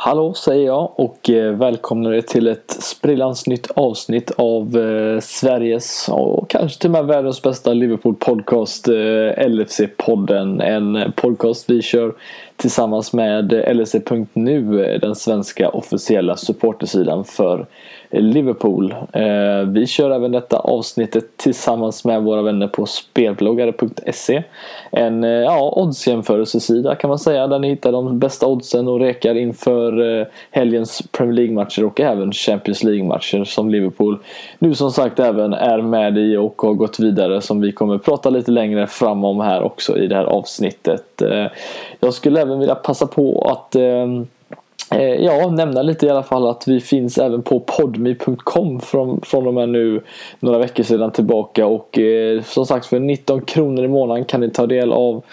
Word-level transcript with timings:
Hallå 0.00 0.34
säger 0.34 0.66
jag 0.66 0.92
och 0.96 1.30
eh, 1.30 1.52
välkomnar 1.52 2.12
er 2.12 2.20
till 2.20 2.46
ett 2.46 2.70
sprillans 2.70 3.46
nytt 3.46 3.70
avsnitt 3.70 4.30
av 4.36 4.78
eh, 4.78 5.20
Sveriges 5.20 6.08
och 6.08 6.50
kanske 6.50 6.80
till 6.80 6.88
och 6.88 6.92
med 6.92 7.04
världens 7.04 7.42
bästa 7.42 7.72
Liverpool 7.72 8.14
podcast 8.14 8.88
eh, 8.88 8.92
LFC-podden. 9.48 10.62
En 10.62 11.12
podcast 11.12 11.70
vi 11.70 11.82
kör 11.82 12.14
tillsammans 12.56 13.12
med 13.12 13.52
LFC.nu, 13.76 14.98
den 15.02 15.16
svenska 15.16 15.68
officiella 15.68 16.36
supportersidan 16.36 17.24
för 17.24 17.66
Liverpool. 18.10 18.94
Eh, 19.12 19.68
vi 19.68 19.86
kör 19.86 20.10
även 20.10 20.32
detta 20.32 20.58
avsnittet 20.58 21.36
tillsammans 21.36 22.04
med 22.04 22.22
våra 22.22 22.42
vänner 22.42 22.68
på 22.68 22.86
spelbloggare.se. 22.86 24.42
En 24.90 25.24
eh, 25.24 25.30
ja, 25.30 25.72
oddsjämförelsesida 25.76 26.94
kan 26.94 27.08
man 27.08 27.18
säga 27.18 27.46
där 27.46 27.58
ni 27.58 27.68
hittar 27.68 27.92
de 27.92 28.18
bästa 28.18 28.46
oddsen 28.46 28.88
och 28.88 29.00
rekar 29.00 29.34
inför 29.34 30.20
eh, 30.20 30.26
helgens 30.50 31.02
Premier 31.12 31.34
League-matcher 31.34 31.84
och 31.84 32.00
även 32.00 32.32
Champions 32.32 32.84
League-matcher 32.84 33.44
som 33.44 33.70
Liverpool 33.70 34.18
nu 34.58 34.74
som 34.74 34.90
sagt 34.90 35.18
även 35.18 35.52
är 35.52 35.82
med 35.82 36.18
i 36.18 36.36
och 36.36 36.62
har 36.62 36.74
gått 36.74 37.00
vidare 37.00 37.40
som 37.40 37.60
vi 37.60 37.72
kommer 37.72 37.98
prata 37.98 38.30
lite 38.30 38.50
längre 38.50 38.86
fram 38.86 39.24
om 39.24 39.40
här 39.40 39.62
också 39.62 39.98
i 39.98 40.06
det 40.06 40.14
här 40.14 40.24
avsnittet. 40.24 41.22
Jag 42.00 42.14
skulle 42.14 42.40
även 42.40 42.58
vilja 42.58 42.74
passa 42.74 43.06
på 43.06 43.48
att 43.50 43.76
Eh, 44.90 45.24
ja, 45.24 45.50
nämna 45.50 45.82
lite 45.82 46.06
i 46.06 46.10
alla 46.10 46.22
fall 46.22 46.46
att 46.46 46.68
vi 46.68 46.80
finns 46.80 47.18
även 47.18 47.42
på 47.42 47.60
podmi.com 47.60 48.80
från, 48.80 49.20
från 49.20 49.46
och 49.46 49.54
med 49.54 49.68
nu 49.68 50.02
några 50.40 50.58
veckor 50.58 50.84
sedan 50.84 51.10
tillbaka. 51.10 51.66
Och 51.66 51.98
eh, 51.98 52.42
som 52.42 52.66
sagt 52.66 52.86
för 52.86 53.00
19 53.00 53.40
kronor 53.40 53.84
i 53.84 53.88
månaden 53.88 54.24
kan 54.24 54.40
ni 54.40 54.50
ta 54.50 54.66
del 54.66 54.92
av 54.92 55.24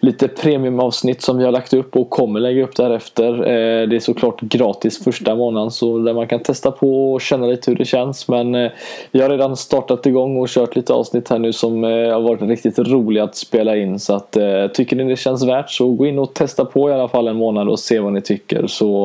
lite 0.00 0.28
premiumavsnitt 0.28 1.22
som 1.22 1.38
vi 1.38 1.44
har 1.44 1.52
lagt 1.52 1.72
upp 1.72 1.96
och 1.96 2.10
kommer 2.10 2.40
lägga 2.40 2.64
upp 2.64 2.76
därefter. 2.76 3.32
Eh, 3.32 3.88
det 3.88 3.96
är 3.96 4.00
såklart 4.00 4.40
gratis 4.40 5.04
första 5.04 5.34
månaden 5.34 5.70
så 5.70 5.98
där 5.98 6.14
man 6.14 6.26
kan 6.26 6.40
testa 6.40 6.70
på 6.70 7.12
och 7.12 7.20
känna 7.20 7.46
lite 7.46 7.70
hur 7.70 7.78
det 7.78 7.84
känns. 7.84 8.28
Men 8.28 8.54
eh, 8.54 8.70
vi 9.10 9.22
har 9.22 9.30
redan 9.30 9.56
startat 9.56 10.06
igång 10.06 10.36
och 10.36 10.48
kört 10.48 10.76
lite 10.76 10.92
avsnitt 10.92 11.28
här 11.28 11.38
nu 11.38 11.52
som 11.52 11.84
eh, 11.84 11.90
har 11.90 12.20
varit 12.20 12.42
riktigt 12.42 12.78
roliga 12.78 13.24
att 13.24 13.36
spela 13.36 13.76
in. 13.76 13.98
Så 13.98 14.14
att 14.14 14.36
eh, 14.36 14.66
tycker 14.66 14.96
ni 14.96 15.04
det 15.04 15.16
känns 15.16 15.44
värt 15.44 15.70
så 15.70 15.88
gå 15.88 16.06
in 16.06 16.18
och 16.18 16.34
testa 16.34 16.64
på 16.64 16.90
i 16.90 16.92
alla 16.92 17.08
fall 17.08 17.28
en 17.28 17.36
månad 17.36 17.68
och 17.68 17.78
se 17.78 18.00
vad 18.00 18.12
ni 18.12 18.20
tycker. 18.20 18.66
Så 18.66 19.03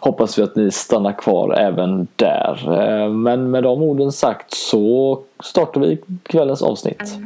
hoppas 0.00 0.38
vi 0.38 0.42
att 0.42 0.56
ni 0.56 0.70
stannar 0.70 1.12
kvar 1.12 1.54
även 1.58 2.06
där. 2.16 2.60
Eh, 2.66 3.10
men 3.10 3.50
med 3.50 3.62
de 3.62 3.82
orden 3.82 4.12
sagt 4.12 4.54
så 4.54 5.18
startar 5.44 5.80
vi 5.80 5.98
kvällens 6.22 6.62
avsnitt. 6.62 7.18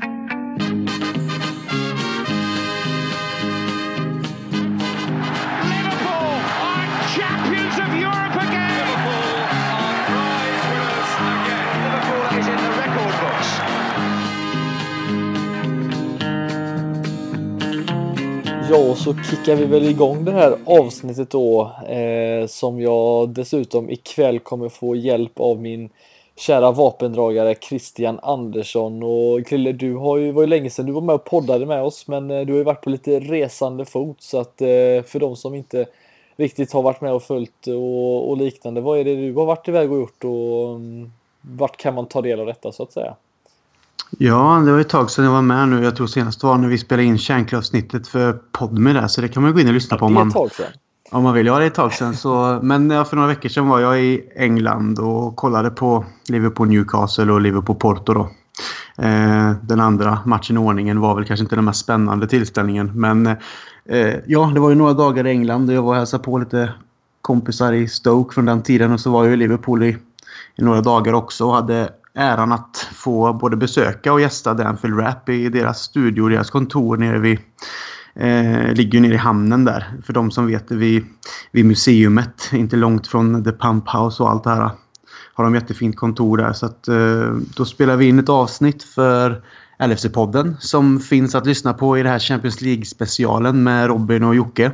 Ja, 18.71 18.95
så 18.95 19.15
kickar 19.15 19.57
vi 19.57 19.65
väl 19.65 19.89
igång 19.89 20.25
det 20.25 20.33
här 20.33 20.59
avsnittet 20.65 21.31
då 21.31 21.73
eh, 21.89 22.47
som 22.47 22.81
jag 22.81 23.29
dessutom 23.29 23.91
ikväll 23.91 24.39
kommer 24.39 24.69
få 24.69 24.97
hjälp 24.97 25.41
av 25.41 25.61
min 25.61 25.91
kära 26.37 26.73
vapendragare 26.73 27.55
Christian 27.55 28.19
Andersson. 28.23 29.03
Och 29.03 29.47
Krille, 29.47 29.73
du 29.73 29.95
har 29.95 30.19
ju, 30.19 30.33
var 30.33 30.43
ju 30.43 30.47
länge 30.47 30.71
sedan 30.71 30.87
du 30.87 30.93
var 30.93 31.01
med 31.01 31.15
och 31.15 31.25
poddade 31.25 31.67
med 31.67 31.83
oss 31.83 32.09
men 32.09 32.31
eh, 32.31 32.41
du 32.41 32.53
har 32.53 32.59
ju 32.59 32.65
varit 32.65 32.85
på 32.85 32.91
lite 32.91 33.21
resande 33.21 33.85
fot 33.85 34.23
så 34.23 34.41
att 34.41 34.61
eh, 34.61 35.03
för 35.07 35.19
de 35.19 35.37
som 35.37 35.55
inte 35.55 35.87
riktigt 36.37 36.73
har 36.73 36.83
varit 36.83 37.01
med 37.01 37.13
och 37.13 37.23
följt 37.23 37.67
och, 37.67 38.31
och 38.31 38.37
liknande, 38.37 38.81
vad 38.81 38.99
är 38.99 39.05
det 39.05 39.17
du 39.17 39.35
har 39.35 39.47
varit 39.47 39.69
iväg 39.69 39.93
och 39.93 39.99
gjort 39.99 40.25
och 40.25 40.75
um, 40.75 41.13
vart 41.41 41.77
kan 41.77 41.95
man 41.95 42.07
ta 42.07 42.23
del 42.23 42.41
av 42.41 42.47
detta 42.47 42.73
så 42.73 42.83
att 42.83 42.93
säga? 42.93 43.17
Ja, 44.11 44.63
det 44.67 44.73
var 44.73 44.81
ett 44.81 44.89
tag 44.89 45.11
sedan 45.11 45.25
jag 45.25 45.33
var 45.33 45.43
med 45.43 45.69
nu. 45.69 45.85
Jag 45.85 45.97
tror 45.97 46.07
senast 46.07 46.43
var 46.43 46.59
när 46.59 46.69
vi 46.69 46.79
spelade 46.79 47.05
in 47.05 47.19
kärnkraftsnittet 47.19 48.09
för 48.09 48.33
Podme 48.33 48.93
där. 48.93 49.09
Så 49.09 49.21
det 49.21 49.29
kan 49.29 49.43
man 49.43 49.53
gå 49.53 49.61
in 49.61 49.69
och 49.69 49.75
lyssna 49.75 49.99
på 49.99 50.05
om 50.07 50.15
man, 50.15 50.33
om 51.11 51.23
man 51.23 51.35
vill. 51.35 51.47
Ja, 51.47 51.59
det 51.59 51.65
är 51.65 51.67
ett 51.67 51.75
tag 51.75 51.93
sedan. 51.93 52.17
Så, 52.17 52.59
men 52.63 52.91
ja, 52.91 53.05
för 53.05 53.17
några 53.17 53.29
veckor 53.29 53.49
sedan 53.49 53.69
var 53.69 53.81
jag 53.81 54.03
i 54.03 54.29
England 54.37 54.99
och 54.99 55.37
kollade 55.37 55.71
på 55.71 56.05
Liverpool-Newcastle 56.29 57.31
och 57.31 57.41
Liverpool-Porto. 57.41 58.15
Då. 58.15 58.31
Eh, 59.05 59.53
den 59.63 59.81
andra 59.81 60.19
matchen 60.25 60.57
i 60.57 60.59
ordningen 60.59 61.01
var 61.01 61.15
väl 61.15 61.25
kanske 61.25 61.45
inte 61.45 61.57
den 61.57 61.65
mest 61.65 61.81
spännande 61.81 62.27
tillställningen. 62.27 62.91
Men 62.95 63.27
eh, 63.85 64.15
ja, 64.27 64.51
det 64.55 64.61
var 64.61 64.71
ju 64.71 64.75
några 64.75 64.93
dagar 64.93 65.27
i 65.27 65.31
England 65.31 65.69
och 65.69 65.75
jag 65.75 65.83
var 65.83 65.91
och 65.91 65.97
hälsade 65.97 66.25
på 66.25 66.39
lite 66.39 66.73
kompisar 67.23 67.73
i 67.73 67.89
Stoke 67.89 68.35
från 68.35 68.45
den 68.45 68.63
tiden. 68.63 68.93
Och 68.93 69.01
så 69.01 69.11
var 69.11 69.25
jag 69.25 69.33
i 69.33 69.37
Liverpool 69.37 69.83
i, 69.83 69.97
i 70.57 70.63
några 70.63 70.81
dagar 70.81 71.13
också 71.13 71.45
och 71.45 71.55
hade 71.55 71.89
äran 72.19 72.53
att 72.53 72.89
få 72.93 73.33
både 73.33 73.57
besöka 73.57 74.13
och 74.13 74.21
gästa 74.21 74.55
Danfield 74.55 75.01
Rap 75.01 75.29
i 75.29 75.49
deras 75.49 75.83
studio, 75.83 76.29
deras 76.29 76.51
kontor 76.51 76.97
nere 76.97 77.19
vid 77.19 77.39
eh, 78.15 78.73
ligger 78.75 79.01
nere 79.01 79.15
i 79.15 79.17
hamnen 79.17 79.65
där. 79.65 79.93
För 80.07 80.13
de 80.13 80.31
som 80.31 80.47
vet 80.47 80.69
det, 80.69 80.75
vid, 80.75 81.05
vid 81.53 81.65
museumet, 81.65 82.51
inte 82.53 82.77
långt 82.77 83.07
från 83.07 83.45
The 83.45 83.53
Pump 83.53 83.89
House 83.89 84.23
och 84.23 84.31
allt 84.31 84.45
det 84.45 84.51
här. 84.51 84.71
Har 85.35 85.45
de 85.45 85.55
jättefint 85.55 85.97
kontor 85.97 86.37
där. 86.37 86.53
Så 86.53 86.67
att, 86.67 86.89
eh, 86.89 87.37
då 87.57 87.65
spelar 87.65 87.97
vi 87.97 88.09
in 88.09 88.19
ett 88.19 88.29
avsnitt 88.29 88.83
för 88.83 89.43
LFC-podden 89.79 90.57
som 90.61 91.01
finns 91.01 91.35
att 91.35 91.47
lyssna 91.47 91.73
på 91.75 91.99
i 91.99 92.03
det 92.03 92.09
här 92.09 92.19
Champions 92.19 92.61
League-specialen 92.61 93.63
med 93.63 93.87
Robin 93.87 94.25
och 94.25 94.35
Jocke 94.35 94.73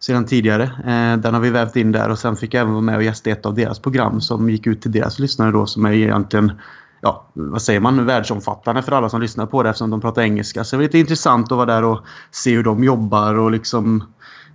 sedan 0.00 0.26
tidigare. 0.26 0.62
Eh, 0.62 1.20
den 1.20 1.34
har 1.34 1.40
vi 1.40 1.50
vävt 1.50 1.76
in 1.76 1.92
där 1.92 2.08
och 2.08 2.18
sen 2.18 2.36
fick 2.36 2.54
jag 2.54 2.60
även 2.60 2.72
vara 2.72 2.82
med 2.82 2.96
och 2.96 3.02
gästa 3.02 3.30
ett 3.30 3.46
av 3.46 3.54
deras 3.54 3.78
program 3.78 4.20
som 4.20 4.50
gick 4.50 4.66
ut 4.66 4.82
till 4.82 4.92
deras 4.92 5.18
lyssnare 5.18 5.50
då 5.50 5.66
som 5.66 5.86
är 5.86 5.92
egentligen 5.92 6.52
ja, 7.00 7.26
vad 7.32 7.62
säger 7.62 7.80
man, 7.80 8.06
världsomfattande 8.06 8.82
för 8.82 8.92
alla 8.92 9.08
som 9.08 9.20
lyssnar 9.20 9.46
på 9.46 9.62
det 9.62 9.68
eftersom 9.68 9.90
de 9.90 10.00
pratar 10.00 10.22
engelska. 10.22 10.64
Så 10.64 10.76
det 10.76 10.78
var 10.78 10.82
lite 10.82 10.98
intressant 10.98 11.52
att 11.52 11.56
vara 11.56 11.66
där 11.66 11.84
och 11.84 12.04
se 12.30 12.56
hur 12.56 12.62
de 12.62 12.84
jobbar 12.84 13.34
och 13.34 13.50
liksom 13.50 14.04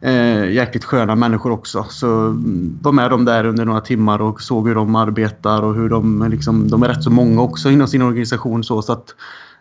eh, 0.02 0.52
jäkligt 0.52 0.84
sköna 0.84 1.16
människor 1.16 1.52
också. 1.52 1.86
Så 1.90 2.08
mm, 2.08 2.80
var 2.82 2.92
med 2.92 3.10
dem 3.10 3.26
där 3.26 3.46
under 3.46 3.66
några 3.66 3.82
timmar 3.82 4.22
och 4.22 4.42
såg 4.42 4.68
hur 4.68 4.76
de 4.76 4.96
arbetar 4.96 5.62
och 5.62 5.76
hur 5.76 5.90
de 5.90 6.28
liksom, 6.30 6.70
de 6.70 6.84
är 6.84 6.88
rätt 6.88 7.04
så 7.04 7.10
många 7.10 7.42
också 7.42 7.70
inom 7.70 7.88
sin 7.88 8.02
organisation 8.02 8.64
så, 8.64 8.82
så 8.82 8.94
att 8.94 9.16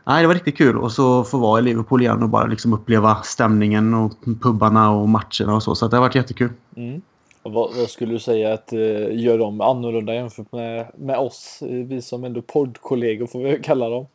Nej, 0.06 0.22
det 0.22 0.26
var 0.26 0.34
riktigt 0.34 0.56
kul 0.56 0.78
och 0.78 0.92
så 0.92 1.24
få 1.24 1.38
vara 1.38 1.58
i 1.58 1.62
Liverpool 1.62 2.02
igen 2.02 2.22
och 2.22 2.28
bara 2.28 2.46
liksom 2.46 2.72
uppleva 2.72 3.22
stämningen 3.22 3.94
och 3.94 4.12
pubbarna 4.42 4.90
och 4.90 5.08
matcherna 5.08 5.54
och 5.54 5.62
så. 5.62 5.74
Så 5.74 5.88
det 5.88 5.96
har 5.96 6.00
varit 6.00 6.14
jättekul. 6.14 6.50
Mm. 6.76 7.02
Vad, 7.42 7.74
vad, 7.76 7.88
skulle 7.90 8.12
du 8.12 8.18
säga 8.18 8.54
att 8.54 8.72
uh, 8.72 9.22
gör 9.22 9.38
de 9.38 9.60
annorlunda 9.60 10.14
jämfört 10.14 10.52
med, 10.52 10.86
med 10.98 11.18
oss? 11.18 11.58
Vi 11.60 12.02
som 12.02 12.24
ändå 12.24 12.42
poddkollegor 12.42 13.26
får 13.26 13.42
vi 13.42 13.58
kalla 13.62 13.88
dem. 13.88 14.06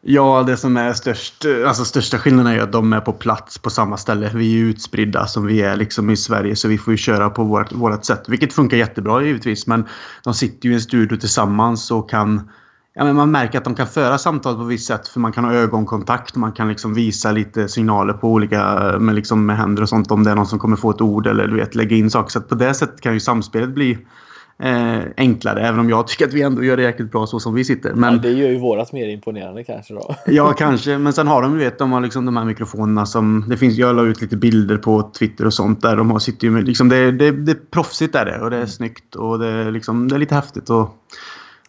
Ja, 0.00 0.44
det 0.46 0.56
som 0.56 0.76
är 0.76 0.92
störst, 0.92 1.44
alltså 1.66 1.84
största 1.84 2.18
skillnaden 2.18 2.52
är 2.52 2.60
att 2.60 2.72
de 2.72 2.92
är 2.92 3.00
på 3.00 3.12
plats 3.12 3.58
på 3.58 3.70
samma 3.70 3.96
ställe. 3.96 4.30
Vi 4.34 4.60
är 4.60 4.64
utspridda 4.64 5.26
som 5.26 5.46
vi 5.46 5.62
är 5.62 5.76
liksom 5.76 6.10
i 6.10 6.16
Sverige 6.16 6.56
så 6.56 6.68
vi 6.68 6.78
får 6.78 6.92
ju 6.92 6.96
köra 6.96 7.30
på 7.30 7.44
vårt, 7.44 7.72
vårt 7.72 8.04
sätt. 8.04 8.28
Vilket 8.28 8.52
funkar 8.52 8.76
jättebra 8.76 9.22
givetvis 9.22 9.66
men 9.66 9.84
de 10.24 10.34
sitter 10.34 10.66
ju 10.66 10.72
i 10.72 10.74
en 10.74 10.80
studio 10.80 11.16
tillsammans 11.16 11.90
och 11.90 12.10
kan 12.10 12.50
ja, 12.98 13.04
men 13.04 13.16
man 13.16 13.30
märker 13.30 13.58
att 13.58 13.64
de 13.64 13.74
kan 13.74 13.86
föra 13.86 14.18
samtal 14.18 14.56
på 14.56 14.64
visst 14.64 14.86
sätt 14.86 15.08
för 15.08 15.20
man 15.20 15.32
kan 15.32 15.44
ha 15.44 15.52
ögonkontakt. 15.52 16.36
Man 16.36 16.52
kan 16.52 16.68
liksom 16.68 16.94
visa 16.94 17.32
lite 17.32 17.68
signaler 17.68 18.12
på 18.12 18.28
olika 18.28 18.92
med, 18.98 19.14
liksom 19.14 19.46
med 19.46 19.56
händer 19.56 19.82
och 19.82 19.88
sånt 19.88 20.10
om 20.10 20.24
det 20.24 20.30
är 20.30 20.34
någon 20.34 20.46
som 20.46 20.58
kommer 20.58 20.76
få 20.76 20.90
ett 20.90 21.00
ord 21.00 21.26
eller 21.26 21.46
du 21.46 21.56
vet, 21.56 21.74
lägga 21.74 21.96
in 21.96 22.10
saker. 22.10 22.30
Så 22.30 22.40
på 22.40 22.54
det 22.54 22.74
sättet 22.74 23.00
kan 23.00 23.14
ju 23.14 23.20
samspelet 23.20 23.68
bli 23.68 23.98
eh, 24.62 24.98
enklare. 25.16 25.60
Även 25.60 25.80
om 25.80 25.90
jag 25.90 26.06
tycker 26.06 26.26
att 26.26 26.32
vi 26.32 26.42
ändå 26.42 26.64
gör 26.64 26.76
det 26.76 26.82
jäkligt 26.82 27.12
bra 27.12 27.26
så 27.26 27.40
som 27.40 27.54
vi 27.54 27.64
sitter. 27.64 27.94
Men, 27.94 28.14
ja, 28.14 28.20
det 28.20 28.32
gör 28.32 28.48
ju 28.48 28.58
vårat 28.58 28.92
mer 28.92 29.08
imponerande 29.08 29.64
kanske 29.64 29.94
då. 29.94 30.14
ja, 30.26 30.52
kanske. 30.52 30.98
Men 30.98 31.12
sen 31.12 31.28
har 31.28 31.42
de, 31.42 31.58
vet, 31.58 31.78
de 31.78 31.92
har 31.92 32.00
liksom 32.00 32.26
de 32.26 32.36
här 32.36 32.44
mikrofonerna 32.44 33.06
som... 33.06 33.44
Det 33.48 33.56
finns, 33.56 33.76
jag 33.76 33.96
la 33.96 34.02
ut 34.02 34.20
lite 34.20 34.36
bilder 34.36 34.76
på 34.76 35.10
Twitter 35.18 35.46
och 35.46 35.54
sånt 35.54 35.82
där. 35.82 35.96
De 35.96 36.10
har, 36.10 36.18
sitter 36.18 36.44
ju 36.46 36.50
med, 36.50 36.64
liksom, 36.64 36.88
det, 36.88 37.12
det, 37.12 37.30
det 37.30 37.52
är 37.52 37.70
proffsigt 37.70 38.14
är 38.14 38.24
det 38.24 38.40
och 38.40 38.50
det 38.50 38.56
är 38.56 38.60
mm. 38.60 38.68
snyggt 38.68 39.14
och 39.14 39.38
det 39.38 39.70
liksom, 39.70 40.08
det 40.08 40.14
är 40.14 40.18
lite 40.18 40.34
häftigt. 40.34 40.70
Och, 40.70 40.94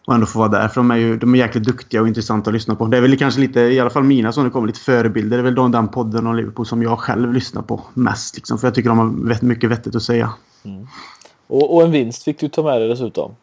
och 0.06 0.14
ändå 0.14 0.26
få 0.26 0.38
vara 0.38 0.48
där. 0.48 0.68
För 0.68 0.74
de 0.74 0.90
är 0.90 0.96
ju 0.96 1.16
de 1.16 1.34
är 1.34 1.38
jäkligt 1.38 1.64
duktiga 1.64 2.00
och 2.00 2.08
intressanta 2.08 2.50
att 2.50 2.54
lyssna 2.54 2.74
på. 2.74 2.86
Det 2.86 2.96
är 2.96 3.00
väl 3.00 3.18
kanske 3.18 3.40
lite, 3.40 3.60
i 3.60 3.80
alla 3.80 3.90
fall 3.90 4.02
mina 4.02 4.32
som 4.32 4.44
det 4.44 4.50
kommer 4.50 4.66
lite 4.66 4.80
förebilder. 4.80 5.36
Det 5.36 5.40
är 5.40 5.44
väl 5.44 5.54
de, 5.54 5.72
den 5.72 5.88
podden 5.88 6.26
om 6.26 6.36
Liverpool 6.36 6.66
som 6.66 6.82
jag 6.82 6.98
själv 6.98 7.32
lyssnar 7.32 7.62
på 7.62 7.80
mest. 7.94 8.36
Liksom, 8.36 8.58
för 8.58 8.66
jag 8.66 8.74
tycker 8.74 8.88
de 8.88 8.98
har 8.98 9.44
mycket 9.44 9.70
vettigt 9.70 9.94
att 9.94 10.02
säga. 10.02 10.30
Mm. 10.64 10.86
Och, 11.46 11.74
och, 11.74 11.82
en 11.82 11.90
vinst 11.90 12.22
fick 12.22 12.40
du 12.40 12.48
ta 12.48 12.62
med 12.62 12.80
dig 12.80 12.88
dessutom. 12.88 13.34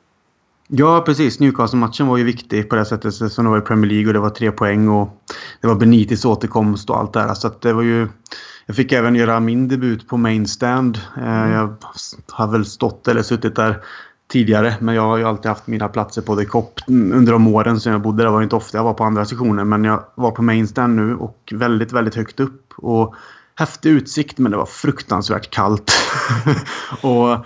Ja, 0.67 1.03
precis. 1.05 1.39
Newcastle-matchen 1.39 2.07
var 2.07 2.17
ju 2.17 2.23
viktig 2.23 2.69
på 2.69 2.75
det 2.75 2.85
sättet 2.85 3.13
som 3.13 3.45
det 3.45 3.51
var 3.51 3.57
i 3.57 3.61
Premier 3.61 3.91
League 3.91 4.07
och 4.07 4.13
det 4.13 4.19
var 4.19 4.29
tre 4.29 4.51
poäng 4.51 4.89
och 4.89 5.23
det 5.61 5.67
var 5.67 5.75
Benitis 5.75 6.25
återkomst 6.25 6.89
och 6.89 6.97
allt 6.97 7.13
det 7.13 7.19
där. 7.19 7.33
Så 7.33 7.51
det 7.61 7.73
var 7.73 7.83
ju... 7.83 8.07
Jag 8.65 8.75
fick 8.75 8.91
även 8.91 9.15
göra 9.15 9.39
min 9.39 9.67
debut 9.67 10.07
på 10.07 10.17
main 10.17 10.47
stand. 10.47 10.99
Mm. 11.17 11.51
Jag 11.51 11.75
har 12.31 12.47
väl 12.47 12.65
stått 12.65 13.07
eller 13.07 13.23
suttit 13.23 13.55
där 13.55 13.81
tidigare. 14.27 14.75
Men 14.79 14.95
jag 14.95 15.01
har 15.01 15.17
ju 15.17 15.23
alltid 15.23 15.49
haft 15.49 15.67
mina 15.67 15.87
platser 15.87 16.21
på 16.21 16.35
The 16.35 16.45
Cop 16.45 16.79
under 16.87 17.31
de 17.31 17.47
åren 17.47 17.79
som 17.79 17.91
jag 17.91 18.01
bodde 18.01 18.23
där. 18.23 18.29
var 18.29 18.41
inte 18.41 18.55
ofta 18.55 18.77
jag 18.77 18.83
var 18.83 18.93
på 18.93 19.03
andra 19.03 19.25
sektioner. 19.25 19.63
Men 19.63 19.83
jag 19.83 20.03
var 20.15 20.31
på 20.31 20.41
mainstand 20.41 20.95
nu 20.95 21.15
och 21.15 21.53
väldigt, 21.55 21.91
väldigt 21.91 22.15
högt 22.15 22.39
upp. 22.39 22.73
Och 22.77 23.15
häftig 23.55 23.89
utsikt 23.89 24.37
men 24.37 24.51
det 24.51 24.57
var 24.57 24.65
fruktansvärt 24.65 25.49
kallt. 25.49 25.91
och 27.01 27.45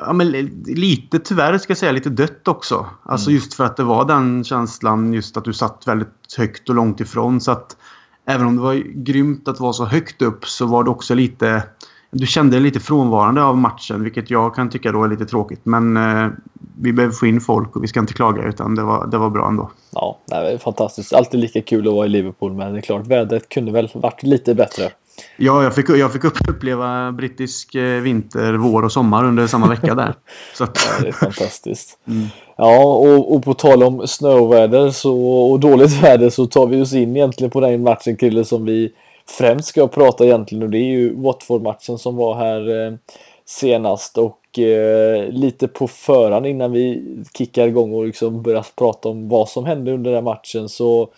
Ja, 0.00 0.12
men 0.12 0.30
lite 0.66 1.18
tyvärr 1.18 1.58
ska 1.58 1.70
jag 1.70 1.78
säga 1.78 1.92
lite 1.92 2.10
dött 2.10 2.48
också. 2.48 2.86
Alltså 3.02 3.30
mm. 3.30 3.34
just 3.34 3.54
för 3.54 3.64
att 3.64 3.76
det 3.76 3.84
var 3.84 4.04
den 4.04 4.44
känslan 4.44 5.12
just 5.12 5.36
att 5.36 5.44
du 5.44 5.52
satt 5.52 5.84
väldigt 5.86 6.34
högt 6.36 6.68
och 6.68 6.74
långt 6.74 7.00
ifrån. 7.00 7.40
Så 7.40 7.52
att 7.52 7.76
även 8.26 8.46
om 8.46 8.56
det 8.56 8.62
var 8.62 8.74
grymt 9.04 9.48
att 9.48 9.60
vara 9.60 9.72
så 9.72 9.84
högt 9.84 10.22
upp 10.22 10.46
så 10.46 10.66
var 10.66 10.84
det 10.84 10.90
också 10.90 11.14
lite... 11.14 11.62
Du 12.14 12.26
kände 12.26 12.56
dig 12.56 12.62
lite 12.62 12.80
frånvarande 12.80 13.42
av 13.42 13.56
matchen 13.56 14.02
vilket 14.02 14.30
jag 14.30 14.54
kan 14.54 14.70
tycka 14.70 14.92
då 14.92 15.04
är 15.04 15.08
lite 15.08 15.26
tråkigt. 15.26 15.60
Men 15.62 15.96
eh, 15.96 16.28
vi 16.80 16.92
behöver 16.92 17.14
få 17.14 17.26
in 17.26 17.40
folk 17.40 17.76
och 17.76 17.84
vi 17.84 17.88
ska 17.88 18.00
inte 18.00 18.12
klaga 18.12 18.42
utan 18.42 18.74
det 18.74 18.82
var, 18.82 19.06
det 19.06 19.18
var 19.18 19.30
bra 19.30 19.48
ändå. 19.48 19.70
Ja, 19.92 20.18
det 20.26 20.34
är 20.34 20.58
fantastiskt. 20.58 21.12
Alltid 21.12 21.40
lika 21.40 21.62
kul 21.62 21.88
att 21.88 21.94
vara 21.94 22.06
i 22.06 22.08
Liverpool 22.08 22.52
men 22.52 22.72
det 22.72 22.78
är 22.78 22.82
klart 22.82 23.06
vädret 23.06 23.48
kunde 23.48 23.72
väl 23.72 23.88
varit 23.94 24.22
lite 24.22 24.54
bättre. 24.54 24.90
Ja, 25.36 25.62
jag 25.62 25.74
fick, 25.74 25.88
jag 25.88 26.12
fick 26.12 26.24
uppleva 26.24 27.12
brittisk 27.12 27.74
eh, 27.74 28.00
vinter, 28.00 28.52
vår 28.52 28.82
och 28.84 28.92
sommar 28.92 29.24
under 29.24 29.46
samma 29.46 29.68
vecka 29.68 29.94
där. 29.94 30.14
Så 30.54 30.64
att... 30.64 30.78
ja, 30.86 31.02
det 31.02 31.08
är 31.08 31.12
fantastiskt. 31.12 31.98
Mm. 32.08 32.26
Ja, 32.56 32.84
och, 32.84 33.34
och 33.34 33.44
på 33.44 33.54
tal 33.54 33.82
om 33.82 34.06
snöväder 34.06 34.90
så, 34.90 35.16
och 35.50 35.60
dåligt 35.60 35.92
väder 36.02 36.30
så 36.30 36.46
tar 36.46 36.66
vi 36.66 36.82
oss 36.82 36.92
in 36.92 37.16
egentligen 37.16 37.50
på 37.50 37.60
den 37.60 37.82
matchen 37.82 38.16
Krille 38.16 38.44
som 38.44 38.64
vi 38.64 38.92
främst 39.26 39.68
ska 39.68 39.88
prata 39.88 40.24
egentligen 40.24 40.62
och 40.62 40.70
det 40.70 40.78
är 40.78 40.90
ju 40.90 41.14
Watford-matchen 41.14 41.98
som 41.98 42.16
var 42.16 42.34
här 42.34 42.86
eh, 42.86 42.92
senast 43.44 44.18
och 44.18 44.58
eh, 44.58 45.28
lite 45.28 45.68
på 45.68 45.88
förhand 45.88 46.46
innan 46.46 46.72
vi 46.72 47.02
kickar 47.38 47.66
igång 47.66 47.94
och 47.94 48.06
liksom 48.06 48.42
börjar 48.42 48.66
prata 48.76 49.08
om 49.08 49.28
vad 49.28 49.48
som 49.48 49.64
hände 49.64 49.92
under 49.92 50.12
den 50.12 50.24
matchen 50.24 50.68
så 50.68 51.08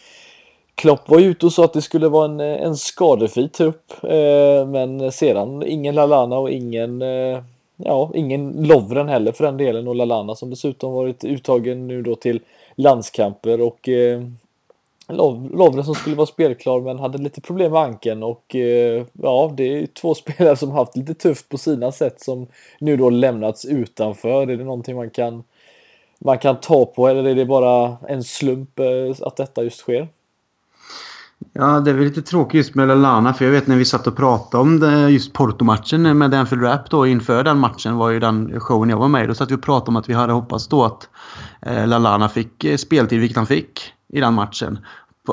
Klopp 0.74 1.08
var 1.08 1.18
ju 1.18 1.26
ute 1.26 1.46
och 1.46 1.52
sa 1.52 1.64
att 1.64 1.72
det 1.72 1.82
skulle 1.82 2.08
vara 2.08 2.24
en, 2.24 2.40
eh, 2.40 2.62
en 2.62 2.76
skadefri 2.76 3.48
trupp. 3.48 3.92
Eh, 4.02 4.66
men 4.66 5.12
sedan 5.12 5.62
ingen 5.66 5.94
Lalana 5.94 6.38
och 6.38 6.50
ingen, 6.50 7.02
eh, 7.02 7.42
ja, 7.76 8.10
ingen 8.14 8.52
Lovren 8.52 9.08
heller 9.08 9.32
för 9.32 9.44
den 9.44 9.56
delen. 9.56 9.88
Och 9.88 9.94
Lalana 9.94 10.34
som 10.34 10.50
dessutom 10.50 10.92
varit 10.92 11.24
uttagen 11.24 11.86
nu 11.86 12.02
då 12.02 12.14
till 12.14 12.40
landskamper. 12.74 13.60
Och 13.60 13.88
eh, 13.88 14.22
Lovren 15.08 15.84
som 15.84 15.94
skulle 15.94 16.16
vara 16.16 16.26
spelklar 16.26 16.80
men 16.80 16.98
hade 16.98 17.18
lite 17.18 17.40
problem 17.40 17.72
med 17.72 17.82
anken 17.82 18.22
och 18.22 18.54
eh, 18.54 19.06
ja, 19.12 19.54
det 19.56 19.82
är 19.82 19.86
två 19.86 20.14
spelare 20.14 20.56
som 20.56 20.70
haft 20.70 20.96
lite 20.96 21.14
tufft 21.14 21.48
på 21.48 21.58
sina 21.58 21.92
sätt 21.92 22.20
som 22.20 22.46
nu 22.80 22.96
då 22.96 23.10
lämnats 23.10 23.64
utanför. 23.64 24.42
Är 24.42 24.56
det 24.56 24.64
någonting 24.64 24.96
man 24.96 25.10
kan 25.10 25.44
man 26.18 26.38
kan 26.38 26.60
ta 26.60 26.84
på 26.86 27.08
eller 27.08 27.24
är 27.24 27.34
det 27.34 27.46
bara 27.46 27.96
en 28.08 28.24
slump 28.24 28.78
eh, 28.78 29.26
att 29.26 29.36
detta 29.36 29.62
just 29.62 29.78
sker? 29.78 30.08
Ja, 31.52 31.80
det 31.80 31.90
är 31.90 31.94
väl 31.94 32.04
lite 32.04 32.22
tråkigt 32.22 32.54
just 32.54 32.74
med 32.74 32.88
Lallana 32.88 33.34
för 33.34 33.44
jag 33.44 33.52
vet 33.52 33.66
när 33.66 33.76
vi 33.76 33.84
satt 33.84 34.06
och 34.06 34.16
pratade 34.16 34.62
om 34.62 34.80
det, 34.80 35.10
just 35.10 35.32
Porto-matchen 35.32 36.18
med 36.18 36.30
Danfield 36.30 36.64
Rap 36.64 36.90
då 36.90 37.06
inför 37.06 37.44
den 37.44 37.58
matchen 37.58 37.96
var 37.96 38.10
ju 38.10 38.20
den 38.20 38.60
showen 38.60 38.90
jag 38.90 38.96
var 38.96 39.08
med 39.08 39.24
i. 39.24 39.26
Då 39.26 39.34
satt 39.34 39.50
vi 39.50 39.54
och 39.54 39.62
pratade 39.62 39.88
om 39.88 39.96
att 39.96 40.08
vi 40.08 40.14
hade 40.14 40.32
hoppats 40.32 40.68
då 40.68 40.84
att 40.84 41.08
eh, 41.62 41.86
Lallana 41.86 42.28
fick 42.28 42.64
eh, 42.64 42.76
speltid, 42.76 43.20
vilket 43.20 43.36
han 43.36 43.46
fick 43.46 43.93
i 44.14 44.20
den 44.20 44.34
matchen 44.34 44.78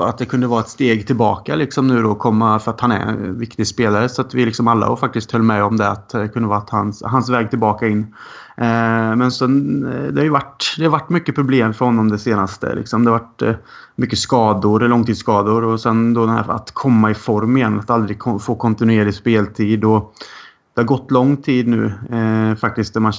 att 0.00 0.18
det 0.18 0.26
kunde 0.26 0.46
vara 0.46 0.60
ett 0.60 0.68
steg 0.68 1.06
tillbaka 1.06 1.54
liksom 1.54 1.86
nu 1.86 2.02
då 2.02 2.14
komma 2.14 2.58
för 2.58 2.70
att 2.70 2.80
han 2.80 2.92
är 2.92 3.00
en 3.00 3.38
viktig 3.38 3.66
spelare. 3.66 4.08
Så 4.08 4.22
att 4.22 4.34
vi 4.34 4.44
liksom 4.44 4.68
alla 4.68 4.88
och 4.88 5.00
faktiskt 5.00 5.32
höll 5.32 5.42
med 5.42 5.64
om 5.64 5.76
det 5.76 5.88
att 5.88 6.08
det 6.08 6.28
kunde 6.28 6.48
vara 6.48 6.62
hans, 6.68 7.02
hans 7.02 7.30
väg 7.30 7.50
tillbaka 7.50 7.88
in. 7.88 8.14
Eh, 8.56 9.16
men 9.16 9.32
sen, 9.32 9.84
eh, 9.92 10.12
det 10.12 10.20
har 10.20 10.24
ju 10.24 10.30
varit, 10.30 10.74
det 10.78 10.84
har 10.84 10.90
varit 10.90 11.08
mycket 11.08 11.34
problem 11.34 11.74
för 11.74 11.84
honom 11.84 12.10
det 12.10 12.18
senaste. 12.18 12.74
Liksom. 12.74 13.04
Det 13.04 13.10
har 13.10 13.18
varit 13.18 13.42
eh, 13.42 13.54
mycket 13.96 14.18
skador, 14.18 14.82
eh, 14.82 14.88
långtidsskador 14.88 15.64
och 15.64 15.80
sen 15.80 16.14
då 16.14 16.26
här, 16.26 16.50
att 16.50 16.70
komma 16.70 17.10
i 17.10 17.14
form 17.14 17.56
igen. 17.56 17.80
Att 17.80 17.90
aldrig 17.90 18.18
få 18.40 18.54
kontinuerlig 18.54 19.14
speltid. 19.14 19.84
Och 19.84 20.14
det 20.74 20.80
har 20.80 20.86
gått 20.86 21.10
lång 21.10 21.36
tid 21.36 21.68
nu 21.68 21.92
eh, 22.10 22.56
faktiskt 22.56 22.94
man, 22.94 23.12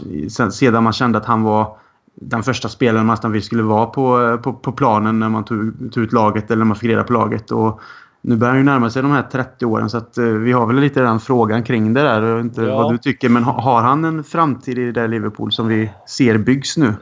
sedan 0.51 0.83
man 0.83 0.93
kände 0.93 1.17
att 1.17 1.25
han 1.25 1.43
var 1.43 1.82
den 2.15 2.43
första 2.43 2.69
spelaren 2.69 3.05
man 3.05 3.13
nästan 3.13 3.41
skulle 3.41 3.63
vara 3.63 3.85
på, 3.85 4.37
på, 4.43 4.53
på 4.53 4.71
planen 4.71 5.19
när 5.19 5.29
man 5.29 5.45
tog, 5.45 5.93
tog 5.93 6.03
ut 6.03 6.13
laget 6.13 6.51
eller 6.51 6.57
när 6.57 6.65
man 6.65 6.75
fick 6.75 6.89
reda 6.89 7.03
på 7.03 7.13
laget. 7.13 7.51
Och 7.51 7.79
nu 8.21 8.35
börjar 8.35 8.51
han 8.51 8.59
ju 8.59 8.65
närma 8.65 8.89
sig 8.89 9.01
de 9.01 9.11
här 9.11 9.23
30 9.31 9.65
åren 9.65 9.89
så 9.89 9.97
att, 9.97 10.17
uh, 10.17 10.37
vi 10.37 10.51
har 10.51 10.65
väl 10.65 10.75
lite 10.75 11.01
den 11.01 11.19
frågan 11.19 11.63
kring 11.63 11.93
det 11.93 12.01
där. 12.01 12.39
Inte 12.39 12.61
ja. 12.61 12.75
vad 12.75 12.93
du 12.93 12.97
tycker. 12.97 13.29
Men 13.29 13.43
ha, 13.43 13.61
har 13.61 13.81
han 13.81 14.05
en 14.05 14.23
framtid 14.23 14.79
i 14.79 14.85
det 14.85 14.91
där 14.91 15.07
Liverpool 15.07 15.51
som 15.51 15.67
vi 15.67 15.89
ser 16.07 16.37
byggs 16.37 16.77
nu? 16.77 16.93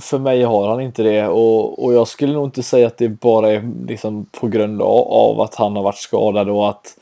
För 0.00 0.18
mig 0.18 0.42
har 0.42 0.70
han 0.70 0.80
inte 0.80 1.02
det 1.02 1.28
och, 1.28 1.84
och 1.84 1.94
jag 1.94 2.08
skulle 2.08 2.32
nog 2.32 2.44
inte 2.44 2.62
säga 2.62 2.86
att 2.86 2.98
det 2.98 3.08
bara 3.08 3.50
är 3.50 3.86
liksom 3.86 4.26
på 4.40 4.46
grund 4.46 4.82
av, 4.82 5.40
att 5.40 5.54
han 5.54 5.76
har 5.76 5.82
varit 5.82 5.98
skadad 5.98 6.48
och 6.48 6.68
att 6.68 6.96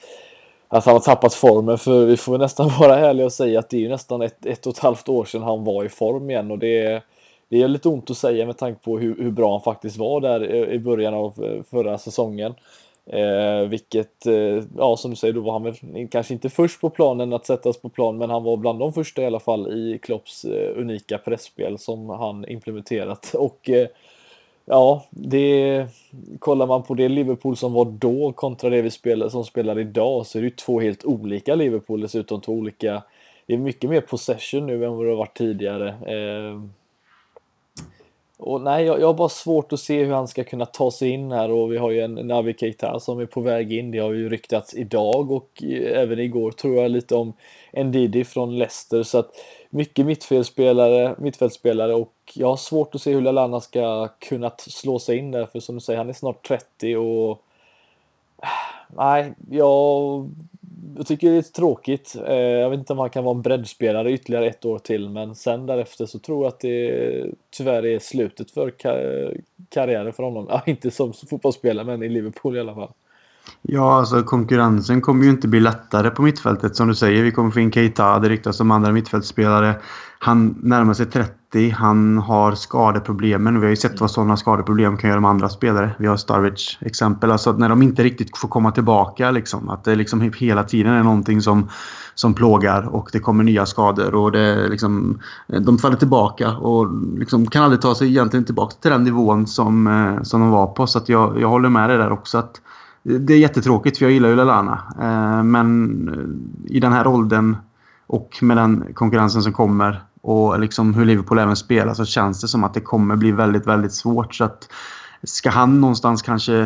att 0.69 0.85
han 0.85 0.95
har 0.95 1.01
tappat 1.01 1.35
formen 1.35 1.79
för 1.79 2.07
vi 2.07 2.17
får 2.17 2.39
nästan 2.39 2.71
vara 2.81 2.99
ärliga 2.99 3.27
och 3.27 3.33
säga 3.33 3.59
att 3.59 3.71
det 3.71 3.77
är 3.77 3.81
ju 3.81 3.89
nästan 3.89 4.23
ett, 4.23 4.47
ett 4.47 4.67
och 4.67 4.73
ett 4.73 4.79
halvt 4.79 5.09
år 5.09 5.25
sedan 5.25 5.43
han 5.43 5.65
var 5.65 5.85
i 5.85 5.89
form 5.89 6.31
igen 6.31 6.51
och 6.51 6.59
det 6.59 7.03
det 7.49 7.63
är 7.63 7.69
lite 7.69 7.89
ont 7.89 8.11
att 8.11 8.17
säga 8.17 8.47
med 8.47 8.59
tanke 8.59 8.85
på 8.85 8.99
hur, 8.99 9.17
hur 9.23 9.31
bra 9.31 9.53
han 9.53 9.61
faktiskt 9.61 9.97
var 9.97 10.21
där 10.21 10.71
i 10.71 10.79
början 10.79 11.15
av 11.15 11.45
eh, 11.45 11.63
förra 11.63 11.99
säsongen. 11.99 12.55
Eh, 13.07 13.69
vilket, 13.69 14.27
eh, 14.27 14.65
ja 14.77 14.97
som 14.97 15.11
du 15.11 15.17
säger, 15.17 15.35
då 15.35 15.41
var 15.41 15.53
han 15.53 15.63
väl 15.63 16.09
kanske 16.11 16.35
inte 16.35 16.51
först 16.51 16.81
på 16.81 16.91
planen 16.91 17.33
att 17.33 17.47
sättas 17.47 17.81
på 17.81 17.89
plan, 17.89 18.19
men 18.19 18.31
han 18.31 18.45
var 18.45 18.57
bland 18.57 18.79
de 18.79 18.93
första 18.93 19.23
i 19.23 19.27
alla 19.27 19.41
fall 19.41 19.73
i 19.73 19.99
Klopps 20.03 20.45
eh, 20.45 20.79
unika 20.81 21.19
pressspel 21.19 21.79
som 21.79 22.09
han 22.09 22.49
implementerat. 22.49 23.35
Och 23.39 23.71
eh, 23.71 23.89
ja, 24.65 25.05
det 25.11 25.87
kollar 26.39 26.67
man 26.67 26.83
på 26.83 26.95
det 26.95 27.09
Liverpool 27.09 27.57
som 27.57 27.73
var 27.73 27.85
då 27.85 28.33
kontra 28.33 28.71
det 28.71 28.83
vi 28.83 28.91
spelar, 28.91 29.29
som 29.29 29.45
spelar 29.45 29.79
idag 29.79 30.27
så 30.27 30.39
är 30.39 30.43
det 30.43 30.49
ju 30.49 30.55
två 30.55 30.81
helt 30.81 31.05
olika 31.05 31.55
Liverpool, 31.55 32.01
dessutom 32.01 32.41
två 32.41 32.53
olika 32.53 33.03
det 33.47 33.55
är 33.55 33.59
mycket 33.59 33.91
mer 33.91 34.01
possession 34.01 34.67
nu 34.67 34.85
än 34.85 34.97
vad 34.97 35.07
det 35.07 35.11
har 35.11 35.17
varit 35.17 35.39
tidigare. 35.39 35.89
Eh, 35.89 36.61
och 38.39 38.61
nej, 38.61 38.85
jag, 38.85 39.01
jag 39.01 39.07
har 39.07 39.15
bara 39.15 39.29
svårt 39.29 39.73
att 39.73 39.81
se 39.81 40.05
hur 40.05 40.13
han 40.13 40.29
ska 40.29 40.45
kunna 40.45 40.67
ta 40.67 40.91
sig 40.91 41.09
in 41.09 41.33
här. 41.33 41.51
Och 41.51 41.73
vi 41.73 41.79
har 41.79 41.91
ju 41.91 42.01
en 42.01 42.15
Navi 42.15 42.55
här 42.61 42.99
som 42.99 43.21
är 43.21 43.27
på 43.27 43.41
väg 43.41 43.73
in. 43.73 43.91
Det 43.91 43.99
har 43.99 44.13
ju 44.13 44.29
ryktats 44.29 44.75
idag 44.75 45.31
och 45.31 45.63
eh, 45.63 46.01
även 46.01 46.19
igår 46.19 46.51
tror 46.51 46.77
jag 46.77 46.91
lite 46.91 47.15
om 47.15 47.33
Ndidi 47.73 48.25
från 48.25 48.59
Leicester. 48.59 49.03
Så 49.03 49.19
att 49.19 49.31
mycket 49.71 50.07
mittfältspelare, 50.07 51.15
mittfältspelare 51.19 51.95
och 51.95 52.13
jag 52.35 52.49
har 52.49 52.57
svårt 52.57 52.95
att 52.95 53.03
se 53.03 53.13
hur 53.13 53.21
Lalana 53.21 53.61
ska 53.61 54.09
kunna 54.09 54.53
slå 54.59 54.99
sig 54.99 55.19
in 55.19 55.31
där. 55.31 55.47
För 55.47 55.61
som 55.61 55.75
du 55.75 55.81
säger, 55.81 55.99
han 55.99 56.09
är 56.09 56.13
snart 56.13 56.49
30 56.49 56.97
och 56.97 57.31
eh, 58.43 58.49
nej, 58.97 59.33
jag 59.51 60.31
jag 60.97 61.07
tycker 61.07 61.31
det 61.31 61.37
är 61.37 61.43
tråkigt. 61.43 62.17
Eh, 62.27 62.37
jag 62.37 62.71
vet 62.71 62.79
inte 62.79 62.93
om 62.93 62.99
han 62.99 63.11
kan 63.11 63.25
vara 63.25 63.35
en 63.35 63.43
breddspelare 63.43 64.13
ytterligare 64.13 64.47
ett 64.47 64.65
år 64.65 64.79
till, 64.79 65.09
men 65.09 65.35
sen 65.35 65.67
därefter 65.67 66.07
så 66.07 66.19
tror 66.19 66.45
jag 66.45 66.49
att 66.49 66.61
det 66.61 67.27
tyvärr 67.51 67.87
är 67.87 67.99
slutet 67.99 68.51
för 68.51 68.73
karriären 69.69 70.13
för 70.13 70.23
honom. 70.23 70.47
Ja, 70.49 70.63
inte 70.67 70.91
som 70.91 71.13
fotbollsspelare, 71.13 71.87
men 71.87 72.03
i 72.03 72.09
Liverpool 72.09 72.57
i 72.57 72.61
alla 72.61 72.75
fall. 72.75 72.91
Ja, 73.63 73.99
alltså 73.99 74.23
konkurrensen 74.23 75.01
kommer 75.01 75.25
ju 75.25 75.31
inte 75.31 75.49
bli 75.49 75.61
lättare 75.61 76.11
på 76.11 76.23
mittfältet. 76.23 76.77
Som 76.77 76.89
du 76.89 76.95
säger, 76.95 77.23
vi 77.23 77.33
kommer 77.33 77.51
få 77.51 77.61
in 77.61 77.73
Keita, 77.73 78.19
det 78.19 78.29
ryktas 78.29 78.61
om 78.61 78.71
andra 78.71 78.93
mittfältspelare. 78.93 79.75
Han 80.19 80.59
närmar 80.63 80.95
sig 80.95 81.07
30, 81.07 81.71
han 81.71 82.19
har 82.19 82.55
skadeproblemen. 82.55 83.61
Vi 83.61 83.67
har 83.67 83.71
ju 83.71 83.77
sett 83.77 84.01
vad 84.01 84.11
sådana 84.11 84.37
skadeproblem 84.37 84.97
kan 84.97 85.11
göra 85.11 85.21
med 85.21 85.31
andra 85.31 85.49
spelare. 85.49 85.91
Vi 85.99 86.07
har 86.07 86.17
Starwich 86.17 86.79
exempel. 86.81 87.31
Alltså 87.31 87.53
när 87.53 87.69
de 87.69 87.83
inte 87.83 88.03
riktigt 88.03 88.39
får 88.39 88.49
komma 88.49 88.73
tillbaka. 88.73 89.31
Liksom, 89.31 89.71
att 89.71 89.85
det 89.85 89.97
liksom 89.97 90.33
hela 90.37 90.65
tiden 90.65 90.93
är 90.93 91.03
någonting 91.03 91.43
som, 91.43 91.69
som 92.15 92.35
plågar 92.35 92.95
och 92.95 93.09
det 93.13 93.19
kommer 93.19 93.45
nya 93.45 93.67
skador. 93.67 94.15
och 94.15 94.33
det 94.33 94.69
liksom, 94.69 95.21
De 95.61 95.79
faller 95.79 95.97
tillbaka 95.97 96.57
och 96.57 96.87
liksom 97.19 97.47
kan 97.47 97.63
aldrig 97.63 97.81
ta 97.81 97.95
sig 97.95 98.09
egentligen 98.09 98.45
tillbaka 98.45 98.77
till 98.81 98.91
den 98.91 99.05
nivån 99.05 99.47
som, 99.47 99.87
eh, 99.87 100.23
som 100.23 100.41
de 100.41 100.51
var 100.51 100.67
på. 100.67 100.87
Så 100.87 100.99
att 100.99 101.09
jag, 101.09 101.41
jag 101.41 101.49
håller 101.49 101.69
med 101.69 101.91
dig 101.91 101.99
där 101.99 102.13
också. 102.13 102.39
att 102.39 102.61
det 103.07 103.35
är 103.35 103.39
jättetråkigt 103.39 103.99
för 103.99 104.05
jag 104.05 104.13
gillar 104.13 104.29
ju 104.29 104.37
Lallana. 104.37 104.83
Eh, 105.01 105.43
men 105.43 106.61
i 106.69 106.81
den 106.81 106.93
här 106.93 107.07
åldern 107.07 107.57
och 108.07 108.39
med 108.43 108.57
den 108.57 108.87
konkurrensen 108.95 109.43
som 109.43 109.53
kommer 109.53 110.01
och 110.21 110.61
liksom 110.61 110.95
hur 110.95 111.05
Liverpool 111.05 111.39
även 111.39 111.57
spelar 111.57 111.95
så 111.95 112.05
känns 112.05 112.41
det 112.41 112.49
som 112.49 112.65
att 112.65 112.75
det 112.75 112.81
kommer 112.81 113.17
bli 113.17 113.33
väldigt, 113.33 113.67
väldigt 113.67 113.93
svårt. 113.93 114.35
Så 114.35 114.45
att 114.45 114.69
ska 115.23 115.51
han 115.51 115.81
någonstans 115.81 116.23
kanske 116.23 116.61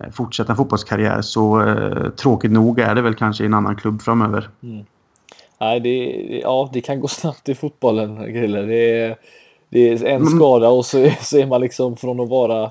eh, 0.00 0.10
fortsätta 0.12 0.52
en 0.52 0.56
fotbollskarriär 0.56 1.22
så 1.22 1.62
eh, 1.62 2.08
tråkigt 2.10 2.50
nog 2.50 2.78
är 2.78 2.94
det 2.94 3.02
väl 3.02 3.14
kanske 3.14 3.44
i 3.44 3.46
en 3.46 3.54
annan 3.54 3.76
klubb 3.76 4.02
framöver. 4.02 4.48
Mm. 4.62 4.84
Nej, 5.60 5.80
det, 5.80 6.38
ja, 6.42 6.70
det 6.72 6.80
kan 6.80 7.00
gå 7.00 7.08
snabbt 7.08 7.48
i 7.48 7.54
fotbollen, 7.54 8.32
Grille. 8.32 8.62
Det 8.62 9.00
är, 9.00 9.16
det 9.68 9.88
är 9.88 10.04
en 10.04 10.26
skada 10.26 10.68
och 10.68 10.86
så, 10.86 11.10
så 11.20 11.38
är 11.38 11.46
man 11.46 11.60
liksom 11.60 11.96
från 11.96 12.20
att 12.20 12.28
vara 12.28 12.70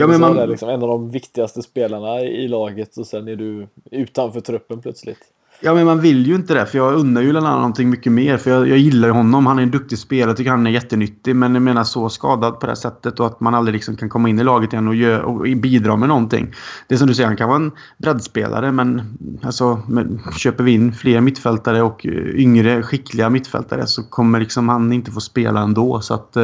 som 0.00 0.12
ja, 0.12 0.18
men 0.18 0.20
man... 0.20 0.48
liksom, 0.48 0.68
en 0.68 0.82
av 0.82 0.88
de 0.88 1.10
viktigaste 1.10 1.62
spelarna 1.62 2.20
i 2.20 2.48
laget 2.48 2.96
och 2.96 3.06
sen 3.06 3.28
är 3.28 3.36
du 3.36 3.68
utanför 3.90 4.40
truppen 4.40 4.82
plötsligt. 4.82 5.32
Ja, 5.60 5.74
men 5.74 5.86
man 5.86 6.00
vill 6.00 6.26
ju 6.26 6.34
inte 6.34 6.54
det. 6.54 6.66
För 6.66 6.78
jag 6.78 6.94
unnar 6.94 7.22
ju 7.22 7.32
Lallana 7.32 7.56
någonting 7.56 7.90
mycket 7.90 8.12
mer. 8.12 8.36
För 8.36 8.50
jag, 8.50 8.68
jag 8.68 8.78
gillar 8.78 9.08
ju 9.08 9.14
honom. 9.14 9.46
Han 9.46 9.58
är 9.58 9.62
en 9.62 9.70
duktig 9.70 9.98
spelare. 9.98 10.30
Jag 10.30 10.36
tycker 10.36 10.50
han 10.50 10.66
är 10.66 10.70
jättenyttig. 10.70 11.36
Men 11.36 11.54
jag 11.54 11.62
menar 11.62 11.84
så 11.84 12.08
skadad 12.08 12.60
på 12.60 12.66
det 12.66 12.76
sättet 12.76 13.20
och 13.20 13.26
att 13.26 13.40
man 13.40 13.54
aldrig 13.54 13.72
liksom 13.72 13.96
kan 13.96 14.08
komma 14.08 14.28
in 14.28 14.38
i 14.38 14.44
laget 14.44 14.72
igen 14.72 14.88
och, 14.88 14.94
gör, 14.94 15.22
och 15.22 15.40
bidra 15.42 15.96
med 15.96 16.08
någonting. 16.08 16.54
Det 16.88 16.94
är 16.94 16.98
som 16.98 17.08
du 17.08 17.14
säger, 17.14 17.26
han 17.26 17.36
kan 17.36 17.48
vara 17.48 17.58
en 17.58 17.72
breddspelare. 17.98 18.72
Men 18.72 19.18
alltså, 19.42 19.82
men, 19.88 20.20
köper 20.38 20.64
vi 20.64 20.72
in 20.72 20.92
fler 20.92 21.20
mittfältare 21.20 21.82
och 21.82 22.06
yngre 22.34 22.82
skickliga 22.82 23.30
mittfältare 23.30 23.86
så 23.86 24.02
kommer 24.02 24.40
liksom 24.40 24.68
han 24.68 24.92
inte 24.92 25.10
få 25.10 25.20
spela 25.20 25.60
ändå. 25.60 26.00
Så 26.00 26.14
att... 26.14 26.36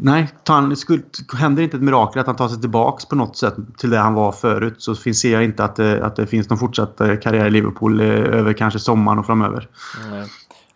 Nej, 0.00 0.28
han, 0.46 0.76
skulle, 0.76 1.02
händer 1.38 1.62
inte 1.62 1.76
ett 1.76 1.82
mirakel 1.82 2.20
att 2.20 2.26
han 2.26 2.36
tar 2.36 2.48
sig 2.48 2.60
tillbaka 2.60 3.06
på 3.10 3.16
något 3.16 3.36
sätt 3.36 3.54
till 3.78 3.90
det 3.90 3.98
han 3.98 4.14
var 4.14 4.32
förut 4.32 4.74
så 4.78 4.94
finns, 4.94 5.20
ser 5.20 5.32
jag 5.32 5.44
inte 5.44 5.64
att 5.64 5.76
det, 5.76 6.04
att 6.04 6.16
det 6.16 6.26
finns 6.26 6.50
någon 6.50 6.58
fortsatt 6.58 7.00
eh, 7.00 7.16
karriär 7.16 7.46
i 7.46 7.50
Liverpool 7.50 8.00
eh, 8.00 8.06
över 8.08 8.52
kanske 8.52 8.78
sommaren 8.78 9.18
och 9.18 9.26
framöver. 9.26 9.68
Nej. 10.10 10.26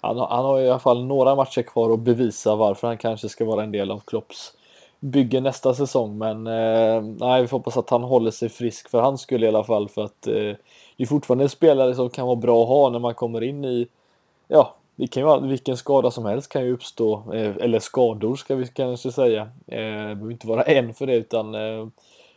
Han, 0.01 0.19
han 0.19 0.45
har 0.45 0.61
i 0.61 0.71
alla 0.71 0.79
fall 0.79 1.07
några 1.07 1.35
matcher 1.35 1.63
kvar 1.63 1.95
att 1.95 2.01
bevisa 2.01 2.57
varför 2.57 2.87
han 2.87 2.97
kanske 2.97 3.29
ska 3.29 3.45
vara 3.45 3.63
en 3.63 3.73
del 3.73 3.91
av 3.91 4.03
Klopps 4.07 4.53
bygge 5.01 5.41
nästa 5.41 5.75
säsong. 5.75 6.19
Men 6.19 6.47
eh, 6.47 7.03
nej, 7.03 7.43
vi 7.43 7.49
får 7.49 7.59
hoppas 7.59 7.77
att 7.77 7.91
han 7.91 8.03
håller 8.03 8.31
sig 8.31 8.49
frisk 8.49 8.91
för 8.91 9.01
hans 9.01 9.21
skull 9.21 9.45
i 9.45 9.49
alla 9.49 9.65
fall. 9.65 9.89
För 9.89 10.05
att 10.05 10.27
eh, 10.27 10.35
det 10.97 11.03
är 11.03 11.07
fortfarande 11.07 11.45
en 11.45 11.49
spelare 11.49 11.95
som 11.95 12.11
kan 12.11 12.27
vara 12.27 12.37
bra 12.37 12.63
att 12.63 12.69
ha 12.69 12.91
när 12.91 12.99
man 12.99 13.15
kommer 13.15 13.43
in 13.43 13.65
i 13.65 13.89
ja, 14.49 14.75
det 14.99 15.07
kan 15.07 15.21
ju 15.21 15.27
vara 15.27 15.41
vilken 15.41 15.77
skada 15.77 16.11
som 16.11 16.27
helst 16.27 16.53
kan 16.53 16.65
ju 16.65 16.73
uppstå, 16.73 17.33
eh, 17.35 17.57
eller 17.61 17.79
skador 17.79 18.37
ska 18.37 18.55
vi 18.55 18.67
kanske 18.67 19.13
säga. 19.13 19.43
Eh, 19.43 20.09
det 20.09 20.15
behöver 20.15 20.33
inte 20.33 20.47
vara 20.47 20.63
en 20.63 20.95
för 20.95 21.07
det 21.07 21.17
utan 21.17 21.55
eh, 21.55 21.87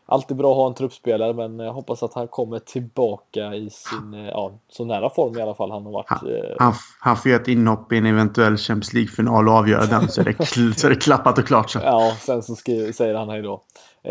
alltid 0.05 0.37
bra 0.37 0.51
att 0.51 0.57
ha 0.57 0.67
en 0.67 0.73
truppspelare 0.73 1.33
men 1.33 1.59
jag 1.59 1.73
hoppas 1.73 2.03
att 2.03 2.13
han 2.13 2.27
kommer 2.27 2.59
tillbaka 2.59 3.55
i 3.55 3.69
sin, 3.69 4.13
ja, 4.13 4.51
så 4.69 4.85
nära 4.85 5.09
form 5.09 5.37
i 5.37 5.41
alla 5.41 5.53
fall 5.53 5.71
han 5.71 5.85
har 5.85 5.91
varit. 5.91 6.09
Han, 6.09 6.29
han, 6.59 6.73
han 6.99 7.17
får 7.17 7.31
göra 7.31 7.41
ett 7.41 7.47
inhopp 7.47 7.93
i 7.93 7.97
en 7.97 8.05
eventuell 8.05 8.57
Champions 8.57 8.93
League-final 8.93 9.47
och 9.47 9.53
avgöra 9.53 9.85
den 9.85 10.09
så 10.09 10.21
är, 10.21 10.25
det, 10.25 10.45
så 10.79 10.87
är 10.87 10.89
det 10.89 11.01
klappat 11.01 11.37
och 11.37 11.47
klart. 11.47 11.69
Så. 11.69 11.79
Ja, 11.83 12.15
sen 12.19 12.43
så 12.43 12.55
skriver, 12.55 12.91
säger 12.91 13.15
han 13.15 13.29
hej 13.29 13.41
då. 13.41 13.63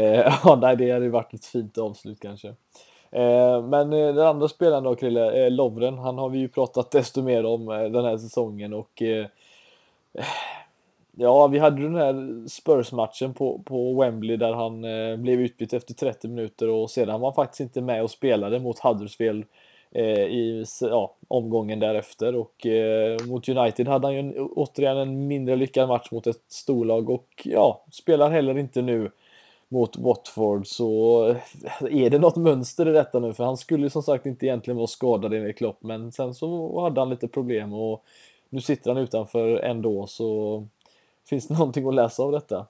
ja, 0.45 0.59
nej, 0.63 0.77
det 0.77 0.93
hade 0.93 1.09
varit 1.09 1.35
ett 1.35 1.47
fint 1.47 1.79
avslut 1.79 2.19
kanske. 2.21 2.55
Eh, 3.11 3.63
men 3.63 3.93
eh, 3.93 4.15
den 4.15 4.27
andra 4.27 4.49
spelaren 4.49 4.85
då 4.85 4.95
Krille, 4.95 5.45
eh, 5.45 5.51
Lovren, 5.51 5.99
han 5.99 6.19
har 6.19 6.29
vi 6.29 6.39
ju 6.39 6.49
pratat 6.49 6.91
desto 6.91 7.23
mer 7.23 7.47
om 7.47 7.69
eh, 7.69 7.85
den 7.85 8.05
här 8.05 8.19
säsongen 8.19 8.75
och 8.75 9.03
eh, 9.03 9.27
Ja, 11.13 11.47
vi 11.47 11.59
hade 11.59 11.83
den 11.83 11.95
här 11.95 12.49
Spurs-matchen 12.49 13.35
på, 13.35 13.63
på 13.65 14.01
Wembley 14.01 14.37
där 14.37 14.53
han 14.53 14.85
eh, 14.85 15.17
blev 15.17 15.41
utbytt 15.41 15.73
efter 15.73 15.95
30 15.95 16.29
minuter 16.29 16.69
och 16.69 16.91
sedan 16.91 17.21
var 17.21 17.29
han 17.29 17.35
faktiskt 17.35 17.61
inte 17.61 17.81
med 17.81 18.03
och 18.03 18.11
spelade 18.11 18.59
mot 18.59 18.79
Huddersfield 18.79 19.45
eh, 19.91 20.21
i 20.21 20.65
ja, 20.81 21.15
omgången 21.29 21.81
därefter 21.81 22.37
och 22.37 22.67
eh, 22.67 23.17
mot 23.27 23.49
United 23.49 23.89
hade 23.89 24.07
han 24.07 24.15
ju 24.15 24.21
en, 24.21 24.39
återigen 24.39 24.97
en 24.97 25.27
mindre 25.27 25.57
lyckad 25.57 25.89
match 25.89 26.11
mot 26.11 26.27
ett 26.27 26.45
storlag 26.49 27.11
och 27.11 27.29
ja, 27.45 27.85
spelar 27.93 28.31
heller 28.31 28.59
inte 28.59 28.83
nu 28.83 29.11
mot 29.73 29.97
Watford 29.97 30.67
så 30.67 31.25
är 31.81 32.11
det 32.11 32.19
något 32.19 32.37
mönster 32.37 32.89
i 32.89 32.93
detta 32.93 33.19
nu 33.19 33.33
för 33.33 33.45
han 33.45 33.57
skulle 33.57 33.83
ju 33.83 33.91
som 33.91 34.03
sagt 34.03 34.27
inte 34.27 34.47
egentligen 34.47 34.77
vara 34.77 34.87
skadad 34.87 35.35
enligt 35.35 35.59
Klopp 35.59 35.83
men 35.83 36.13
sen 36.13 36.35
så 36.35 36.81
hade 36.81 37.01
han 37.01 37.11
lite 37.11 37.29
problem 37.29 37.73
och 37.73 38.05
nu 38.51 38.61
sitter 38.61 38.91
han 38.91 39.03
utanför 39.03 39.57
ändå 39.57 40.07
så 40.07 40.67
finns 41.29 41.49
det 41.49 41.55
någonting 41.55 41.89
att 41.89 41.95
läsa 41.95 42.23
av 42.23 42.33
detta? 42.33 42.67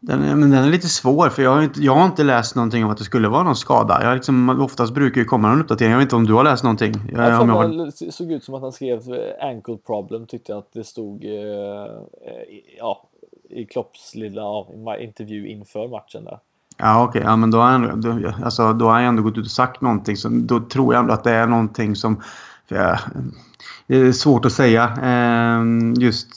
Den 0.00 0.22
är, 0.22 0.34
men 0.34 0.50
den 0.50 0.64
är 0.64 0.70
lite 0.70 0.88
svår 0.88 1.28
för 1.28 1.42
jag 1.42 1.50
har, 1.50 1.62
inte, 1.62 1.80
jag 1.80 1.94
har 1.94 2.06
inte 2.06 2.24
läst 2.24 2.56
någonting 2.56 2.84
om 2.84 2.90
att 2.90 2.98
det 2.98 3.04
skulle 3.04 3.28
vara 3.28 3.42
någon 3.42 3.56
skada. 3.56 4.02
Jag 4.02 4.14
liksom, 4.14 4.60
oftast 4.60 4.94
brukar 4.94 5.20
det 5.20 5.24
komma 5.24 5.48
någon 5.48 5.60
uppdatering. 5.60 5.90
Jag 5.90 5.98
vet 5.98 6.04
inte 6.04 6.16
om 6.16 6.26
du 6.26 6.34
har 6.34 6.44
läst 6.44 6.64
någonting? 6.64 6.94
Jag, 7.12 7.24
jag 7.24 7.32
jag 7.32 7.46
var... 7.46 8.10
såg 8.10 8.32
ut 8.32 8.44
som 8.44 8.54
att 8.54 8.62
han 8.62 8.72
skrev 8.72 9.00
ankle 9.40 9.76
problem 9.76 10.26
tyckte 10.26 10.52
jag 10.52 10.58
att 10.58 10.72
det 10.72 10.84
stod 10.84 11.24
eh, 11.24 11.30
ja, 12.78 13.08
i 13.50 13.66
Klopps 13.66 14.14
lilla 14.14 14.40
ja, 14.40 14.96
intervju 15.00 15.48
inför 15.48 15.88
matchen 15.88 16.24
där. 16.24 16.38
Ja 16.78 17.04
okej, 17.04 17.20
okay. 17.20 17.30
ja, 17.30 17.36
men 17.36 17.50
då 17.50 17.58
har, 17.58 17.70
han, 17.70 18.00
då, 18.00 18.32
alltså, 18.44 18.72
då 18.72 18.86
har 18.86 18.92
han 18.92 19.04
ändå 19.04 19.22
gått 19.22 19.38
ut 19.38 19.44
och 19.44 19.50
sagt 19.50 19.80
någonting. 19.80 20.16
Så 20.16 20.28
då 20.28 20.60
tror 20.60 20.94
jag 20.94 21.00
ändå 21.00 21.14
att 21.14 21.24
det 21.24 21.32
är 21.32 21.46
någonting 21.46 21.96
som... 21.96 22.22
För, 22.68 22.98
det 23.86 23.96
är 23.96 24.12
svårt 24.12 24.44
att 24.44 24.52
säga 24.52 24.84
eh, 25.02 25.64
just 26.02 26.28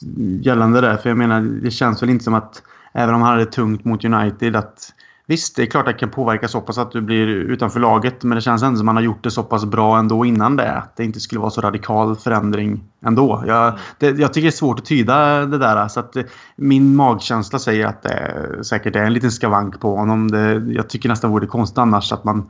gällande 0.42 0.82
det. 0.82 0.98
För 0.98 1.10
jag 1.10 1.18
menar, 1.18 1.42
det 1.42 1.72
känns 1.72 2.04
väl 2.04 2.10
inte 2.10 2.24
som 2.24 2.34
att 2.34 2.64
även 2.94 3.16
om 3.16 3.22
han 3.22 3.32
hade 3.32 3.46
tungt 3.46 3.86
mot 3.86 4.06
United 4.06 4.56
att 4.56 4.94
Visst, 5.30 5.56
det 5.56 5.62
är 5.62 5.66
klart 5.66 5.88
att 5.88 5.94
det 5.94 6.00
kan 6.00 6.10
påverka 6.10 6.48
så 6.48 6.62
pass 6.62 6.78
att 6.78 6.92
du 6.92 7.02
blir 7.02 7.28
utanför 7.28 7.80
laget. 7.80 8.24
Men 8.24 8.36
det 8.36 8.42
känns 8.42 8.64
ändå 8.64 8.78
som 8.78 8.82
att 8.82 8.86
man 8.86 8.96
har 8.96 9.04
gjort 9.04 9.24
det 9.24 9.32
så 9.32 9.44
pass 9.44 9.66
bra 9.66 9.98
ändå 9.98 10.26
innan 10.26 10.56
det. 10.56 10.72
Att 10.72 10.96
det 10.96 11.04
inte 11.04 11.20
skulle 11.20 11.42
vara 11.42 11.50
så 11.50 11.62
radikal 11.62 12.16
förändring 12.16 12.84
ändå. 13.06 13.44
Jag, 13.48 13.68
mm. 13.68 13.80
det, 13.98 14.10
jag 14.10 14.34
tycker 14.34 14.46
det 14.46 14.50
är 14.50 14.58
svårt 14.58 14.80
att 14.80 14.86
tyda 14.86 15.46
det 15.46 15.58
där. 15.58 15.88
Så 15.88 16.00
att 16.00 16.16
min 16.56 16.96
magkänsla 16.96 17.60
säger 17.60 17.86
att 17.86 18.04
det 18.04 18.64
säkert 18.64 18.96
är 18.96 19.04
en 19.04 19.14
liten 19.14 19.32
skavank 19.32 19.80
på 19.80 19.96
honom. 19.96 20.32
Det, 20.32 20.54
jag 20.54 20.90
tycker 20.90 21.10
nästan 21.10 21.32
vore 21.32 21.48
konstigt 21.48 21.78
annars 21.78 22.14
att 22.14 22.24
man 22.24 22.50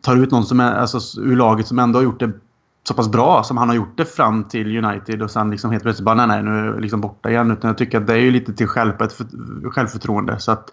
tar 0.00 0.16
ut 0.16 0.30
någon 0.30 0.44
som 0.44 0.60
är, 0.60 0.74
alltså, 0.74 1.20
ur 1.20 1.36
laget 1.36 1.66
som 1.66 1.78
ändå 1.78 1.98
har 1.98 2.04
gjort 2.04 2.20
det 2.20 2.32
så 2.88 2.94
pass 2.94 3.08
bra 3.08 3.42
som 3.42 3.56
han 3.56 3.68
har 3.68 3.76
gjort 3.76 3.96
det 3.96 4.04
fram 4.04 4.44
till 4.44 4.84
United 4.84 5.22
och 5.22 5.30
sen 5.30 5.50
liksom 5.50 5.70
helt 5.70 5.82
plötsligt 5.82 6.04
bara 6.04 6.14
nej, 6.14 6.26
nej 6.26 6.42
nu 6.42 6.50
är 6.58 6.64
jag 6.64 6.80
liksom 6.80 7.00
borta 7.00 7.30
igen. 7.30 7.50
Utan 7.50 7.68
jag 7.68 7.78
tycker 7.78 8.00
att 8.00 8.06
det 8.06 8.12
är 8.12 8.18
ju 8.18 8.30
lite 8.30 8.52
till 8.52 8.68
självförtroende. 8.68 10.38
Så 10.38 10.52
att 10.52 10.72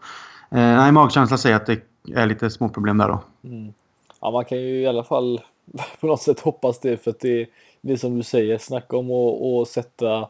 Eh, 0.56 0.62
nej, 0.62 0.92
magkänslan 0.92 1.40
säger 1.40 1.56
att 1.56 1.66
det 1.66 1.82
är 2.16 2.26
lite 2.26 2.50
små 2.50 2.70
problem 2.70 2.98
där 2.98 3.08
då. 3.08 3.20
Mm. 3.44 3.74
Ja, 4.22 4.32
man 4.32 4.46
kan 4.46 4.58
ju 4.58 4.82
i 4.82 4.88
alla 4.88 5.04
fall 5.04 5.42
på 6.00 6.08
något 6.08 6.22
sätt 6.22 6.40
hoppas 6.40 6.80
det 6.80 6.98
för 6.98 7.12
att 7.12 7.20
det, 7.20 7.48
det 7.82 7.94
är 7.94 7.98
som 7.98 8.18
du 8.18 8.24
säger, 8.24 8.58
snacka 8.58 8.98
om 8.98 9.12
att 9.12 9.68
sätta 9.68 10.30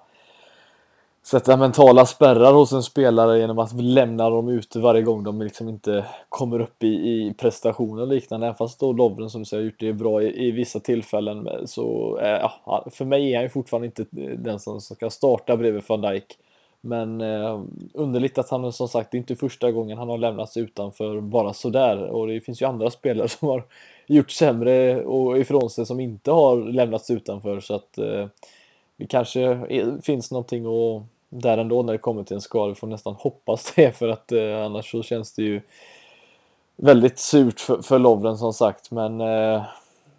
sätta 1.24 1.58
mentala 1.58 2.06
spärrar 2.06 2.54
hos 2.54 2.72
en 2.72 2.84
spelare 2.84 3.40
genom 3.40 3.60
att 3.60 3.82
lämna 3.82 4.30
dem 4.30 4.50
ute 4.50 4.80
varje 4.80 5.02
gång 5.02 5.24
de 5.24 5.42
liksom 5.42 5.70
inte 5.70 6.06
kommer 6.30 6.60
upp 6.60 6.84
i, 6.84 6.88
i 6.88 7.34
prestationer 7.38 8.02
och 8.02 8.08
liknande. 8.08 8.46
Även 8.46 8.58
fast 8.58 8.80
då 8.80 8.94
Lovren 8.94 9.30
som 9.30 9.42
du 9.42 9.46
säger 9.46 9.64
har 9.64 9.66
gjort 9.66 9.80
det 9.80 9.94
bra 9.94 10.24
i, 10.24 10.48
i 10.48 10.52
vissa 10.52 10.80
tillfällen 10.80 11.50
så 11.66 12.18
eh, 12.22 12.50
ja, 12.66 12.88
för 12.92 13.06
mig 13.06 13.32
är 13.32 13.36
han 13.36 13.44
ju 13.44 13.50
fortfarande 13.50 13.86
inte 13.86 14.06
den 14.38 14.60
som 14.60 14.82
ska 14.82 15.10
starta 15.10 15.58
bredvid 15.58 15.84
van 15.88 16.02
Dijk. 16.02 16.38
Men 16.86 17.22
eh, 17.22 17.62
underligt 17.94 18.38
att 18.38 18.50
han 18.50 18.74
som 18.74 18.88
sagt, 18.88 19.12
det 19.12 19.18
är 19.18 19.20
inte 19.20 19.36
första 19.36 19.72
gången 19.72 19.98
han 19.98 20.10
har 20.10 20.18
lämnats 20.18 20.58
utanför 20.58 21.22
bara 21.22 21.54
sådär. 21.54 22.04
Och 22.04 22.28
det 22.28 22.42
finns 22.42 22.62
ju 22.62 22.66
andra 22.66 22.90
spelare 22.92 23.28
som 23.30 23.48
har 23.48 23.64
gjort 24.08 24.32
sämre 24.32 25.04
och 25.04 25.38
ifrån 25.40 25.70
sig 25.70 25.86
som 25.86 26.00
inte 26.00 26.32
har 26.32 26.58
lämnats 26.58 27.10
utanför. 27.10 27.60
Så 27.60 27.76
att 27.76 27.98
eh, 27.98 28.28
det 28.98 29.08
kanske 29.08 29.42
är, 29.42 30.02
finns 30.02 30.32
någonting 30.32 30.68
och 30.68 31.04
där 31.30 31.58
ändå 31.58 31.84
när 31.84 31.94
det 31.94 32.00
kommer 32.00 32.24
till 32.24 32.36
en 32.36 32.42
skada. 32.42 32.70
Vi 32.70 32.76
får 32.76 32.88
nästan 32.88 33.14
hoppas 33.14 33.74
det 33.76 33.92
för 33.92 34.08
att 34.08 34.32
eh, 34.32 34.66
annars 34.66 34.92
så 34.92 35.04
känns 35.04 35.34
det 35.34 35.44
ju 35.44 35.62
väldigt 36.76 37.20
surt 37.20 37.60
för, 37.60 37.82
för 37.82 38.00
Lovren 38.00 38.38
som 38.38 38.54
sagt. 38.54 38.92
Men 38.92 39.22
eh, 39.22 39.64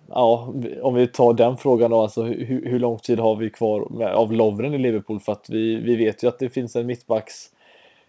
ja, 0.09 0.55
om 0.83 0.95
vi 0.95 1.07
tar 1.07 1.35
den 1.35 1.57
frågan 1.57 1.91
då, 1.91 2.03
alltså 2.03 2.23
hur, 2.23 2.67
hur 2.67 2.79
lång 2.79 2.99
tid 2.99 3.19
har 3.19 3.37
vi 3.37 3.51
kvar 3.51 3.89
med, 3.91 4.13
av 4.13 4.33
Lovren 4.33 4.75
i 4.75 4.79
Liverpool? 4.79 5.21
För 5.21 5.33
att 5.33 5.47
vi, 5.49 5.77
vi 5.77 5.97
vet 5.97 6.25
ju 6.25 6.29
att 6.29 6.39
det 6.39 6.51
finns 6.51 6.77
en 6.77 6.87
mittbacks 6.87 7.51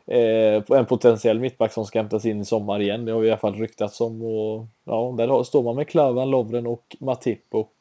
eh, 0.07 0.77
en 0.77 0.85
potentiell 0.85 1.39
mittback 1.39 1.73
som 1.73 1.85
ska 1.85 1.99
hämtas 1.99 2.25
in 2.25 2.41
i 2.41 2.45
sommar 2.45 2.79
igen. 2.79 3.05
Det 3.05 3.11
har 3.11 3.19
vi 3.19 3.27
i 3.27 3.31
alla 3.31 3.39
fall 3.39 3.55
ryktats 3.55 4.01
om 4.01 4.21
och 4.21 4.65
ja, 4.85 5.15
där 5.17 5.43
står 5.43 5.63
man 5.63 5.75
med 5.75 5.87
Klavan, 5.87 6.29
Lovren 6.29 6.67
och 6.67 6.95
Matip 6.99 7.43
och 7.51 7.73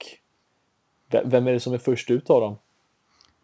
vem 1.25 1.47
är 1.47 1.53
det 1.53 1.61
som 1.61 1.73
är 1.73 1.79
först 1.79 2.11
ut 2.11 2.31
av 2.31 2.41
dem? 2.41 2.57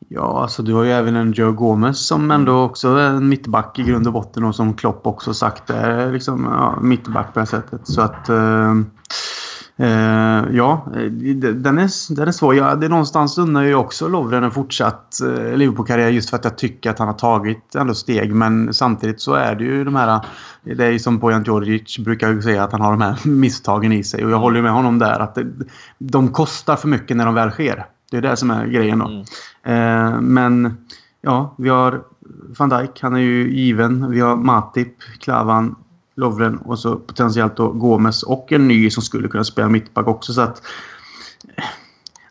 Ja, 0.08 0.42
alltså 0.42 0.62
du 0.62 0.74
har 0.74 0.84
ju 0.84 0.90
även 0.90 1.16
en 1.16 1.32
Joe 1.32 1.52
Gomez 1.52 2.06
som 2.06 2.30
ändå 2.30 2.62
också 2.62 2.88
är 2.88 3.08
en 3.08 3.28
mittback 3.28 3.78
i 3.78 3.82
grund 3.82 4.06
och 4.06 4.12
botten 4.12 4.44
och 4.44 4.54
som 4.54 4.74
Klopp 4.74 5.06
också 5.06 5.34
sagt 5.34 5.70
är 5.70 6.12
liksom 6.12 6.44
ja, 6.44 6.78
mittback 6.80 7.34
på 7.34 7.40
det 7.40 7.46
sättet. 7.46 7.80
Så 7.88 8.00
att 8.00 8.28
eh, 8.28 8.74
Uh, 9.82 10.56
ja, 10.56 10.86
den 11.54 11.78
är, 11.78 12.14
den 12.14 12.28
är 12.28 12.32
svår. 12.32 12.54
Ja, 12.54 12.74
det 12.74 12.86
är 12.86 12.90
någonstans 12.90 13.38
unnar 13.38 13.62
jag 13.62 13.80
också 13.80 14.08
Lovren 14.08 14.44
en 14.44 14.50
fortsatt 14.50 15.18
uh, 15.24 15.56
Liverpool-karriär 15.56 16.08
just 16.08 16.30
för 16.30 16.36
att 16.36 16.44
jag 16.44 16.58
tycker 16.58 16.90
att 16.90 16.98
han 16.98 17.08
har 17.08 17.14
tagit 17.14 17.74
ändå 17.74 17.94
steg. 17.94 18.34
Men 18.34 18.74
samtidigt 18.74 19.20
så 19.20 19.34
är 19.34 19.54
det 19.54 19.64
ju 19.64 19.84
de 19.84 19.94
här... 19.94 20.20
Det 20.62 20.84
är 20.84 20.98
som 20.98 21.18
Bojan 21.18 21.44
Djordjic 21.44 21.98
brukar 21.98 22.40
säga 22.40 22.64
att 22.64 22.72
han 22.72 22.80
har 22.80 22.90
de 22.90 23.00
här 23.00 23.18
misstagen 23.28 23.92
i 23.92 24.04
sig. 24.04 24.24
Och 24.24 24.30
jag 24.30 24.38
håller 24.38 24.62
med 24.62 24.72
honom 24.72 24.98
där 24.98 25.20
att 25.20 25.34
det, 25.34 25.46
de 25.98 26.28
kostar 26.28 26.76
för 26.76 26.88
mycket 26.88 27.16
när 27.16 27.26
de 27.26 27.34
väl 27.34 27.50
sker. 27.50 27.86
Det 28.10 28.16
är 28.16 28.22
det 28.22 28.36
som 28.36 28.50
är 28.50 28.66
grejen 28.66 28.98
då. 28.98 29.24
Mm. 29.64 30.14
Uh, 30.14 30.20
men 30.20 30.76
ja, 31.20 31.54
vi 31.58 31.68
har 31.68 32.02
van 32.58 32.68
Dijk. 32.68 33.02
Han 33.02 33.14
är 33.14 33.20
ju 33.20 33.50
given. 33.50 34.10
Vi 34.10 34.20
har 34.20 34.36
Matip, 34.36 34.94
Klavan, 35.20 35.74
Lovren 36.14 36.58
och 36.58 36.78
så 36.78 36.96
potentiellt 36.96 37.56
då 37.56 37.72
Gomes 37.72 38.22
och 38.22 38.52
en 38.52 38.68
ny 38.68 38.90
som 38.90 39.02
skulle 39.02 39.28
kunna 39.28 39.44
spela 39.44 39.68
mittback 39.68 40.06
också. 40.06 40.32
Så 40.32 40.40
att, 40.40 40.62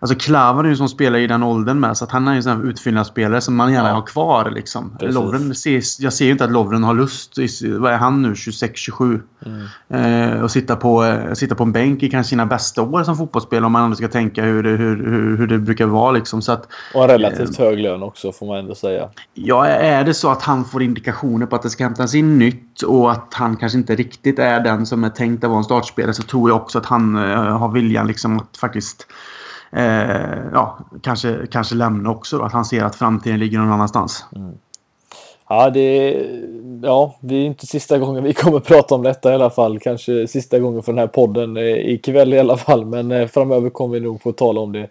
Alltså 0.02 0.18
Klavan 0.18 0.66
är 0.66 0.70
ju 0.70 0.76
som 0.76 0.90
spelar 0.90 1.20
i 1.20 1.28
den 1.28 1.44
åldern 1.44 1.80
med 1.80 1.98
så 1.98 2.04
att 2.04 2.12
han 2.12 2.28
är 2.28 2.42
ju 2.42 2.52
en 2.52 2.70
utfyllnadsspelare 2.70 3.42
som 3.42 3.56
man 3.56 3.74
gärna 3.74 3.90
ja. 3.90 3.96
har 3.96 4.02
kvar 4.02 4.52
liksom. 4.52 4.98
Lovren, 5.00 5.54
jag 6.00 6.14
ser 6.14 6.26
ju 6.26 6.32
inte 6.32 6.44
att 6.44 6.52
Lovren 6.52 6.84
har 6.84 6.94
lust, 6.94 7.38
vad 7.80 7.94
är 7.94 7.98
han 7.98 8.22
nu, 8.22 8.34
26-27? 8.34 9.22
Mm. 9.46 10.34
Eh, 10.34 10.42
och 10.42 10.52
sitta 10.52 10.76
på, 10.76 11.04
eh, 11.04 11.34
sitta 11.34 11.56
på 11.56 11.64
en 11.64 11.72
bänk 11.72 12.04
i 12.04 12.10
kanske 12.10 12.30
sina 12.30 12.46
bästa 12.46 12.82
år 12.82 13.04
som 13.04 13.18
fotbollsspelare 13.18 13.66
om 13.66 13.72
man 13.72 13.84
ändå 13.84 13.96
ska 13.96 14.08
tänka 14.08 14.44
hur 14.44 14.64
det, 14.64 14.70
hur, 14.70 15.06
hur, 15.06 15.38
hur 15.38 15.48
det 15.48 15.60
brukar 15.60 15.86
vara 15.86 16.12
liksom. 16.12 16.42
Så 16.42 16.52
att, 16.52 16.68
och 16.94 17.04
en 17.04 17.10
relativt 17.10 17.60
eh, 17.60 17.66
hög 17.66 17.80
lön 17.80 18.04
också 18.04 18.32
får 18.32 18.46
man 18.46 18.58
ändå 18.58 18.76
säga. 18.76 19.10
Ja, 19.34 19.66
är 19.66 20.04
det 20.04 20.14
så 20.14 20.32
att 20.32 20.44
han 20.44 20.66
får 20.66 20.84
indikationer 20.84 21.46
på 21.46 21.56
att 21.56 21.62
det 21.62 21.70
ska 21.70 21.84
hämtas 21.84 22.16
in 22.16 22.40
nytt 22.40 22.82
och 22.82 23.12
att 23.12 23.34
han 23.34 23.58
kanske 23.58 23.78
inte 23.78 23.96
riktigt 23.96 24.40
är 24.40 24.60
den 24.60 24.86
som 24.86 25.04
är 25.04 25.10
tänkt 25.10 25.44
att 25.44 25.50
vara 25.50 25.58
en 25.58 25.64
startspelare 25.64 26.14
så 26.14 26.24
tror 26.24 26.50
jag 26.50 26.58
också 26.58 26.78
att 26.78 26.86
han 26.86 27.16
eh, 27.16 27.58
har 27.58 27.72
viljan 27.72 28.08
liksom 28.08 28.38
att 28.38 28.58
faktiskt 28.58 29.08
eh, 29.72 30.38
ja, 30.54 30.80
kanske, 31.02 31.48
kanske 31.52 31.76
lämna 31.76 32.10
också. 32.10 32.38
Då, 32.38 32.44
att 32.44 32.54
han 32.54 32.66
ser 32.66 32.84
att 32.84 32.96
framtiden 32.96 33.40
ligger 33.40 33.58
någon 33.58 33.72
annanstans. 33.72 34.26
Mm. 34.36 34.54
Ja, 35.50 35.70
det 35.70 36.16
ja, 36.84 37.16
det 37.20 37.36
är 37.36 37.46
inte 37.46 37.68
sista 37.68 37.98
gången 37.98 38.24
vi 38.24 38.34
kommer 38.34 38.60
prata 38.60 38.96
om 38.96 39.04
detta 39.04 39.32
i 39.32 39.36
alla 39.36 39.50
fall. 39.50 39.80
Kanske 39.80 40.28
sista 40.28 40.60
gången 40.60 40.84
för 40.84 40.92
den 40.92 41.00
här 41.00 41.08
podden 41.08 41.58
eh, 41.58 41.94
ikväll 41.94 42.34
i 42.34 42.40
alla 42.40 42.58
fall. 42.58 42.86
Men 42.86 43.12
eh, 43.12 43.28
framöver 43.28 43.70
kommer 43.70 43.94
vi 43.94 44.00
nog 44.00 44.22
få 44.22 44.32
tala 44.32 44.62
om 44.62 44.72
det 44.72 44.90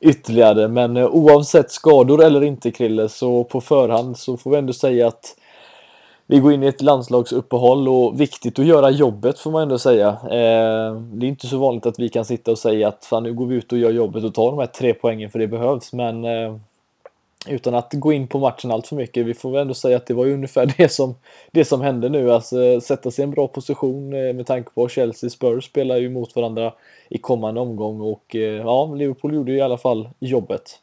ytterligare. 0.00 0.68
Men 0.68 0.96
eh, 0.96 1.06
oavsett 1.06 1.70
skador 1.70 2.24
eller 2.24 2.44
inte 2.44 2.70
Krille 2.70 3.08
så 3.08 3.44
på 3.44 3.60
förhand 3.60 4.18
så 4.18 4.36
får 4.36 4.50
vi 4.50 4.56
ändå 4.56 4.72
säga 4.72 5.08
att 5.08 5.36
vi 6.26 6.38
går 6.38 6.52
in 6.52 6.62
i 6.62 6.66
ett 6.66 6.82
landslagsuppehåll 6.82 7.88
och 7.88 8.20
viktigt 8.20 8.58
att 8.58 8.66
göra 8.66 8.90
jobbet 8.90 9.38
får 9.38 9.50
man 9.50 9.62
ändå 9.62 9.78
säga. 9.78 10.08
Eh, 10.08 10.94
det 10.94 11.26
är 11.26 11.28
inte 11.28 11.46
så 11.46 11.58
vanligt 11.58 11.86
att 11.86 11.98
vi 11.98 12.08
kan 12.08 12.24
sitta 12.24 12.50
och 12.50 12.58
säga 12.58 12.88
att 12.88 13.04
fan 13.04 13.22
nu 13.22 13.34
går 13.34 13.46
vi 13.46 13.56
ut 13.56 13.72
och 13.72 13.78
gör 13.78 13.90
jobbet 13.90 14.24
och 14.24 14.34
tar 14.34 14.50
de 14.50 14.58
här 14.58 14.66
tre 14.66 14.94
poängen 14.94 15.30
för 15.30 15.38
det 15.38 15.46
behövs. 15.46 15.92
Men 15.92 16.24
eh, 16.24 16.56
utan 17.48 17.74
att 17.74 17.92
gå 17.92 18.12
in 18.12 18.28
på 18.28 18.38
matchen 18.38 18.70
allt 18.70 18.86
för 18.86 18.96
mycket. 18.96 19.26
Vi 19.26 19.34
får 19.34 19.50
väl 19.50 19.60
ändå 19.60 19.74
säga 19.74 19.96
att 19.96 20.06
det 20.06 20.14
var 20.14 20.24
ju 20.24 20.34
ungefär 20.34 20.74
det 20.78 20.88
som, 20.88 21.14
det 21.50 21.64
som 21.64 21.80
hände 21.80 22.08
nu. 22.08 22.32
Alltså 22.32 22.80
sätta 22.80 23.10
sig 23.10 23.22
i 23.22 23.24
en 23.24 23.30
bra 23.30 23.48
position 23.48 24.12
eh, 24.12 24.34
med 24.34 24.46
tanke 24.46 24.70
på 24.70 24.84
att 24.84 24.90
Chelsea 24.90 25.30
Spurs 25.30 25.64
spelar 25.64 25.96
ju 25.96 26.10
mot 26.10 26.36
varandra 26.36 26.72
i 27.08 27.18
kommande 27.18 27.60
omgång 27.60 28.00
och 28.00 28.36
eh, 28.36 28.40
ja, 28.40 28.94
Liverpool 28.94 29.34
gjorde 29.34 29.52
ju 29.52 29.58
i 29.58 29.62
alla 29.62 29.78
fall 29.78 30.08
jobbet. 30.18 30.80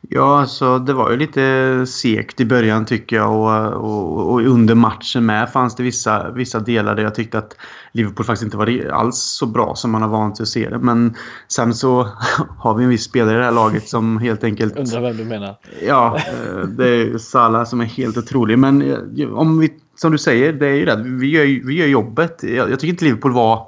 Ja, 0.00 0.40
alltså 0.40 0.78
det 0.78 0.92
var 0.92 1.10
ju 1.10 1.16
lite 1.16 1.86
segt 1.86 2.40
i 2.40 2.44
början 2.44 2.84
tycker 2.84 3.16
jag 3.16 3.32
och, 3.32 3.72
och, 3.72 4.32
och, 4.32 4.40
under 4.40 4.74
matchen 4.74 5.26
med 5.26 5.52
fanns 5.52 5.76
det 5.76 5.82
vissa, 5.82 6.30
vissa 6.30 6.60
delar 6.60 6.94
där 6.94 7.02
jag 7.02 7.14
tyckte 7.14 7.38
att 7.38 7.56
Liverpool 7.92 8.26
faktiskt 8.26 8.44
inte 8.44 8.56
var 8.56 8.90
alls 8.92 9.16
så 9.16 9.46
bra 9.46 9.74
som 9.74 9.90
man 9.90 10.02
har 10.02 10.08
vant 10.08 10.36
sig 10.36 10.42
att 10.42 10.48
se 10.48 10.68
det. 10.68 10.78
Men 10.78 11.14
sen 11.48 11.74
så 11.74 12.08
har 12.58 12.74
vi 12.74 12.84
en 12.84 12.90
viss 12.90 13.04
spelare 13.04 13.34
i 13.34 13.38
det 13.38 13.44
här 13.44 13.52
laget 13.52 13.88
som 13.88 14.18
helt 14.18 14.44
enkelt... 14.44 14.76
Undrar 14.76 15.00
vem 15.00 15.16
du 15.16 15.24
menar? 15.24 15.58
Ja, 15.86 16.16
eh, 16.16 16.68
det 16.68 16.88
är 16.88 17.18
Salah 17.18 17.64
som 17.64 17.80
är 17.80 17.84
helt 17.84 18.16
otrolig. 18.16 18.58
Men 18.58 18.82
eh, 18.82 19.32
om 19.32 19.58
vi, 19.58 19.72
som 19.96 20.12
du 20.12 20.18
säger, 20.18 20.52
det 20.52 20.66
är 20.66 20.74
ju 20.74 20.84
det. 20.84 20.96
Vi 20.96 21.26
gör, 21.30 21.66
vi 21.66 21.74
gör 21.74 21.86
jobbet. 21.86 22.40
Jag, 22.42 22.70
jag 22.70 22.80
tycker 22.80 22.92
inte 22.92 23.04
Liverpool 23.04 23.32
var 23.32 23.66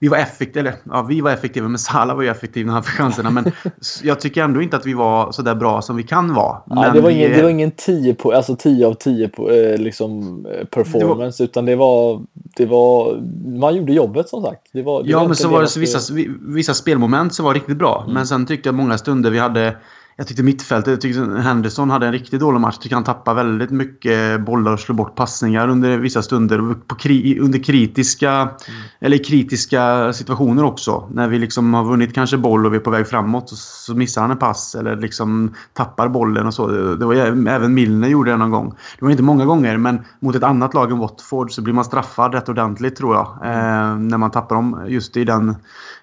vi 0.00 0.08
var 0.08 0.18
effektiva, 0.18 0.60
eller 0.60 0.74
ja, 0.84 1.02
vi 1.02 1.20
var 1.20 1.30
effektiva, 1.30 1.68
men 1.68 1.78
Salah 1.78 2.16
var 2.16 2.22
ju 2.22 2.28
effektiv 2.28 2.66
när 2.66 2.72
han 2.72 2.82
fick 2.82 2.94
chanserna. 2.94 3.30
Men 3.30 3.52
jag 4.02 4.20
tycker 4.20 4.42
ändå 4.42 4.62
inte 4.62 4.76
att 4.76 4.86
vi 4.86 4.94
var 4.94 5.32
så 5.32 5.42
där 5.42 5.54
bra 5.54 5.82
som 5.82 5.96
vi 5.96 6.02
kan 6.02 6.34
vara. 6.34 6.62
Nej, 6.66 6.90
det, 6.94 7.00
var 7.00 7.10
ingen, 7.10 7.30
det 7.30 7.42
var 7.42 7.50
ingen 7.50 7.70
10 7.70 8.14
på, 8.14 8.32
alltså 8.32 8.56
10 8.56 8.86
av 8.86 8.94
10 8.94 9.28
på, 9.28 9.50
eh, 9.50 9.78
liksom, 9.78 10.46
performance, 10.70 11.42
det 11.42 11.44
var, 11.44 11.50
utan 11.50 11.64
det 11.64 11.76
var, 11.76 12.22
det 12.32 12.66
var... 12.66 13.20
Man 13.60 13.76
gjorde 13.76 13.92
jobbet 13.92 14.28
som 14.28 14.42
sagt. 14.42 14.68
Det 14.72 14.82
var, 14.82 15.02
det 15.02 15.10
ja, 15.10 15.26
men 15.26 15.36
så 15.36 15.48
var 15.48 15.60
det 15.60 15.68
så 15.68 15.80
vissa, 15.80 16.14
vissa 16.40 16.74
spelmoment 16.74 17.34
som 17.34 17.44
var 17.44 17.54
riktigt 17.54 17.76
bra. 17.76 18.02
Mm. 18.02 18.14
Men 18.14 18.26
sen 18.26 18.46
tyckte 18.46 18.68
jag 18.68 18.74
många 18.74 18.98
stunder 18.98 19.30
vi 19.30 19.38
hade 19.38 19.76
jag 20.18 20.26
tyckte 20.26 20.42
mittfältet, 20.42 20.90
jag 20.90 21.00
tyckte 21.00 21.20
Henderson 21.20 21.90
hade 21.90 22.06
en 22.06 22.12
riktigt 22.12 22.40
dålig 22.40 22.60
match. 22.60 22.74
Jag 22.74 22.82
tycker 22.82 22.96
han 22.96 23.04
tappade 23.04 23.36
väldigt 23.36 23.70
mycket 23.70 24.40
bollar 24.40 24.72
och 24.72 24.80
slog 24.80 24.96
bort 24.96 25.14
passningar 25.14 25.68
under 25.68 25.98
vissa 25.98 26.22
stunder. 26.22 26.74
På 26.86 26.94
kri 26.94 27.38
under 27.40 27.58
kritiska, 27.58 28.32
mm. 28.32 28.52
eller 29.00 29.24
kritiska 29.24 30.12
situationer 30.12 30.64
också. 30.64 31.08
När 31.12 31.28
vi 31.28 31.38
liksom 31.38 31.74
har 31.74 31.84
vunnit 31.84 32.14
kanske 32.14 32.36
boll 32.36 32.66
och 32.66 32.72
vi 32.72 32.76
är 32.76 32.80
på 32.80 32.90
väg 32.90 33.08
framåt 33.08 33.50
så 33.50 33.94
missar 33.94 34.22
han 34.22 34.30
en 34.30 34.36
pass 34.36 34.74
eller 34.74 34.96
liksom 34.96 35.54
tappar 35.72 36.08
bollen 36.08 36.46
och 36.46 36.54
så. 36.54 36.66
Det 36.94 37.06
var 37.06 37.14
även 37.48 37.74
Milner 37.74 38.08
gjorde 38.08 38.30
det 38.30 38.36
någon 38.36 38.50
gång. 38.50 38.74
Det 38.98 39.04
var 39.04 39.10
inte 39.10 39.22
många 39.22 39.44
gånger 39.44 39.76
men 39.76 40.00
mot 40.20 40.34
ett 40.34 40.42
annat 40.42 40.74
lag 40.74 40.90
än 40.90 40.98
Watford 40.98 41.52
så 41.52 41.62
blir 41.62 41.74
man 41.74 41.84
straffad 41.84 42.34
rätt 42.34 42.48
ordentligt 42.48 42.96
tror 42.96 43.14
jag. 43.14 43.26
Eh, 43.26 43.96
när 43.96 44.18
man 44.18 44.30
tappar 44.30 44.56
dem 44.56 44.84
just 44.88 45.16
i 45.16 45.24
den, 45.24 45.56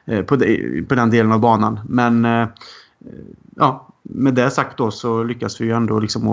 eh, 0.06 0.22
på, 0.22 0.36
de, 0.36 0.86
på 0.90 0.96
den 0.96 1.10
delen 1.10 1.32
av 1.32 1.40
banan. 1.40 1.80
Men 1.86 2.26
eh, 2.26 2.48
ja, 3.56 3.92
med 4.10 4.34
det 4.34 4.52
sagt 4.52 4.78
då 4.78 4.92
så 4.92 5.24
lyckas 5.24 5.62
vi 5.62 5.66
ju 5.66 5.72
ändå 5.72 6.00
liksom 6.00 6.28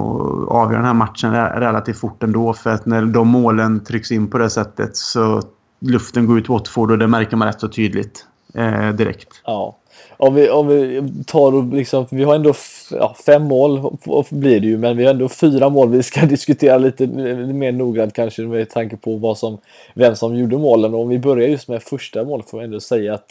avgöra 0.48 0.76
den 0.76 0.86
här 0.86 0.94
matchen 0.94 1.32
relativt 1.32 1.98
fort 1.98 2.22
ändå. 2.22 2.52
För 2.52 2.70
att 2.70 2.86
när 2.86 3.02
de 3.02 3.28
målen 3.28 3.84
trycks 3.84 4.12
in 4.12 4.30
på 4.30 4.38
det 4.38 4.50
sättet 4.50 4.96
så 4.96 5.42
luften 5.80 6.26
går 6.26 6.38
ut 6.38 6.48
Watford 6.48 6.90
och 6.90 6.98
det 6.98 7.06
märker 7.06 7.36
man 7.36 7.48
rätt 7.48 7.60
så 7.60 7.68
tydligt 7.68 8.26
eh, 8.54 8.88
direkt. 8.88 9.28
Ja. 9.44 9.76
Om 10.16 10.34
vi, 10.34 10.50
om 10.50 10.68
vi 10.68 11.02
tar 11.26 11.54
och 11.54 11.64
liksom, 11.64 12.06
vi 12.10 12.24
har 12.24 12.34
ändå 12.34 12.54
ja, 12.90 13.16
fem 13.26 13.42
mål 13.42 13.98
blir 14.30 14.60
det 14.60 14.66
ju, 14.66 14.78
men 14.78 14.96
vi 14.96 15.04
har 15.04 15.10
ändå 15.10 15.28
fyra 15.28 15.68
mål 15.68 15.90
vi 15.90 16.02
ska 16.02 16.20
diskutera 16.26 16.78
lite 16.78 17.06
mer 17.06 17.72
noggrant 17.72 18.14
kanske 18.14 18.42
med 18.42 18.70
tanke 18.70 18.96
på 18.96 19.16
vad 19.16 19.38
som, 19.38 19.58
vem 19.94 20.16
som 20.16 20.36
gjorde 20.36 20.58
målen. 20.58 20.94
Och 20.94 21.00
om 21.00 21.08
vi 21.08 21.18
börjar 21.18 21.48
just 21.48 21.68
med 21.68 21.82
första 21.82 22.24
målet 22.24 22.50
får 22.50 22.58
vi 22.58 22.64
ändå 22.64 22.80
säga 22.80 23.14
att 23.14 23.26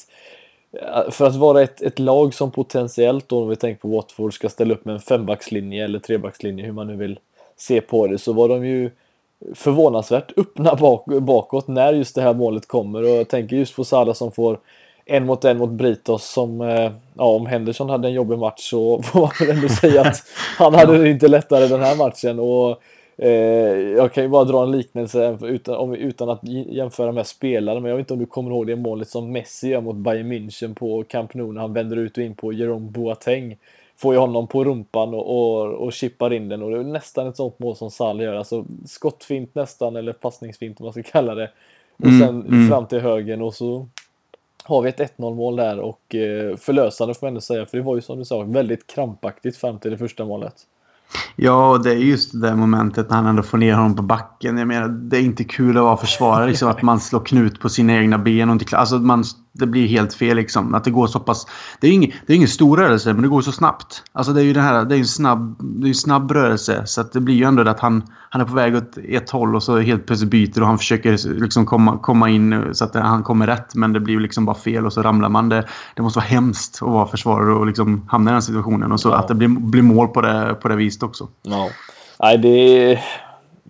för 1.10 1.28
att 1.28 1.36
vara 1.36 1.62
ett, 1.62 1.82
ett 1.82 2.00
lag 2.00 2.34
som 2.34 2.52
potentiellt 2.52 3.30
då, 3.30 3.42
om 3.42 3.50
vi 3.50 3.56
tänker 3.56 3.82
på 3.82 3.88
Watford, 3.88 4.34
ska 4.34 4.50
ställa 4.50 4.74
upp 4.74 4.86
med 4.86 4.94
en 4.94 5.00
fembackslinje 5.00 5.86
eller 5.86 6.00
trebackslinje, 6.00 6.66
hur 6.66 6.72
man 6.72 6.88
nu 6.88 6.96
vill 6.96 7.20
se 7.58 7.82
på 7.82 8.08
det, 8.08 8.18
så 8.18 8.34
var 8.34 8.50
de 8.50 8.66
ju 8.66 8.92
förvånansvärt 9.54 10.38
öppna 10.38 10.76
bak, 10.76 11.06
bakåt 11.06 11.68
när 11.68 11.94
just 11.94 12.16
det 12.16 12.22
här 12.22 12.34
målet 12.34 12.68
kommer. 12.68 13.04
Och 13.04 13.10
jag 13.10 13.30
tänker 13.30 13.56
just 13.56 13.76
på 13.76 13.84
Salah 13.84 14.14
som 14.14 14.32
får 14.32 14.60
en 15.06 15.26
mot 15.26 15.46
en 15.46 15.58
mot 15.58 15.70
Britos 15.70 16.32
som, 16.32 16.62
eh, 16.62 16.92
ja 17.14 17.24
om 17.24 17.46
Henderson 17.46 17.90
hade 17.90 18.08
en 18.08 18.14
jobbig 18.14 18.38
match 18.38 18.70
så 18.70 19.02
får 19.04 19.20
man 19.20 19.32
väl 19.40 19.50
ändå 19.50 19.70
säga 19.70 20.02
att 20.02 20.24
han 20.58 20.74
hade 20.74 20.98
det 20.98 21.10
inte 21.10 21.28
lättare 21.28 21.68
den 21.68 21.82
här 21.82 21.96
matchen. 21.96 22.40
Och 22.40 22.70
Eh, 22.70 22.78
jag 23.98 24.14
kan 24.14 24.24
ju 24.24 24.30
bara 24.30 24.44
dra 24.44 24.64
en 24.64 24.72
liknelse 24.72 25.38
utan, 25.42 25.76
om, 25.76 25.96
utan 25.96 26.30
att 26.30 26.40
jämföra 26.44 27.12
med 27.12 27.28
spelare, 27.28 27.80
men 27.80 27.90
jag 27.90 27.98
vet 27.98 28.04
inte 28.04 28.14
om 28.14 28.20
du 28.20 28.26
kommer 28.26 28.52
ihåg 28.52 28.68
det 28.68 28.76
målet 28.76 29.10
som 29.10 29.32
Messi 29.32 29.70
gör 29.70 29.82
mot 29.82 29.96
Bayern 29.96 30.32
München 30.32 30.74
på 30.74 31.04
Camp 31.04 31.34
Nou 31.34 31.54
när 31.54 31.62
han 31.62 31.74
vänder 31.74 31.98
ut 31.98 32.18
och 32.18 32.24
in 32.24 32.36
på 32.36 32.54
Jerome 32.54 32.92
Boateng. 32.92 33.58
Får 33.98 34.14
ju 34.14 34.20
honom 34.20 34.48
på 34.48 34.64
rumpan 34.64 35.14
och, 35.14 35.38
och, 35.38 35.74
och 35.74 35.94
chippar 35.94 36.34
in 36.34 36.50
den 36.50 36.62
och 36.62 36.72
det 36.72 36.78
är 36.78 36.84
nästan 36.84 37.28
ett 37.28 37.38
sånt 37.38 37.60
mål 37.60 37.76
som 37.76 37.92
Salah 37.92 38.24
gör. 38.24 38.36
Alltså 38.36 38.66
skottfint 38.86 39.56
nästan, 39.56 39.96
eller 39.96 40.14
passningsfint 40.14 40.80
om 40.80 40.84
man 40.84 40.94
ska 40.94 41.04
kalla 41.04 41.36
det. 41.36 41.52
Och 41.98 42.06
mm, 42.06 42.20
sen 42.20 42.46
mm. 42.48 42.70
fram 42.70 42.88
till 42.88 43.00
högen 43.00 43.42
och 43.42 43.54
så 43.54 43.88
har 44.64 44.82
vi 44.82 44.90
ett 44.90 45.18
1-0 45.18 45.36
mål 45.36 45.56
där 45.56 45.80
och 45.80 46.16
eh, 46.16 46.56
förlösande 46.56 47.14
får 47.14 47.28
man 47.28 47.28
ändå 47.28 47.42
säga, 47.42 47.66
för 47.66 47.78
det 47.78 47.84
var 47.84 47.96
ju 47.96 48.02
som 48.02 48.20
du 48.20 48.26
sa 48.26 48.42
väldigt 48.42 48.88
krampaktigt 48.88 49.58
fram 49.58 49.80
till 49.80 49.92
det 49.92 49.98
första 49.98 50.26
målet. 50.26 50.56
Ja, 51.36 51.70
och 51.70 51.84
det 51.84 51.92
är 51.92 51.96
just 51.96 52.32
det 52.32 52.40
där 52.40 52.56
momentet 52.56 53.10
när 53.10 53.16
han 53.16 53.26
ändå 53.26 53.44
får 53.44 53.58
ner 53.58 53.74
honom 53.74 53.96
på 53.96 54.04
backen. 54.04 54.58
Jag 54.58 54.68
menar, 54.68 54.88
det 54.88 55.18
är 55.18 55.22
inte 55.22 55.44
kul 55.44 55.78
att 55.78 55.84
vara 55.84 55.98
försvarare, 55.98 56.48
liksom, 56.48 56.70
att 56.70 56.82
man 56.82 57.00
slår 57.00 57.26
knut 57.26 57.60
på 57.60 57.70
sina 57.70 57.94
egna 57.94 58.18
ben. 58.18 58.50
Och 58.50 58.54
inte, 58.54 58.78
alltså, 58.78 59.00
man, 59.00 59.24
det 59.54 59.68
blir 59.68 59.88
helt 59.88 60.14
fel 60.14 60.38
liksom. 60.38 60.76
Att 60.76 60.84
det 60.84 60.92
går 60.92 61.08
så 61.08 61.20
pass... 61.20 61.48
Det 61.80 61.88
är 61.88 61.92
ingen, 61.92 62.12
det 62.26 62.34
är 62.34 62.38
ingen 62.38 62.48
stor 62.48 62.78
rörelse, 62.78 63.14
men 63.14 63.22
det 63.22 63.28
går 63.28 63.42
så 63.42 63.52
snabbt. 63.52 64.04
Alltså 64.12 64.34
det 64.34 64.42
är 64.42 64.44
ju 64.44 64.54
det 64.54 64.62
här, 64.62 64.86
det 64.86 64.96
är 64.96 65.00
en 65.00 65.06
snabb, 65.06 65.56
det 65.60 65.88
är 65.88 65.90
en 65.90 65.96
snabb 65.96 66.32
rörelse. 66.32 66.84
Så 66.86 67.02
att 67.02 67.14
det 67.14 67.20
blir 67.20 67.36
ju 67.36 67.44
ändå 67.44 67.70
att 67.70 67.80
han, 67.80 68.04
han 68.30 68.42
är 68.42 68.46
på 68.46 68.54
väg 68.54 68.76
åt 68.76 68.98
ett 69.10 69.30
håll 69.30 69.56
och 69.56 69.64
så 69.64 69.80
helt 69.80 70.06
plötsligt 70.06 70.32
byter 70.32 70.62
och 70.62 70.68
han 70.68 70.78
försöker 70.78 71.40
liksom 71.40 71.66
komma, 71.66 71.98
komma 71.98 72.30
in 72.30 72.70
så 72.74 72.86
att 72.86 72.96
han 72.96 73.24
kommer 73.24 73.48
rätt. 73.48 73.76
Men 73.76 73.94
det 73.94 74.00
blir 74.00 74.14
ju 74.14 74.20
liksom 74.20 74.46
bara 74.46 74.56
fel 74.56 74.86
och 74.86 74.94
så 74.94 75.02
ramlar 75.02 75.30
man. 75.30 75.50
Det, 75.50 75.68
det 75.96 76.02
måste 76.02 76.20
vara 76.20 76.28
hemskt 76.28 76.80
att 76.82 76.90
vara 76.90 77.08
försvarare 77.08 77.54
och 77.54 77.66
liksom 77.66 78.06
hamna 78.10 78.32
i 78.32 78.34
den 78.34 78.42
situationen. 78.42 78.92
Och 78.92 79.00
så 79.00 79.10
ja. 79.10 79.16
att 79.16 79.28
det 79.28 79.36
blir, 79.36 79.48
blir 79.48 79.82
mål 79.82 80.08
på 80.08 80.22
det, 80.22 80.58
på 80.62 80.68
det 80.68 80.76
viset 80.76 81.04
också. 81.04 81.28
Ja. 81.42 81.70
Nej, 82.20 82.38
det 82.38 83.00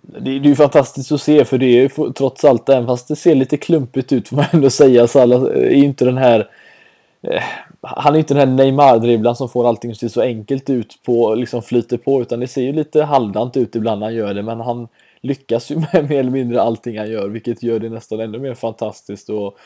det 0.02 0.30
är 0.30 0.40
ju 0.40 0.54
fantastiskt 0.54 1.12
att 1.12 1.22
se 1.22 1.44
för 1.44 1.58
det 1.58 1.66
är 1.66 1.80
ju 1.80 2.12
trots 2.12 2.44
allt, 2.44 2.68
även 2.68 2.86
fast 2.86 3.08
det 3.08 3.16
ser 3.16 3.34
lite 3.34 3.56
klumpigt 3.56 4.12
ut 4.12 4.28
får 4.28 4.36
man 4.36 4.46
ändå 4.52 4.70
säga, 4.70 5.06
Salah 5.06 5.42
eh, 5.42 5.48
är 5.48 5.76
ju 5.76 5.84
inte 5.84 6.04
den 6.04 6.18
här 6.18 6.48
eh, 7.22 7.42
han 7.80 8.14
är 8.14 8.18
inte 8.18 8.34
den 8.34 8.48
här 8.48 8.56
Neymar-dribblan 8.56 9.36
som 9.36 9.48
får 9.48 9.68
allting 9.68 9.90
att 9.90 9.96
se 9.96 10.08
så 10.08 10.20
enkelt 10.20 10.70
ut 10.70 10.98
på, 11.06 11.34
liksom 11.34 11.62
flyter 11.62 11.96
på, 11.96 12.20
utan 12.20 12.40
det 12.40 12.48
ser 12.48 12.62
ju 12.62 12.72
lite 12.72 13.02
halvdant 13.02 13.56
ut 13.56 13.76
ibland 13.76 14.00
när 14.00 14.06
han 14.06 14.14
gör 14.14 14.34
det, 14.34 14.42
men 14.42 14.60
han 14.60 14.88
lyckas 15.20 15.70
ju 15.70 15.76
med 15.92 16.10
mer 16.10 16.18
eller 16.18 16.30
mindre 16.30 16.62
allting 16.62 16.98
han 16.98 17.10
gör, 17.10 17.28
vilket 17.28 17.62
gör 17.62 17.78
det 17.78 17.88
nästan 17.88 18.20
ännu 18.20 18.38
mer 18.38 18.54
fantastiskt. 18.54 19.28
Och, 19.30 19.58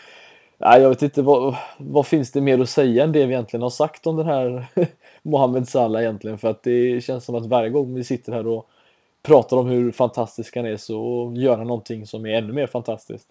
ja, 0.59 0.79
jag 0.79 0.89
vet 0.89 1.03
inte, 1.03 1.23
vad, 1.23 1.57
vad 1.79 2.07
finns 2.07 2.33
det 2.33 2.41
mer 2.41 2.61
att 2.61 2.71
säga 2.71 3.05
än 3.05 3.13
det 3.13 3.27
vi 3.27 3.33
egentligen 3.33 3.63
har 3.63 3.71
sagt 3.71 4.07
om 4.07 4.17
den 4.17 4.27
här 4.27 4.67
Mohamed 5.23 5.69
Salah 5.69 6.03
egentligen? 6.03 6.39
För 6.39 6.49
att 6.49 6.63
det 6.63 7.05
känns 7.05 7.25
som 7.25 7.35
att 7.35 7.47
varje 7.47 7.71
gång 7.71 7.95
vi 7.95 8.05
sitter 8.05 8.33
här 8.33 8.47
och 8.47 8.69
pratar 9.27 9.57
om 9.57 9.67
hur 9.67 9.93
fantastisk 9.93 10.57
han 10.57 10.67
är 10.67 10.77
så 10.77 11.33
gör 11.37 11.59
han 11.59 11.67
någonting 11.67 12.07
som 12.07 12.27
är 12.27 12.39
ännu 12.39 12.53
mer 12.53 12.67
fantastiskt. 12.67 13.27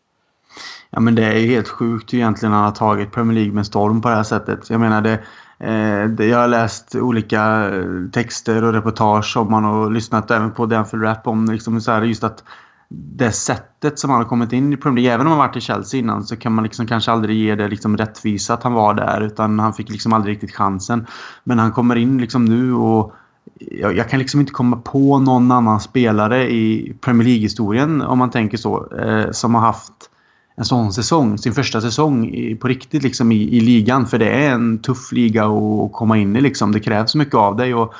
Ja 0.89 0.99
men 0.99 1.15
det 1.15 1.25
är 1.25 1.37
ju 1.37 1.47
helt 1.47 1.67
sjukt 1.67 2.13
hur 2.13 2.17
egentligen 2.17 2.53
han 2.53 2.63
har 2.63 2.71
tagit 2.71 3.11
Premier 3.11 3.35
League 3.35 3.53
med 3.53 3.65
storm 3.65 4.01
på 4.01 4.09
det 4.09 4.15
här 4.15 4.23
sättet. 4.23 4.69
Jag 4.69 4.79
menar 4.79 5.01
det, 5.01 5.19
Eh, 5.59 6.27
jag 6.27 6.37
har 6.37 6.47
läst 6.47 6.95
olika 6.95 7.69
eh, 7.75 7.85
texter 8.11 8.63
och 8.63 8.73
reportage 8.73 9.37
om 9.37 9.53
honom 9.53 9.81
och 9.81 9.91
lyssnat 9.91 10.31
även 10.31 10.51
på 10.51 10.65
Danfield 10.65 11.05
Rap 11.05 11.27
om 11.27 11.45
liksom 11.45 11.81
så 11.81 11.91
här, 11.91 12.01
just 12.01 12.23
att 12.23 12.43
det 12.89 13.31
sättet 13.31 13.99
som 13.99 14.09
han 14.09 14.19
har 14.19 14.29
kommit 14.29 14.53
in 14.53 14.73
i 14.73 14.77
Premier 14.77 15.03
League. 15.03 15.15
Även 15.15 15.27
om 15.27 15.31
han 15.31 15.39
varit 15.39 15.55
i 15.55 15.61
Chelsea 15.61 15.99
innan 15.99 16.23
så 16.23 16.35
kan 16.35 16.53
man 16.53 16.63
liksom 16.63 16.87
kanske 16.87 17.11
aldrig 17.11 17.37
ge 17.37 17.55
det 17.55 17.67
liksom 17.67 17.97
rättvisa 17.97 18.53
att 18.53 18.63
han 18.63 18.73
var 18.73 18.93
där. 18.93 19.21
Utan 19.21 19.59
han 19.59 19.73
fick 19.73 19.89
liksom 19.89 20.13
aldrig 20.13 20.35
riktigt 20.35 20.55
chansen. 20.55 21.07
Men 21.43 21.59
han 21.59 21.71
kommer 21.71 21.95
in 21.95 22.17
liksom 22.17 22.45
nu 22.45 22.73
och 22.73 23.13
jag, 23.59 23.97
jag, 23.97 24.09
kan 24.09 24.19
liksom 24.19 24.39
inte 24.39 24.51
komma 24.51 24.77
på 24.77 25.19
någon 25.19 25.51
annan 25.51 25.79
spelare 25.79 26.51
i 26.51 26.95
Premier 27.01 27.27
League-historien, 27.27 28.01
om 28.01 28.19
man 28.19 28.31
tänker 28.31 28.57
så, 28.57 28.93
eh, 28.93 29.31
som 29.31 29.55
har 29.55 29.61
haft 29.61 30.09
en 30.55 30.65
sån 30.65 30.93
säsong. 30.93 31.37
Sin 31.37 31.53
första 31.53 31.81
säsong 31.81 32.29
i, 32.29 32.55
på 32.55 32.67
riktigt 32.67 33.03
liksom 33.03 33.31
i, 33.31 33.57
i 33.57 33.59
ligan. 33.59 34.07
För 34.07 34.17
det 34.17 34.29
är 34.29 34.51
en 34.51 34.79
tuff 34.79 35.11
liga 35.11 35.45
att 35.45 35.91
komma 35.91 36.17
in 36.17 36.35
i. 36.35 36.41
Liksom. 36.41 36.71
Det 36.71 36.79
krävs 36.79 37.15
mycket 37.15 37.35
av 37.35 37.55
dig. 37.55 37.75
Och 37.75 37.93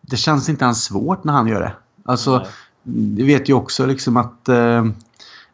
det 0.00 0.16
känns 0.16 0.48
inte 0.48 0.64
ens 0.64 0.84
svårt 0.84 1.24
när 1.24 1.32
han 1.32 1.46
gör 1.46 1.60
det. 1.60 1.72
Alltså, 2.04 2.46
jag 3.16 3.26
vet 3.26 3.48
ju 3.48 3.54
också 3.54 3.86
liksom 3.86 4.16
att... 4.16 4.48
Eh, 4.48 4.84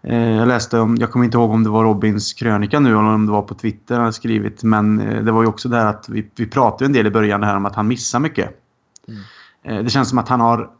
eh, 0.02 0.30
jag 0.30 0.48
läste 0.48 0.78
om, 0.78 0.96
jag 0.96 1.10
kommer 1.10 1.24
inte 1.24 1.36
ihåg 1.36 1.50
om 1.50 1.64
det 1.64 1.70
var 1.70 1.84
Robins 1.84 2.32
krönika 2.32 2.80
nu 2.80 2.88
eller 2.88 2.98
om 2.98 3.26
det 3.26 3.32
var 3.32 3.42
på 3.42 3.54
Twitter 3.54 3.98
han 3.98 4.12
skrivit. 4.12 4.62
Men 4.62 5.00
eh, 5.00 5.24
det 5.24 5.32
var 5.32 5.42
ju 5.42 5.48
också 5.48 5.68
det 5.68 5.76
här 5.76 5.86
att 5.86 6.08
vi, 6.08 6.26
vi 6.36 6.46
pratade 6.46 6.84
en 6.84 6.92
del 6.92 7.06
i 7.06 7.10
början 7.10 7.42
här 7.42 7.56
om 7.56 7.66
att 7.66 7.74
han 7.74 7.88
missar 7.88 8.20
mycket. 8.20 8.61
Mm. 9.08 9.20
Eh, 9.64 9.84
det 9.84 9.90
känns 9.90 10.08
som 10.08 10.18
att 10.18 10.28
han 10.28 10.40
har 10.40 10.70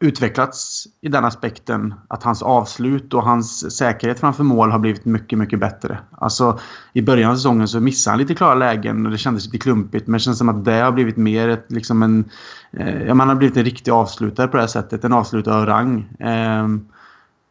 utvecklats 0.00 0.86
i 1.00 1.08
den 1.08 1.24
aspekten 1.24 1.94
att 2.08 2.22
hans 2.22 2.42
avslut 2.42 3.14
och 3.14 3.22
hans 3.22 3.76
säkerhet 3.76 4.20
framför 4.20 4.44
mål 4.44 4.70
har 4.70 4.78
blivit 4.78 5.04
mycket, 5.04 5.38
mycket 5.38 5.60
bättre. 5.60 5.98
Alltså, 6.10 6.58
I 6.92 7.02
början 7.02 7.30
av 7.30 7.34
säsongen 7.34 7.68
så 7.68 7.80
missade 7.80 8.12
han 8.12 8.18
lite 8.18 8.34
klara 8.34 8.54
lägen 8.54 9.06
och 9.06 9.12
det 9.12 9.18
kändes 9.18 9.44
lite 9.44 9.58
klumpigt. 9.58 10.06
Men 10.06 10.12
det 10.12 10.18
känns 10.18 10.38
som 10.38 10.48
att 10.48 10.64
det 10.64 10.72
har 10.72 10.92
blivit 10.92 11.16
mer 11.16 11.48
ett, 11.48 11.66
liksom 11.68 12.02
en... 12.02 12.24
Eh, 12.72 13.14
man 13.14 13.28
har 13.28 13.34
blivit 13.34 13.56
en 13.56 13.64
riktig 13.64 13.90
avslutare 13.90 14.48
på 14.48 14.56
det 14.56 14.62
här 14.62 14.68
sättet. 14.68 15.04
En 15.04 15.12
avslutare 15.12 15.54
av 15.54 15.66
rang. 15.66 16.08
Eh, 16.18 16.68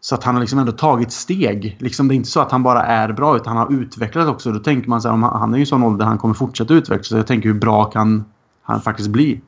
så 0.02 0.16
att 0.16 0.24
han 0.24 0.36
har 0.36 0.42
liksom 0.42 0.60
ändå 0.60 0.72
tagit 0.72 1.12
steg. 1.12 1.78
Liksom 1.80 2.08
det 2.08 2.14
är 2.14 2.16
inte 2.16 2.30
så 2.30 2.40
att 2.40 2.52
han 2.52 2.64
bara 2.64 2.84
är 2.84 3.14
bra 3.14 3.36
utan 3.36 3.58
han 3.58 3.68
har 3.68 3.82
utvecklats 3.82 4.30
också. 4.30 4.52
Då 4.52 4.60
tänker 4.60 4.90
man 4.90 5.02
så 5.02 5.10
här, 5.10 5.18
han 5.18 5.54
är 5.54 5.58
ju 5.58 5.62
i 5.62 5.64
en 5.64 5.68
sån 5.68 5.84
ålder 5.84 6.06
han 6.06 6.18
kommer 6.18 6.34
fortsätta 6.34 6.74
utvecklas. 6.74 7.08
Så 7.08 7.18
jag 7.18 7.28
tänker 7.28 7.50
hur 7.50 7.60
bra 7.60 7.86
kan 7.86 8.26
han 8.64 8.82
faktiskt 8.82 9.10
bli? 9.10 9.42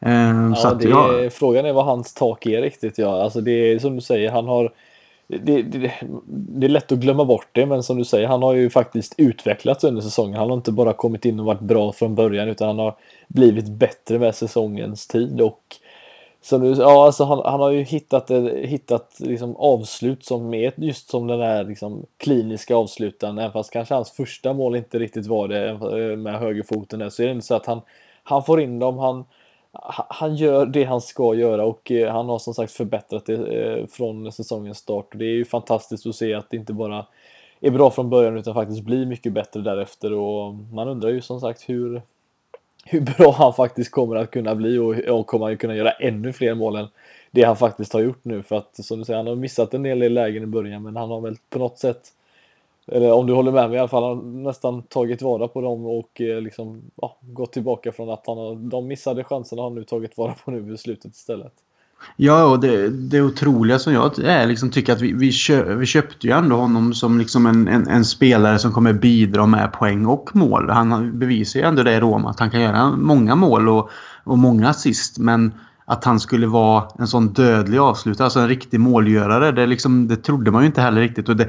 Eh, 0.00 0.52
ja, 0.62 0.74
det, 0.80 0.88
jag... 0.88 1.32
Frågan 1.32 1.66
är 1.66 1.72
vad 1.72 1.84
hans 1.84 2.14
tak 2.14 2.46
är 2.46 2.62
riktigt. 2.62 2.98
Ja. 2.98 3.22
Alltså 3.22 3.40
det 3.40 3.50
är 3.50 3.78
som 3.78 3.94
du 3.94 4.00
säger, 4.00 4.30
han 4.30 4.48
har 4.48 4.72
det, 5.28 5.62
det, 5.62 5.92
det, 6.26 6.66
är 6.66 6.70
lätt 6.70 6.92
att 6.92 6.98
glömma 6.98 7.24
bort 7.24 7.48
det, 7.52 7.66
men 7.66 7.82
som 7.82 7.98
du 7.98 8.04
säger, 8.04 8.26
han 8.28 8.42
har 8.42 8.54
ju 8.54 8.70
faktiskt 8.70 9.14
utvecklats 9.16 9.84
under 9.84 10.02
säsongen. 10.02 10.38
Han 10.38 10.48
har 10.48 10.56
inte 10.56 10.72
bara 10.72 10.92
kommit 10.92 11.24
in 11.24 11.40
och 11.40 11.46
varit 11.46 11.60
bra 11.60 11.92
från 11.92 12.14
början, 12.14 12.48
utan 12.48 12.68
han 12.68 12.78
har 12.78 12.96
blivit 13.28 13.68
bättre 13.68 14.18
med 14.18 14.34
säsongens 14.34 15.06
tid. 15.06 15.40
Och 15.40 15.76
som 16.42 16.60
du, 16.60 16.80
ja, 16.80 17.06
alltså 17.06 17.24
han, 17.24 17.42
han 17.44 17.60
har 17.60 17.70
ju 17.70 17.82
hittat, 17.82 18.30
hittat 18.62 19.16
liksom 19.18 19.56
avslut 19.56 20.24
som 20.24 20.54
är 20.54 20.72
just 20.76 21.10
som 21.10 21.26
den 21.26 21.40
här 21.40 21.64
liksom 21.64 22.06
kliniska 22.16 22.76
avslutaren, 22.76 23.38
även 23.38 23.52
fast 23.52 23.72
kanske 23.72 23.94
hans 23.94 24.10
första 24.10 24.52
mål 24.52 24.76
inte 24.76 24.98
riktigt 24.98 25.26
var 25.26 25.48
det 25.48 25.68
eh, 25.68 26.16
med 26.16 26.38
högerfoten 26.38 26.98
där, 26.98 27.10
så 27.10 27.22
är 27.22 27.26
det 27.26 27.32
inte 27.32 27.46
så 27.46 27.54
att 27.54 27.66
han, 27.66 27.80
han 28.22 28.44
får 28.44 28.60
in 28.60 28.78
dem, 28.78 28.98
han 28.98 29.24
han 30.08 30.36
gör 30.36 30.66
det 30.66 30.84
han 30.84 31.00
ska 31.00 31.34
göra 31.34 31.64
och 31.64 31.90
eh, 31.90 32.12
han 32.12 32.28
har 32.28 32.38
som 32.38 32.54
sagt 32.54 32.72
förbättrat 32.72 33.26
det 33.26 33.34
eh, 33.34 33.86
från 33.86 34.32
säsongens 34.32 34.78
start. 34.78 35.06
Det 35.14 35.24
är 35.24 35.34
ju 35.34 35.44
fantastiskt 35.44 36.06
att 36.06 36.14
se 36.14 36.34
att 36.34 36.50
det 36.50 36.56
inte 36.56 36.72
bara 36.72 37.06
är 37.60 37.70
bra 37.70 37.90
från 37.90 38.10
början 38.10 38.36
utan 38.36 38.54
faktiskt 38.54 38.82
blir 38.82 39.06
mycket 39.06 39.32
bättre 39.32 39.60
därefter 39.60 40.12
och 40.12 40.54
man 40.54 40.88
undrar 40.88 41.10
ju 41.10 41.20
som 41.20 41.40
sagt 41.40 41.68
hur, 41.68 42.02
hur 42.84 43.00
bra 43.00 43.32
han 43.32 43.54
faktiskt 43.54 43.90
kommer 43.90 44.16
att 44.16 44.30
kunna 44.30 44.54
bli 44.54 44.78
och, 44.78 45.18
och 45.18 45.26
kommer 45.26 45.46
han 45.46 45.56
kunna 45.56 45.76
göra 45.76 45.90
ännu 45.90 46.32
fler 46.32 46.54
mål 46.54 46.76
än 46.76 46.88
det 47.30 47.42
han 47.42 47.56
faktiskt 47.56 47.92
har 47.92 48.00
gjort 48.00 48.24
nu 48.24 48.42
för 48.42 48.56
att 48.56 48.84
som 48.84 48.98
du 48.98 49.04
säger, 49.04 49.16
han 49.16 49.26
har 49.26 49.34
missat 49.34 49.74
en 49.74 49.82
del 49.82 50.12
lägen 50.12 50.42
i 50.42 50.46
början 50.46 50.82
men 50.82 50.96
han 50.96 51.10
har 51.10 51.20
väl 51.20 51.36
på 51.50 51.58
något 51.58 51.78
sätt 51.78 52.12
eller 52.92 53.12
om 53.12 53.26
du 53.26 53.32
håller 53.32 53.52
med 53.52 53.68
mig 53.68 53.76
i 53.76 53.78
alla 53.78 53.88
fall, 53.88 54.02
han 54.02 54.16
har 54.16 54.42
nästan 54.42 54.82
tagit 54.82 55.22
vara 55.22 55.48
på 55.48 55.60
dem 55.60 55.86
och 55.86 56.20
eh, 56.20 56.40
liksom, 56.40 56.82
ja, 56.96 57.18
gått 57.20 57.52
tillbaka 57.52 57.92
från 57.92 58.10
att 58.10 58.26
han 58.26 58.68
de 58.68 58.86
missade 58.86 59.24
chanserna 59.24 59.62
han 59.62 59.74
nu 59.74 59.84
tagit 59.84 60.16
vara 60.16 60.34
på 60.44 60.50
nu 60.50 60.74
i 60.74 60.78
slutet 60.78 61.14
istället. 61.14 61.52
Ja, 62.16 62.44
och 62.44 62.60
det, 62.60 62.88
det 62.88 63.22
otroliga 63.22 63.78
som 63.78 63.92
jag 63.92 64.18
är, 64.18 64.46
liksom, 64.46 64.70
tycker 64.70 64.92
att 64.92 65.00
vi, 65.00 65.12
vi, 65.12 65.32
kö, 65.32 65.74
vi 65.74 65.86
köpte 65.86 66.26
ju 66.26 66.32
ändå 66.32 66.56
honom 66.56 66.94
som 66.94 67.18
liksom 67.18 67.46
en, 67.46 67.68
en, 67.68 67.88
en, 67.88 68.04
spelare 68.04 68.58
som 68.58 68.72
kommer 68.72 68.92
bidra 68.92 69.46
med 69.46 69.72
poäng 69.72 70.06
och 70.06 70.36
mål. 70.36 70.70
Han 70.70 71.18
bevisar 71.18 71.60
ju 71.60 71.66
ändå 71.66 71.82
det 71.82 71.92
i 71.92 72.00
Roma, 72.00 72.30
att 72.30 72.40
han 72.40 72.50
kan 72.50 72.60
göra 72.60 72.90
många 72.90 73.34
mål 73.34 73.68
och, 73.68 73.90
och 74.24 74.38
många 74.38 74.68
assist. 74.68 75.18
Men 75.18 75.52
att 75.88 76.04
han 76.04 76.20
skulle 76.20 76.46
vara 76.46 76.84
en 76.98 77.08
sån 77.08 77.28
dödlig 77.28 77.78
avslutare, 77.78 78.24
alltså 78.24 78.40
en 78.40 78.48
riktig 78.48 78.80
målgörare. 78.80 79.52
Det, 79.52 79.66
liksom, 79.66 80.08
det 80.08 80.16
trodde 80.16 80.50
man 80.50 80.62
ju 80.62 80.66
inte 80.66 80.80
heller 80.80 81.00
riktigt. 81.00 81.28
Och 81.28 81.36
det, 81.36 81.48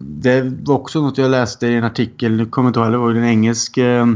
det 0.00 0.52
var 0.66 0.74
också 0.74 1.00
något 1.00 1.18
jag 1.18 1.30
läste 1.30 1.66
i 1.66 1.76
en 1.76 1.84
artikel, 1.84 2.36
nu 2.36 2.46
kommer 2.46 2.66
jag 2.66 2.70
inte 2.70 2.80
ihåg, 2.80 2.92
det 2.92 2.98
var 2.98 3.10
en 3.10 3.24
engelsk 3.24 3.78
eh, 3.78 4.06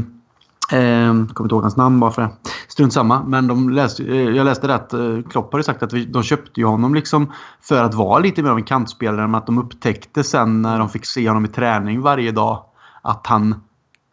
Eh, 0.71 1.07
kommer 1.07 1.43
inte 1.43 1.55
ihåg 1.55 1.61
hans 1.61 1.77
namn 1.77 1.99
bara 1.99 2.11
för 2.11 2.21
det. 2.21 2.29
Strunt 2.67 2.93
samma. 2.93 3.23
Men 3.23 3.47
de 3.47 3.69
läste, 3.69 4.03
eh, 4.03 4.29
jag 4.29 4.45
läste 4.45 4.67
det 4.67 4.75
att 4.75 4.93
eh, 4.93 5.21
Klopp 5.29 5.51
hade 5.51 5.63
sagt 5.63 5.83
att 5.83 5.93
vi, 5.93 6.05
de 6.05 6.23
köpte 6.23 6.59
ju 6.59 6.65
honom 6.65 6.95
liksom 6.95 7.31
för 7.61 7.83
att 7.83 7.93
vara 7.93 8.19
lite 8.19 8.43
mer 8.43 8.49
av 8.49 8.57
en 8.57 8.63
kantspelare. 8.63 9.27
Men 9.27 9.35
att 9.35 9.45
de 9.45 9.57
upptäckte 9.57 10.23
sen 10.23 10.61
när 10.61 10.79
de 10.79 10.89
fick 10.89 11.05
se 11.05 11.27
honom 11.27 11.45
i 11.45 11.47
träning 11.47 12.01
varje 12.01 12.31
dag 12.31 12.63
att 13.01 13.27
han 13.27 13.55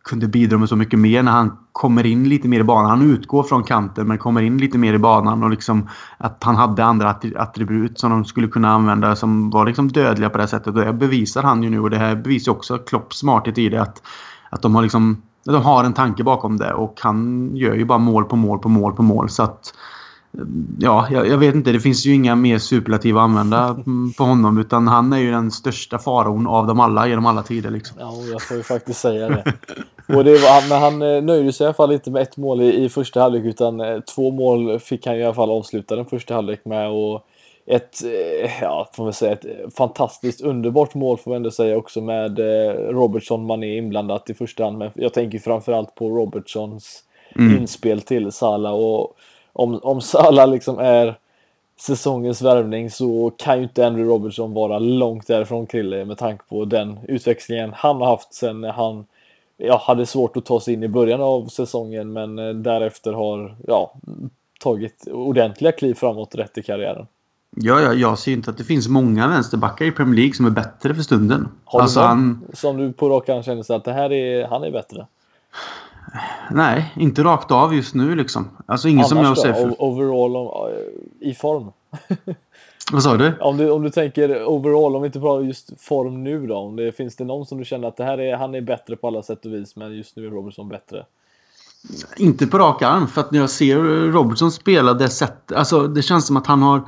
kunde 0.05 0.29
bidra 0.29 0.59
med 0.59 0.69
så 0.69 0.77
mycket 0.77 0.99
mer 0.99 1.23
när 1.23 1.33
han 1.33 1.57
kommer 1.73 2.07
in 2.07 2.29
lite 2.29 2.49
mer 2.49 2.61
i 2.61 2.65
banan. 2.65 2.91
Han 2.91 3.11
utgår 3.11 3.43
från 3.43 3.65
kanten 3.65 4.09
men 4.09 4.19
kommer 4.19 4.43
in 4.43 4.59
lite 4.59 4.79
mer 4.79 4.95
i 4.95 4.99
banan 4.99 5.43
och 5.43 5.51
liksom 5.51 5.89
att 6.19 6.45
han 6.45 6.57
hade 6.57 6.85
andra 6.85 7.17
attribut 7.37 8.01
som 8.01 8.11
de 8.11 8.25
skulle 8.25 8.49
kunna 8.49 8.71
använda 8.71 9.17
som 9.17 9.51
var 9.51 9.67
liksom 9.67 9.89
dödliga 9.89 10.31
på 10.31 10.39
det 10.39 10.49
sättet. 10.49 10.67
Och 10.67 10.85
det 10.85 10.93
bevisar 10.93 11.43
han 11.43 11.63
ju 11.63 11.71
nu 11.71 11.81
och 11.81 11.91
det 11.91 11.99
här 11.99 12.17
bevisar 12.17 12.53
också 12.53 12.79
Klopps 12.79 13.19
smarthet 13.19 13.59
i 13.59 13.69
det. 13.69 13.83
Att, 13.83 14.03
att 14.51 14.63
de 14.63 14.75
har 14.75 14.83
liksom 14.83 15.23
de 15.45 15.63
har 15.63 15.85
en 15.85 15.93
tanke 15.93 16.25
bakom 16.25 16.57
det 16.57 16.73
och 16.73 16.99
han 17.01 17.51
gör 17.57 17.75
ju 17.75 17.85
bara 17.85 17.99
mål 17.99 18.25
på 18.25 18.37
mål 18.37 18.59
på 18.59 18.69
mål 18.69 18.93
på 18.93 19.03
mål. 19.03 19.29
Så 19.29 19.43
att 19.43 19.75
Ja, 20.79 21.09
jag, 21.11 21.29
jag, 21.29 21.39
vet 21.39 21.55
inte. 21.55 21.73
Det 21.73 21.81
finns 21.81 22.07
ju 22.07 22.15
inga 22.15 22.37
mer 22.37 22.59
superlativ 22.59 23.19
att 23.19 23.23
använda 23.23 23.77
på 24.19 24.25
honom. 24.25 24.59
Utan 24.59 24.89
han 24.89 25.13
är 25.13 25.19
ju 25.19 25.31
den 25.31 25.51
största 25.51 25.99
faraon 25.99 26.47
av 26.47 26.67
dem 26.67 26.81
alla 26.81 27.09
genom 27.09 27.27
alla 27.27 27.43
tider. 27.43 27.71
Liksom. 27.71 27.97
Ja, 28.01 28.13
jag 28.33 28.43
får 28.43 28.57
ju 28.57 28.63
faktiskt 28.63 29.01
säga 29.01 29.29
det. 29.29 29.45
Och 30.17 30.25
det 30.25 30.33
var, 30.33 30.69
men 30.69 30.83
han 30.83 31.03
eh, 31.03 31.23
nöjde 31.23 31.53
sig 31.53 31.65
i 31.65 31.67
alla 31.67 31.75
fall 31.75 31.93
inte 31.93 32.11
med 32.11 32.23
ett 32.23 32.37
mål 32.37 32.61
i, 32.61 32.85
i 32.85 32.89
första 32.89 33.21
halvlek. 33.21 33.45
Utan 33.45 33.81
eh, 33.81 34.01
två 34.01 34.31
mål 34.31 34.79
fick 34.79 35.07
han 35.07 35.17
i 35.17 35.25
alla 35.25 35.35
fall 35.35 35.51
avsluta 35.51 35.97
den 35.97 36.07
första 36.07 36.35
halvlek 36.35 36.65
med. 36.65 36.91
Och 36.91 37.27
ett, 37.67 38.05
eh, 38.05 38.51
ja, 38.61 38.91
får 38.93 39.05
man 39.05 39.13
säga, 39.13 39.33
ett 39.33 39.75
fantastiskt 39.77 40.41
underbart 40.41 40.95
mål 40.95 41.19
får 41.19 41.31
man 41.31 41.37
ändå 41.37 41.51
säga 41.51 41.77
också 41.77 42.01
med 42.01 42.39
Robertson, 42.91 43.47
man 43.47 43.63
är 43.63 43.77
inblandat 43.77 44.31
i 44.31 44.35
första 44.35 44.65
hand. 44.65 44.79
Men 44.79 44.91
jag 44.95 45.15
tänker 45.15 45.39
framförallt 45.39 45.95
på 45.95 46.09
Robertsons 46.09 47.05
mm. 47.37 47.59
inspel 47.59 48.01
till 48.01 48.33
Salah. 48.33 48.73
Och 48.73 49.17
om, 49.53 49.81
om 49.83 50.01
Salah 50.01 50.49
liksom 50.49 50.79
är 50.79 51.19
säsongens 51.81 52.43
värvning 52.43 52.91
så 52.91 53.33
kan 53.37 53.57
ju 53.57 53.63
inte 53.63 53.87
Andrew 53.87 54.15
Robertson 54.15 54.55
vara 54.55 54.79
långt 54.79 55.27
därifrån 55.27 55.67
Krille 55.67 56.05
med 56.05 56.19
tanke 56.19 56.45
på 56.49 56.65
den 56.65 56.99
utväxlingen 57.09 57.73
han 57.75 57.97
har 57.97 58.07
haft 58.07 58.35
sen 58.35 58.65
han 58.65 59.05
ja, 59.57 59.83
hade 59.87 60.07
svårt 60.07 60.37
att 60.37 60.45
ta 60.45 60.61
sig 60.61 60.75
in 60.75 60.83
i 60.83 60.89
början 60.89 61.21
av 61.21 61.47
säsongen 61.47 62.13
men 62.13 62.39
eh, 62.39 62.55
därefter 62.55 63.13
har 63.13 63.57
ja, 63.67 63.95
tagit 64.61 65.09
ordentliga 65.11 65.73
kliv 65.73 65.95
framåt 65.95 66.35
rätt 66.35 66.59
i 66.59 66.63
karriären. 66.63 67.07
Ja, 67.57 67.81
ja, 67.81 67.93
jag 67.93 68.19
ser 68.19 68.33
inte 68.33 68.51
att 68.51 68.59
det 68.59 68.65
finns 68.65 68.89
många 68.89 69.29
vänsterbackar 69.29 69.85
i 69.85 69.91
Premier 69.91 70.17
League 70.17 70.35
som 70.35 70.47
är 70.47 70.51
bättre 70.51 70.95
för 70.95 71.03
stunden. 71.03 71.49
Har 71.65 71.81
alltså, 71.81 72.01
han... 72.01 72.45
Som 72.53 72.77
du 72.77 72.93
på 72.93 73.09
rak 73.09 73.29
arm 73.29 73.43
känner 73.43 73.63
så 73.63 73.75
att 73.75 73.85
det 73.85 73.93
här 73.93 74.13
är, 74.13 74.47
han 74.47 74.65
är 74.65 74.71
bättre? 74.71 75.07
Nej, 76.51 76.93
inte 76.97 77.23
rakt 77.23 77.51
av 77.51 77.75
just 77.75 77.95
nu 77.95 78.15
liksom. 78.15 78.49
Alltså 78.67 78.89
ingen 78.89 78.99
Annars 78.99 79.09
som 79.09 79.19
jag 79.19 79.39
ser 79.39 79.53
för... 79.53 79.83
Overall 79.83 80.37
om, 80.37 80.71
i 81.21 81.35
form? 81.35 81.73
Vad 82.93 83.03
sa 83.03 83.17
du? 83.17 83.39
Om, 83.41 83.57
du? 83.57 83.71
om 83.71 83.83
du 83.83 83.91
tänker 83.91 84.45
overall, 84.45 84.97
om 84.97 85.03
vi 85.03 85.07
inte 85.07 85.21
pratar 85.21 85.45
just 85.45 85.81
form 85.81 86.25
nu 86.25 86.47
då. 86.47 86.57
Om 86.57 86.77
det, 86.77 86.93
finns 86.93 87.17
det 87.17 87.25
någon 87.25 87.47
som 87.47 87.59
du 87.59 87.65
känner 87.65 87.89
att 87.89 87.97
det 87.97 88.05
här 88.05 88.21
är, 88.21 88.37
han 88.37 88.55
är 88.55 88.61
bättre 88.61 88.97
på 88.97 89.07
alla 89.07 89.23
sätt 89.23 89.47
och 89.47 89.53
vis, 89.53 89.77
men 89.77 89.97
just 89.97 90.17
nu 90.17 90.27
är 90.27 90.31
Robertson 90.31 90.69
bättre? 90.69 91.07
Inte 92.17 92.47
på 92.47 92.59
rak 92.59 92.83
arm, 92.83 93.07
för 93.07 93.21
att 93.21 93.31
när 93.31 93.39
jag 93.39 93.51
ser 93.51 93.79
Robertson 94.13 94.53
spela 94.53 94.95
det 94.95 95.09
sättet. 95.09 95.57
Alltså 95.57 95.87
det 95.87 96.03
känns 96.03 96.27
som 96.27 96.37
att 96.37 96.47
han 96.47 96.63
har 96.63 96.83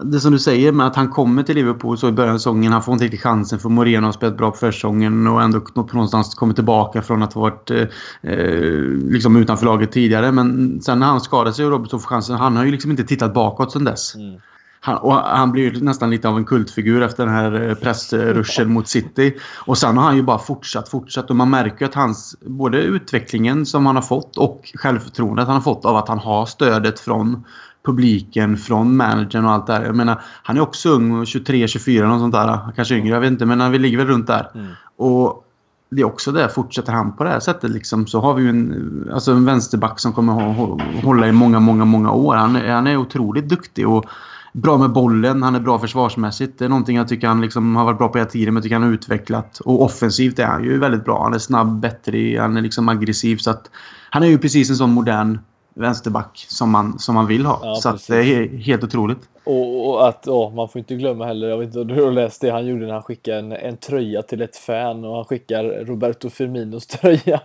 det 0.00 0.20
som 0.20 0.32
du 0.32 0.38
säger 0.38 0.72
med 0.72 0.86
att 0.86 0.96
han 0.96 1.08
kommer 1.08 1.42
till 1.42 1.54
Liverpool 1.54 1.98
så 1.98 2.08
i 2.08 2.12
början 2.12 2.34
av 2.34 2.38
säsongen. 2.38 2.72
Han 2.72 2.82
får 2.82 2.92
inte 2.92 3.04
riktigt 3.04 3.22
chansen 3.22 3.58
för 3.58 3.68
Moreno 3.68 4.06
har 4.06 4.12
spelat 4.12 4.36
bra 4.36 4.50
på 4.50 4.56
försäsongen 4.56 5.26
och 5.26 5.42
ändå 5.42 5.60
någonstans 5.74 6.34
kommit 6.34 6.56
tillbaka 6.56 7.02
från 7.02 7.22
att 7.22 7.32
ha 7.32 7.40
varit 7.40 7.70
eh, 7.70 7.86
eh, 8.22 8.82
liksom 9.10 9.36
utanför 9.36 9.66
laget 9.66 9.92
tidigare. 9.92 10.32
Men 10.32 10.80
sen 10.82 10.98
när 10.98 11.06
han 11.06 11.20
skadade 11.20 11.54
sig 11.54 11.64
och 11.64 11.70
Robertson 11.70 12.00
får 12.00 12.08
chansen. 12.08 12.36
Han 12.36 12.56
har 12.56 12.64
ju 12.64 12.70
liksom 12.70 12.90
inte 12.90 13.04
tittat 13.04 13.34
bakåt 13.34 13.72
sen 13.72 13.84
dess. 13.84 14.14
Mm. 14.14 14.40
han, 14.80 14.96
och 14.96 15.14
han 15.14 15.52
blir 15.52 15.74
ju 15.74 15.80
nästan 15.80 16.10
lite 16.10 16.28
av 16.28 16.36
en 16.36 16.44
kultfigur 16.44 17.02
efter 17.02 17.26
den 17.26 17.34
här 17.34 17.68
eh, 17.68 17.74
pressruschen 17.74 18.72
mot 18.72 18.88
City. 18.88 19.34
Och 19.66 19.78
sen 19.78 19.96
har 19.96 20.04
han 20.04 20.16
ju 20.16 20.22
bara 20.22 20.38
fortsatt, 20.38 20.88
fortsatt. 20.88 21.30
Och 21.30 21.36
man 21.36 21.50
märker 21.50 21.84
att 21.84 21.94
hans, 21.94 22.36
både 22.40 22.78
utvecklingen 22.78 23.66
som 23.66 23.86
han 23.86 23.94
har 23.96 24.02
fått 24.02 24.36
och 24.36 24.72
självförtroendet 24.74 25.46
han 25.46 25.54
har 25.54 25.62
fått 25.62 25.84
av 25.84 25.96
att 25.96 26.08
han 26.08 26.18
har 26.18 26.46
stödet 26.46 27.00
från 27.00 27.44
publiken, 27.84 28.56
från 28.56 28.96
managern 28.96 29.44
och 29.44 29.50
allt 29.50 29.66
det 29.66 29.72
där. 29.72 29.84
Jag 29.84 29.96
menar, 29.96 30.22
han 30.42 30.56
är 30.56 30.60
också 30.60 30.88
ung, 30.88 31.26
23, 31.26 31.68
24 31.68 32.08
något 32.08 32.20
sånt 32.20 32.34
där. 32.34 32.58
Kanske 32.76 32.94
yngre, 32.94 33.14
jag 33.14 33.20
vet 33.20 33.30
inte. 33.30 33.46
Men 33.46 33.72
vi 33.72 33.78
ligger 33.78 33.98
väl 33.98 34.06
runt 34.06 34.26
där. 34.26 34.50
Mm. 34.54 34.66
Och 34.96 35.44
det 35.90 36.02
är 36.02 36.06
också 36.06 36.32
det. 36.32 36.48
Fortsätter 36.48 36.92
han 36.92 37.16
på 37.16 37.24
det 37.24 37.30
här 37.30 37.40
sättet 37.40 37.70
liksom, 37.70 38.06
så 38.06 38.20
har 38.20 38.34
vi 38.34 38.48
en, 38.48 39.10
alltså 39.12 39.32
en 39.32 39.44
vänsterback 39.44 40.00
som 40.00 40.12
kommer 40.12 40.50
att 40.50 41.04
hålla 41.04 41.28
i 41.28 41.32
många, 41.32 41.60
många, 41.60 41.84
många 41.84 42.12
år. 42.12 42.34
Han, 42.34 42.54
han 42.54 42.86
är 42.86 42.96
otroligt 42.96 43.48
duktig 43.48 43.88
och 43.88 44.04
bra 44.52 44.78
med 44.78 44.90
bollen. 44.90 45.42
Han 45.42 45.54
är 45.54 45.60
bra 45.60 45.78
försvarsmässigt. 45.78 46.58
Det 46.58 46.64
är 46.64 46.68
någonting 46.68 46.96
jag 46.96 47.08
tycker 47.08 47.28
han 47.28 47.40
liksom 47.40 47.76
har 47.76 47.84
varit 47.84 47.98
bra 47.98 48.08
på 48.08 48.18
hela 48.18 48.30
tiden, 48.30 48.54
men 48.54 48.56
jag 48.56 48.62
tycker 48.62 48.76
han 48.76 48.82
har 48.82 48.92
utvecklat. 48.92 49.58
Och 49.58 49.82
offensivt 49.82 50.38
är 50.38 50.46
han 50.46 50.64
ju 50.64 50.78
väldigt 50.78 51.04
bra. 51.04 51.22
Han 51.22 51.34
är 51.34 51.38
snabb, 51.38 51.80
bättre, 51.80 52.40
han 52.40 52.56
är 52.56 52.62
liksom 52.62 52.88
aggressiv. 52.88 53.36
Så 53.36 53.50
att, 53.50 53.70
han 54.10 54.22
är 54.22 54.26
ju 54.26 54.38
precis 54.38 54.70
en 54.70 54.76
sån 54.76 54.90
modern 54.90 55.38
vänsterback 55.74 56.46
som 56.48 56.70
man, 56.70 56.98
som 56.98 57.14
man 57.14 57.26
vill 57.26 57.46
ha. 57.46 57.60
Ja, 57.62 57.74
så 57.74 57.88
att 57.88 58.06
det 58.08 58.16
är 58.16 58.56
helt 58.58 58.84
otroligt. 58.84 59.18
Och, 59.44 59.88
och 59.88 60.08
att 60.08 60.28
oh, 60.28 60.54
man 60.54 60.68
får 60.68 60.78
inte 60.78 60.94
glömma 60.94 61.26
heller, 61.26 61.48
jag 61.48 61.58
vet 61.58 61.66
inte 61.66 61.80
om 61.80 61.86
du 61.86 62.02
har 62.04 62.12
läst 62.12 62.40
det 62.40 62.50
han 62.50 62.66
gjorde 62.66 62.86
när 62.86 62.92
han 62.92 63.02
skickade 63.02 63.38
en, 63.38 63.52
en 63.52 63.76
tröja 63.76 64.22
till 64.22 64.42
ett 64.42 64.56
fan 64.56 65.04
och 65.04 65.14
han 65.14 65.24
skickar 65.24 65.64
Roberto 65.64 66.30
Firminos 66.30 66.86
tröja. 67.00 67.40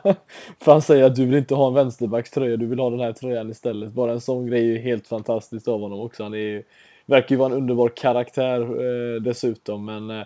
För 0.62 0.72
han 0.72 0.82
säger 0.82 1.04
att 1.04 1.16
du 1.16 1.26
vill 1.26 1.38
inte 1.38 1.56
ha 1.56 1.68
en 1.68 1.74
vänsterbacks 1.74 2.32
tröja, 2.32 2.58
du 2.58 2.66
vill 2.66 2.80
ha 2.80 2.90
den 2.90 3.00
här 3.00 3.14
tröjan 3.14 3.50
istället. 3.50 3.94
Bara 3.94 4.12
en 4.12 4.22
sån 4.22 4.48
grej 4.48 4.60
är 4.60 4.74
ju 4.74 4.80
helt 4.80 5.08
fantastiskt 5.08 5.68
av 5.68 5.82
honom 5.82 6.00
också. 6.00 6.24
Han 6.24 6.34
är, 6.34 6.64
verkar 7.06 7.36
ju 7.36 7.40
vara 7.40 7.52
en 7.52 7.58
underbar 7.58 7.90
karaktär 7.90 8.62
eh, 8.62 9.22
dessutom. 9.22 9.86
Men 9.86 10.10
eh, 10.10 10.26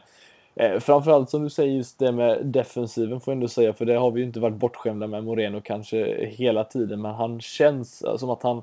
Eh, 0.56 0.80
framförallt 0.80 1.30
som 1.30 1.44
du 1.44 1.50
säger 1.50 1.74
just 1.74 2.00
det 2.00 2.12
med 2.12 2.46
defensiven 2.46 3.20
får 3.20 3.32
jag 3.32 3.36
ändå 3.36 3.48
säga, 3.48 3.74
för 3.74 3.86
det 3.86 3.96
har 3.96 4.12
vi 4.12 4.20
ju 4.20 4.26
inte 4.26 4.40
varit 4.40 4.56
bortskämda 4.56 5.08
med 5.08 5.24
Moreno 5.24 5.62
kanske 5.62 6.26
hela 6.26 6.64
tiden, 6.64 7.02
men 7.02 7.14
han 7.14 7.42
känns 7.42 8.04
som 8.18 8.30
att 8.30 8.44
han 8.44 8.62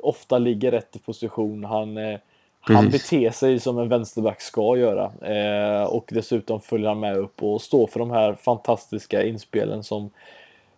ofta 0.00 0.38
ligger 0.38 0.70
rätt 0.70 0.96
i 0.96 0.98
position. 0.98 1.64
Han, 1.64 1.96
eh, 1.96 2.18
han 2.60 2.90
beter 2.90 3.30
sig 3.30 3.60
som 3.60 3.78
en 3.78 3.88
vänsterback 3.88 4.40
ska 4.40 4.76
göra 4.76 5.12
eh, 5.22 5.84
och 5.84 6.08
dessutom 6.12 6.60
följer 6.60 6.88
han 6.88 7.00
med 7.00 7.16
upp 7.16 7.42
och 7.42 7.62
står 7.62 7.86
för 7.86 7.98
de 7.98 8.10
här 8.10 8.34
fantastiska 8.34 9.24
inspelen 9.24 9.82
som 9.82 10.10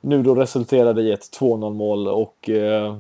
nu 0.01 0.23
då 0.23 0.35
resulterade 0.35 1.03
i 1.03 1.13
ett 1.13 1.39
2-0 1.41 1.75
mål 1.75 2.09
och 2.09 2.49
eh, 2.49 2.97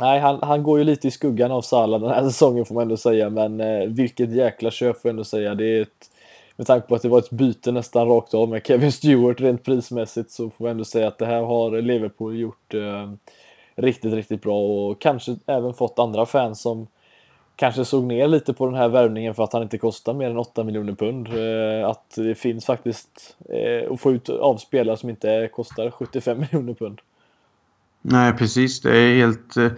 Nej, 0.00 0.20
han, 0.20 0.38
han 0.42 0.62
går 0.62 0.78
ju 0.78 0.84
lite 0.84 1.08
i 1.08 1.10
skuggan 1.10 1.50
av 1.50 1.62
Salah 1.62 2.00
den 2.00 2.10
här 2.10 2.24
säsongen 2.28 2.64
får 2.64 2.74
man 2.74 2.82
ändå 2.82 2.96
säga, 2.96 3.30
men 3.30 3.60
eh, 3.60 3.86
vilket 3.86 4.32
jäkla 4.32 4.70
köp 4.70 5.00
får 5.00 5.08
jag 5.08 5.12
ändå 5.12 5.24
säga. 5.24 5.54
Det 5.54 5.66
är 5.66 5.82
ett 5.82 6.10
med 6.56 6.66
tanke 6.66 6.86
på 6.88 6.94
att 6.94 7.02
det 7.02 7.08
var 7.08 7.18
ett 7.18 7.30
byte 7.30 7.72
nästan 7.72 8.08
rakt 8.08 8.34
av 8.34 8.48
med 8.48 8.66
Kevin 8.66 8.92
Stewart 8.92 9.40
rent 9.40 9.64
prismässigt 9.64 10.30
så 10.30 10.50
får 10.50 10.64
vi 10.64 10.70
ändå 10.70 10.84
säga 10.84 11.08
att 11.08 11.18
det 11.18 11.26
här 11.26 11.42
har 11.42 11.82
Liverpool 11.82 12.38
gjort 12.38 12.74
eh, 12.74 13.10
riktigt, 13.74 14.14
riktigt 14.14 14.42
bra 14.42 14.60
och 14.60 15.00
kanske 15.00 15.36
även 15.46 15.74
fått 15.74 15.98
andra 15.98 16.26
fans 16.26 16.60
som 16.60 16.86
kanske 17.56 17.84
såg 17.84 18.04
ner 18.04 18.28
lite 18.28 18.54
på 18.54 18.66
den 18.66 18.74
här 18.74 18.88
värvningen 18.88 19.34
för 19.34 19.44
att 19.44 19.52
han 19.52 19.62
inte 19.62 19.78
kostar 19.78 20.14
mer 20.14 20.30
än 20.30 20.38
8 20.38 20.64
miljoner 20.64 20.92
pund. 20.92 21.28
Eh, 21.28 21.88
att 21.88 22.14
det 22.16 22.34
finns 22.34 22.66
faktiskt 22.66 23.36
eh, 23.48 23.92
att 23.92 24.00
få 24.00 24.12
ut 24.12 24.28
av 24.28 24.56
spelare 24.56 24.96
som 24.96 25.10
inte 25.10 25.48
kostar 25.52 25.90
75 25.90 26.38
miljoner 26.40 26.74
pund. 26.74 27.00
Nej, 28.08 28.32
precis. 28.32 28.80
Det 28.80 28.98
är 28.98 29.16
helt... 29.16 29.56
Eh, 29.56 29.70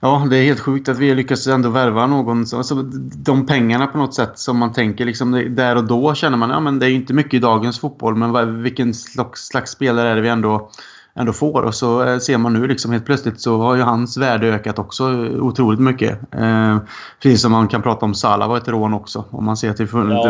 ja, 0.00 0.26
det 0.30 0.36
är 0.36 0.44
helt 0.44 0.60
sjukt 0.60 0.88
att 0.88 0.98
vi 0.98 1.14
lyckas 1.14 1.46
ändå 1.46 1.68
värva 1.68 2.06
någon. 2.06 2.38
Alltså, 2.38 2.74
de 3.16 3.46
pengarna 3.46 3.86
på 3.86 3.98
något 3.98 4.14
sätt 4.14 4.38
som 4.38 4.58
man 4.58 4.72
tänker 4.72 5.04
liksom 5.04 5.54
där 5.56 5.76
och 5.76 5.84
då 5.84 6.14
känner 6.14 6.36
man 6.36 6.50
ja 6.50 6.60
men 6.60 6.78
det 6.78 6.86
är 6.86 6.90
inte 6.90 7.14
mycket 7.14 7.34
i 7.34 7.38
dagens 7.38 7.80
fotboll 7.80 8.16
men 8.16 8.62
vilken 8.62 8.94
slags, 8.94 9.46
slags 9.46 9.70
spelare 9.70 10.08
är 10.08 10.14
det 10.14 10.20
vi 10.20 10.28
ändå 10.28 10.70
ändå 11.16 11.32
får. 11.32 11.62
Och 11.62 11.74
så 11.74 12.04
eh, 12.04 12.18
ser 12.18 12.38
man 12.38 12.52
nu 12.52 12.66
liksom 12.66 12.92
helt 12.92 13.06
plötsligt 13.06 13.40
så 13.40 13.58
har 13.58 13.76
ju 13.76 13.82
hans 13.82 14.16
värde 14.16 14.46
ökat 14.46 14.78
också 14.78 15.04
otroligt 15.40 15.80
mycket. 15.80 16.18
Eh, 16.34 16.78
precis 17.22 17.42
som 17.42 17.52
man 17.52 17.68
kan 17.68 17.82
prata 17.82 18.06
om 18.06 18.14
Salah 18.14 18.48
var 18.48 18.56
ett 18.56 18.68
rån 18.68 18.94
också. 18.94 19.24
Om 19.30 19.44
man 19.44 19.56
ser 19.56 19.72
till 19.72 19.88
ja, 19.92 20.26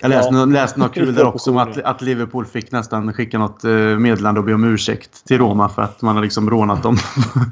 Jag 0.00 0.08
läste, 0.08 0.34
ja. 0.34 0.44
läste 0.44 0.80
något 0.80 0.94
kul 0.94 1.14
där 1.14 1.26
också 1.26 1.50
om 1.50 1.56
att, 1.56 1.78
att 1.78 2.02
Liverpool 2.02 2.46
fick 2.46 2.72
nästan 2.72 3.12
skicka 3.12 3.38
något 3.38 3.64
eh, 3.64 3.72
meddelande 3.72 4.40
och 4.40 4.46
be 4.46 4.54
om 4.54 4.64
ursäkt 4.64 5.24
till 5.26 5.38
Roma 5.38 5.68
för 5.68 5.82
att 5.82 6.02
man 6.02 6.16
har 6.16 6.22
liksom 6.22 6.50
rånat 6.50 6.82
dem. 6.82 6.96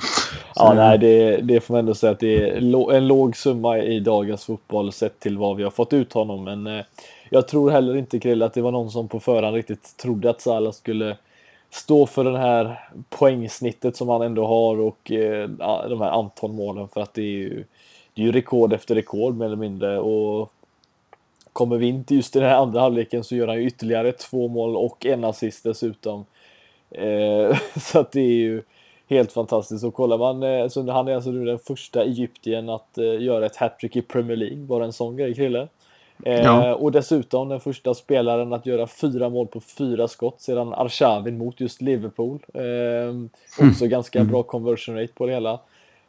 ja, 0.54 0.72
nej, 0.74 0.98
det, 0.98 1.36
det 1.36 1.60
får 1.60 1.74
man 1.74 1.78
ändå 1.78 1.94
säga 1.94 2.12
att 2.12 2.20
det 2.20 2.50
är 2.50 2.92
en 2.96 3.08
låg 3.08 3.36
summa 3.36 3.78
i 3.78 4.00
dagens 4.00 4.44
fotboll 4.44 4.92
sett 4.92 5.20
till 5.20 5.38
vad 5.38 5.56
vi 5.56 5.62
har 5.62 5.70
fått 5.70 5.92
ut 5.92 6.12
honom. 6.12 6.44
Men 6.44 6.66
eh, 6.66 6.84
jag 7.30 7.48
tror 7.48 7.70
heller 7.70 7.96
inte 7.96 8.18
Krille 8.18 8.44
att 8.44 8.54
det 8.54 8.62
var 8.62 8.72
någon 8.72 8.90
som 8.90 9.08
på 9.08 9.20
förhand 9.20 9.56
riktigt 9.56 9.96
trodde 9.96 10.30
att 10.30 10.40
Salah 10.40 10.72
skulle 10.72 11.16
stå 11.74 12.06
för 12.06 12.24
det 12.24 12.38
här 12.38 12.88
poängsnittet 13.08 13.96
som 13.96 14.08
han 14.08 14.22
ändå 14.22 14.46
har 14.46 14.80
och 14.80 15.10
eh, 15.10 15.48
de 15.88 16.00
här 16.00 16.10
antal 16.10 16.52
målen 16.52 16.88
för 16.88 17.00
att 17.00 17.14
det 17.14 17.22
är 17.22 17.36
ju, 17.36 17.64
det 18.14 18.22
är 18.22 18.26
ju 18.26 18.32
rekord 18.32 18.72
efter 18.72 18.94
rekord 18.94 19.36
mer 19.36 19.46
eller 19.46 19.56
mindre 19.56 20.00
och 20.00 20.52
kommer 21.52 21.76
vi 21.76 21.86
inte 21.86 22.14
just 22.14 22.36
i 22.36 22.38
den 22.38 22.48
här 22.48 22.56
andra 22.56 22.80
halvleken 22.80 23.24
så 23.24 23.36
gör 23.36 23.48
han 23.48 23.56
ju 23.56 23.66
ytterligare 23.66 24.12
två 24.12 24.48
mål 24.48 24.76
och 24.76 25.06
en 25.06 25.24
assist 25.24 25.64
dessutom. 25.64 26.24
Eh, 26.90 27.58
så 27.80 27.98
att 27.98 28.12
det 28.12 28.20
är 28.20 28.34
ju 28.34 28.62
helt 29.08 29.32
fantastiskt 29.32 29.84
och 29.84 29.94
kollar 29.94 30.18
man, 30.18 30.42
eh, 30.42 30.68
så 30.68 30.90
han 30.90 31.08
är 31.08 31.14
alltså 31.14 31.30
nu 31.30 31.44
den 31.44 31.58
första 31.58 32.04
egyptiern 32.04 32.68
att 32.68 32.98
eh, 32.98 33.22
göra 33.22 33.46
ett 33.46 33.56
hattrick 33.56 33.96
i 33.96 34.02
Premier 34.02 34.36
League, 34.36 34.56
bara 34.56 34.84
en 34.84 34.92
sån 34.92 35.16
grej 35.16 35.34
Krille. 35.34 35.68
Ja. 36.24 36.68
Eh, 36.68 36.72
och 36.72 36.92
dessutom 36.92 37.48
den 37.48 37.60
första 37.60 37.94
spelaren 37.94 38.52
att 38.52 38.66
göra 38.66 38.86
fyra 38.86 39.28
mål 39.28 39.46
på 39.46 39.60
fyra 39.60 40.08
skott 40.08 40.40
sedan 40.40 40.74
Arshavin 40.74 41.38
mot 41.38 41.60
just 41.60 41.82
Liverpool. 41.82 42.44
Eh, 42.54 43.62
också 43.68 43.84
mm. 43.84 43.90
ganska 43.90 44.24
bra 44.24 44.42
conversion 44.42 44.96
rate 44.96 45.12
på 45.14 45.26
det 45.26 45.32
hela. 45.32 45.60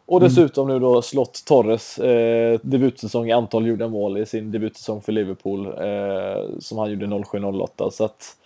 Och 0.05 0.17
mm. 0.17 0.29
dessutom 0.29 0.67
nu 0.67 0.79
då 0.79 1.01
Slott 1.01 1.43
Torres 1.45 1.99
eh, 1.99 2.59
debutsäsong 2.63 3.29
i 3.29 3.31
antal 3.31 3.67
gjorda 3.67 3.87
mål 3.87 4.17
i 4.17 4.25
sin 4.25 4.51
debutsäsong 4.51 5.01
för 5.01 5.11
Liverpool 5.11 5.65
eh, 5.65 6.59
som 6.59 6.77
han 6.77 6.91
gjorde 6.91 7.05
07-08. 7.05 7.89
Så 7.89 8.05
att 8.05 8.37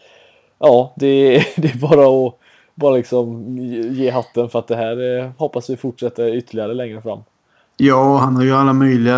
ja, 0.59 0.93
det 0.95 1.07
är, 1.07 1.47
det 1.61 1.67
är 1.67 1.77
bara 1.77 2.27
att 2.27 2.35
bara 2.75 2.95
liksom 2.95 3.57
ge 3.91 4.09
hatten 4.09 4.49
för 4.49 4.59
att 4.59 4.67
det 4.67 4.75
här 4.75 5.17
eh, 5.17 5.29
hoppas 5.37 5.69
vi 5.69 5.77
fortsätter 5.77 6.35
ytterligare 6.35 6.73
längre 6.73 7.01
fram. 7.01 7.23
Ja, 7.81 8.17
han 8.17 8.35
har 8.35 8.43
ju 8.43 8.53
alla 8.53 8.73
möjliga... 8.73 9.17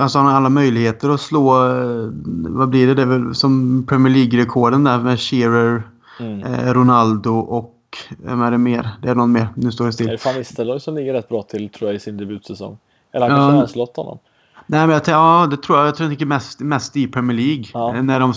Alltså 0.00 0.18
han 0.18 0.26
har 0.26 0.34
alla 0.34 0.48
möjligheter 0.48 1.08
att 1.08 1.20
slå... 1.20 1.66
Eh, 1.66 2.10
vad 2.48 2.68
blir 2.68 2.86
det? 2.86 2.94
Det 2.94 3.02
är 3.02 3.06
väl 3.06 3.34
som 3.34 3.84
Premier 3.88 4.14
League-rekorden 4.14 4.84
där 4.84 4.98
med 4.98 5.20
Shearer, 5.20 5.82
mm. 6.20 6.42
eh, 6.42 6.74
Ronaldo 6.74 7.30
och... 7.38 7.78
Vem 8.18 8.42
är 8.42 8.50
det 8.50 8.58
mer? 8.58 8.90
Det 9.02 9.08
är 9.08 9.14
någon 9.14 9.32
mer. 9.32 9.48
Nu 9.54 9.72
står 9.72 9.86
det 9.86 9.92
still. 9.92 10.06
Det 10.06 10.12
är 10.12 10.24
Van 10.24 10.34
Nistelrooy 10.34 10.80
som 10.80 10.94
ligger 10.94 11.12
rätt 11.12 11.28
bra 11.28 11.42
till 11.42 11.68
tror 11.68 11.90
jag 11.90 11.96
i 11.96 12.00
sin 12.00 12.16
debutsäsong. 12.16 12.78
Eller 13.12 13.28
han 13.28 13.38
kanske 13.38 13.54
ja. 13.54 13.60
har 13.60 13.66
slått 13.66 13.96
honom. 13.96 14.18
Nej, 14.66 14.86
men 14.86 14.90
jag, 14.90 15.02
ja, 15.06 15.46
det 15.50 15.56
tror 15.56 15.78
jag. 15.78 15.86
Jag 15.86 15.94
tror 15.94 16.04
jag 16.04 16.10
tänker 16.10 16.26
mest, 16.26 16.60
mest 16.60 16.96
i 16.96 17.06
Premier 17.06 17.36
League. 17.36 17.64
Ja. 17.74 18.02
När 18.02 18.20
de, 18.20 18.34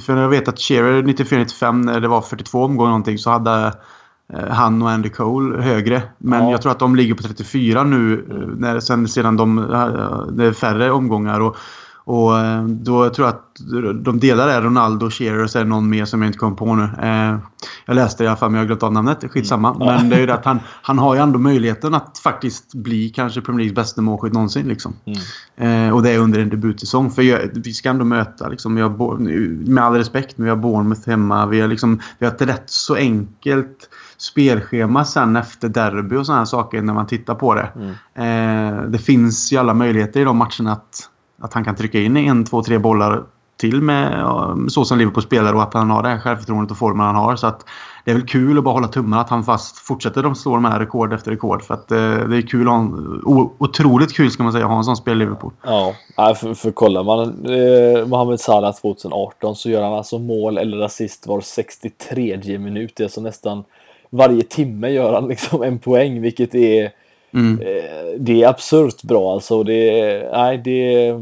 för 0.00 0.16
jag 0.16 0.28
vet 0.28 0.48
att 0.48 0.58
Shearer 0.58 1.02
94-95 1.02 1.72
när 1.72 2.00
det 2.00 2.08
var 2.08 2.20
42 2.20 2.64
omgångar 2.64 2.90
någonting 2.90 3.18
så 3.18 3.30
hade 3.30 3.50
Eh, 3.60 3.72
han 4.32 4.82
och 4.82 4.90
Andy 4.90 5.08
Cole 5.08 5.62
högre. 5.62 6.02
Men 6.18 6.44
ja. 6.44 6.50
jag 6.50 6.62
tror 6.62 6.72
att 6.72 6.78
de 6.78 6.96
ligger 6.96 7.14
på 7.14 7.22
34 7.22 7.84
nu 7.84 8.24
mm. 8.30 8.50
när, 8.50 8.80
sen, 8.80 9.08
sedan 9.08 9.36
de, 9.36 9.58
eh, 9.58 10.26
det 10.32 10.44
är 10.44 10.52
färre 10.52 10.90
omgångar. 10.90 11.40
Och, 11.40 11.56
och 12.06 12.38
eh, 12.38 12.64
då 12.64 13.10
tror 13.10 13.26
jag 13.26 13.34
att 13.34 13.40
de 14.04 14.20
delar 14.20 14.48
är 14.48 14.62
Ronaldo, 14.62 15.10
Shearer 15.10 15.42
och 15.42 15.50
det 15.52 15.64
någon 15.64 15.90
mer 15.90 16.04
som 16.04 16.22
jag 16.22 16.28
inte 16.28 16.38
kommer 16.38 16.56
på 16.56 16.74
nu. 16.74 16.88
jag 17.86 17.94
läste 17.94 18.22
det 18.22 18.24
i 18.24 18.28
alla 18.28 18.36
fall 18.36 18.50
men 18.50 18.54
jag 18.54 18.62
har 18.62 18.66
glömt 18.66 18.82
av 18.82 18.92
namnet. 18.92 19.24
Skitsamma. 19.30 19.74
Mm. 19.74 19.86
Men 19.86 20.08
det 20.08 20.16
är 20.16 20.20
ju 20.20 20.26
det 20.26 20.34
att 20.34 20.44
han, 20.44 20.60
han 20.82 20.98
har 20.98 21.14
ju 21.14 21.20
ändå 21.20 21.38
möjligheten 21.38 21.94
att 21.94 22.18
faktiskt 22.18 22.74
bli 22.74 23.10
kanske 23.10 23.40
Premier 23.40 23.58
Leagues 23.58 23.76
bästa 23.76 24.02
målskytt 24.02 24.32
någonsin. 24.32 24.68
Liksom. 24.68 24.94
Mm. 25.56 25.94
och 25.94 26.02
det 26.02 26.10
är 26.10 26.18
under 26.18 26.40
en 26.40 26.48
debutsäsong. 26.48 27.10
För 27.10 27.22
jag, 27.22 27.50
vi 27.54 27.72
ska 27.72 27.88
ändå 27.88 28.04
möta, 28.04 28.48
liksom, 28.48 28.76
har, 28.76 29.18
med 29.68 29.84
all 29.84 29.94
respekt, 29.94 30.38
men 30.38 30.44
vi 30.44 30.50
har 30.50 30.56
Bournemouth 30.56 31.08
hemma. 31.08 31.46
Vi 31.46 31.60
har, 31.60 31.68
liksom, 31.68 32.00
vi 32.18 32.26
har 32.26 32.32
ett 32.32 32.42
rätt 32.42 32.70
så 32.70 32.94
enkelt 32.94 33.88
spelschema 34.16 35.04
sen 35.04 35.36
efter 35.36 35.68
derby 35.68 36.16
och 36.16 36.26
sådana 36.26 36.46
saker 36.46 36.82
när 36.82 36.94
man 36.94 37.06
tittar 37.06 37.34
på 37.34 37.54
det. 37.54 37.68
Mm. 37.76 37.90
Eh, 38.14 38.82
det 38.82 38.98
finns 38.98 39.52
ju 39.52 39.56
alla 39.56 39.74
möjligheter 39.74 40.20
i 40.20 40.24
de 40.24 40.36
matcherna 40.36 40.72
att, 40.72 41.10
att 41.40 41.54
han 41.54 41.64
kan 41.64 41.76
trycka 41.76 41.98
in 41.98 42.16
en, 42.16 42.44
två, 42.44 42.62
tre 42.62 42.78
bollar 42.78 43.22
till 43.56 43.82
med 43.82 44.26
så 44.68 44.84
som 44.84 44.98
Liverpool 44.98 45.22
spelar 45.22 45.54
och 45.54 45.62
att 45.62 45.74
han 45.74 45.90
har 45.90 46.02
det 46.02 46.08
här 46.08 46.18
självförtroendet 46.18 46.70
och 46.70 46.78
formen 46.78 47.06
han 47.06 47.14
har. 47.14 47.36
Så 47.36 47.46
att 47.46 47.64
det 48.04 48.10
är 48.10 48.14
väl 48.14 48.26
kul 48.26 48.58
att 48.58 48.64
bara 48.64 48.74
hålla 48.74 48.88
tummarna 48.88 49.22
att 49.22 49.30
han 49.30 49.44
fast 49.44 49.78
fortsätter 49.78 50.22
de 50.22 50.34
slå 50.34 50.54
de 50.54 50.64
här 50.64 50.80
rekord 50.80 51.12
efter 51.12 51.30
rekord. 51.30 51.62
För 51.62 51.74
att 51.74 51.90
eh, 51.90 51.98
det 51.98 52.36
är 52.36 52.46
kul 52.46 52.68
att 52.68 52.74
ha 52.74 52.80
en, 52.80 53.20
otroligt 53.58 54.12
kul 54.12 54.30
ska 54.30 54.42
man 54.42 54.52
säga 54.52 54.64
att 54.64 54.70
ha 54.70 54.78
en 54.78 54.84
sån 54.84 54.96
spel 54.96 55.16
i 55.16 55.18
Liverpool. 55.18 55.52
Ja, 55.62 55.94
för, 56.16 56.54
för 56.54 56.70
kollar 56.70 57.04
man 57.04 57.46
eh, 57.46 58.06
Mohamed 58.06 58.40
Salah 58.40 58.74
2018 58.74 59.56
så 59.56 59.70
gör 59.70 59.82
han 59.82 59.92
alltså 59.92 60.18
mål 60.18 60.58
eller 60.58 60.80
assist 60.80 61.26
var 61.26 61.40
63 61.40 62.58
minut. 62.58 62.92
Det 62.96 63.02
är 63.02 63.04
alltså 63.04 63.20
nästan 63.20 63.64
varje 64.14 64.42
timme 64.42 64.88
gör 64.88 65.12
han 65.12 65.28
liksom 65.28 65.62
en 65.62 65.78
poäng, 65.78 66.20
vilket 66.20 66.54
är 66.54 66.92
mm. 67.34 67.60
eh, 67.60 68.18
det 68.18 68.42
är 68.42 68.48
absurt 68.48 69.02
bra 69.02 69.32
alltså. 69.32 69.62
Det, 69.62 70.28
nej, 70.32 70.58
det 70.58 71.12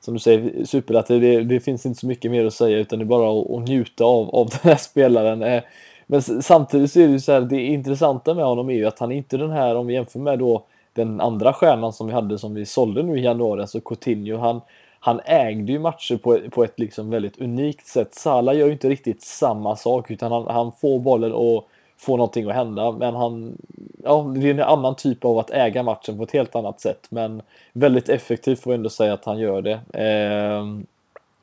som 0.00 0.14
du 0.14 0.20
säger, 0.20 0.64
superlativ, 0.64 1.20
det, 1.20 1.44
det 1.44 1.60
finns 1.60 1.86
inte 1.86 2.00
så 2.00 2.06
mycket 2.06 2.30
mer 2.30 2.46
att 2.46 2.54
säga 2.54 2.78
utan 2.78 2.98
det 2.98 3.02
är 3.02 3.06
bara 3.06 3.40
att, 3.40 3.50
att 3.50 3.68
njuta 3.68 4.04
av, 4.04 4.34
av 4.34 4.48
den 4.62 4.70
här 4.72 4.76
spelaren. 4.76 5.42
Eh, 5.42 5.62
men 6.06 6.22
samtidigt 6.22 6.92
så 6.92 7.00
är 7.00 7.06
det 7.06 7.12
ju 7.12 7.20
så 7.20 7.32
här, 7.32 7.40
det 7.40 7.60
intressanta 7.60 8.34
med 8.34 8.44
honom 8.44 8.70
är 8.70 8.74
ju 8.74 8.86
att 8.86 8.98
han 8.98 9.12
är 9.12 9.16
inte 9.16 9.36
den 9.36 9.50
här, 9.50 9.76
om 9.76 9.86
vi 9.86 9.94
jämför 9.94 10.18
med 10.18 10.38
då 10.38 10.64
den 10.94 11.20
andra 11.20 11.52
stjärnan 11.52 11.92
som 11.92 12.06
vi 12.06 12.12
hade 12.12 12.38
som 12.38 12.54
vi 12.54 12.66
sålde 12.66 13.02
nu 13.02 13.18
i 13.18 13.22
januari, 13.22 13.60
alltså 13.60 13.80
Coutinho, 13.80 14.38
han, 14.38 14.60
han 15.00 15.20
ägde 15.24 15.72
ju 15.72 15.78
matcher 15.78 16.16
på, 16.16 16.38
på 16.50 16.64
ett 16.64 16.78
liksom 16.78 17.10
väldigt 17.10 17.40
unikt 17.40 17.86
sätt. 17.86 18.14
Salah 18.14 18.56
gör 18.56 18.66
ju 18.66 18.72
inte 18.72 18.88
riktigt 18.88 19.22
samma 19.22 19.76
sak 19.76 20.10
utan 20.10 20.32
han, 20.32 20.46
han 20.46 20.72
får 20.72 20.98
bollen 20.98 21.32
och 21.32 21.68
få 22.02 22.16
någonting 22.16 22.48
att 22.48 22.54
hända. 22.54 22.92
Men 22.92 23.14
han, 23.14 23.56
ja, 24.04 24.32
det 24.36 24.48
är 24.48 24.50
en 24.50 24.60
annan 24.60 24.96
typ 24.96 25.24
av 25.24 25.38
att 25.38 25.50
äga 25.50 25.82
matchen 25.82 26.16
på 26.16 26.22
ett 26.22 26.32
helt 26.32 26.56
annat 26.56 26.80
sätt. 26.80 27.06
Men 27.10 27.42
väldigt 27.72 28.08
effektivt 28.08 28.60
får 28.60 28.72
jag 28.72 28.78
ändå 28.78 28.90
säga 28.90 29.12
att 29.12 29.24
han 29.24 29.38
gör 29.38 29.62
det. 29.62 30.00
Eh, 30.04 30.64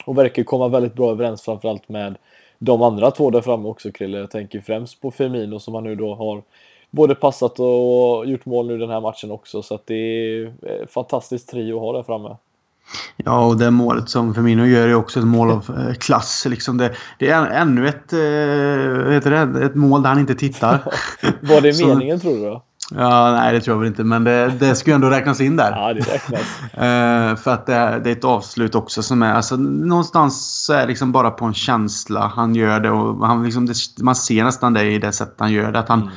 och 0.06 0.18
verkar 0.18 0.44
komma 0.44 0.68
väldigt 0.68 0.94
bra 0.94 1.12
överens 1.12 1.42
framförallt 1.42 1.90
med 1.90 2.16
de 2.58 2.82
andra 2.82 3.12
två 3.12 3.30
där 3.30 3.42
framme 3.42 3.68
också 3.68 3.92
Krille. 3.92 4.18
Jag 4.18 4.32
tänker 4.32 4.62
främst 4.62 5.02
på 5.02 5.12
Firmino 5.12 5.60
som 5.60 5.76
han 5.76 5.84
nu 5.84 5.96
då 5.96 6.16
har 6.16 6.42
både 6.92 7.16
passat 7.16 7.60
och 7.60 8.26
gjort 8.26 8.46
mål 8.46 8.68
nu 8.68 8.78
den 8.78 8.90
här 8.90 9.02
matchen 9.02 9.32
också. 9.32 9.62
Så 9.62 9.76
att 9.76 9.88
det 9.88 9.96
är 9.96 10.46
eh, 10.46 10.88
fantastiskt 10.88 11.50
trio 11.50 11.76
att 11.76 11.82
ha 11.82 11.94
där 11.94 12.04
framme. 12.04 12.36
Ja, 13.18 13.46
och 13.46 13.58
det 13.58 13.72
målet 13.72 14.10
som 14.10 14.34
Firmino 14.34 14.66
gör 14.66 14.88
är 14.88 14.96
också 14.96 15.20
ett 15.20 15.26
mål 15.26 15.52
av 15.52 15.76
eh, 15.78 15.94
klass. 15.94 16.46
Liksom 16.50 16.78
det, 16.78 16.96
det 17.20 17.30
är 17.30 17.46
ännu 17.46 17.88
ett, 17.88 18.14
eh, 18.14 19.12
heter 19.14 19.46
det, 19.46 19.66
ett 19.66 19.76
mål 19.76 20.02
där 20.02 20.10
han 20.10 20.20
inte 20.20 20.36
tittar. 20.36 20.84
Var 21.42 21.62
det 21.62 21.86
meningen 21.88 22.20
tror 22.20 22.34
du 22.34 22.42
då? 22.42 22.64
Ja, 22.92 23.32
nej 23.32 23.54
det 23.54 23.62
tror 23.62 23.76
jag 23.76 23.80
väl 23.80 23.88
inte. 23.88 24.04
Men 24.04 24.24
det, 24.24 24.54
det 24.60 24.76
ska 24.76 24.92
ju 24.92 24.96
ändå 24.96 25.10
räknas 25.10 25.42
in 25.42 25.56
där. 25.56 25.72
Ja, 25.72 25.94
det 25.94 26.00
räknas. 26.00 26.60
uh, 26.62 27.36
för 27.44 27.52
att 27.52 27.66
det 27.66 27.74
är, 27.74 28.00
det 28.00 28.10
är, 28.10 28.12
ett 28.12 28.24
avslut 28.24 28.76
också 28.76 29.04
som 29.04 29.24
är... 29.24 29.34
Alltså, 29.34 29.56
någonstans 29.58 30.64
så 30.66 30.74
är 30.74 30.82
det 30.82 30.88
liksom 30.88 31.12
bara 31.12 31.32
på 31.32 31.46
en 31.46 31.54
känsla 31.54 32.32
han 32.36 32.56
gör 32.56 32.80
det. 32.80 32.92
Och 32.92 33.28
han 33.28 33.44
liksom, 33.44 33.66
det, 33.66 33.74
man 34.02 34.16
ser 34.16 34.44
nästan 34.44 34.74
det 34.74 34.84
i 34.84 35.00
det 35.00 35.12
sätt 35.12 35.36
han 35.38 35.52
gör 35.52 35.72
det. 35.72 35.80
Att 35.80 35.90
han, 35.90 36.02
mm. 36.02 36.14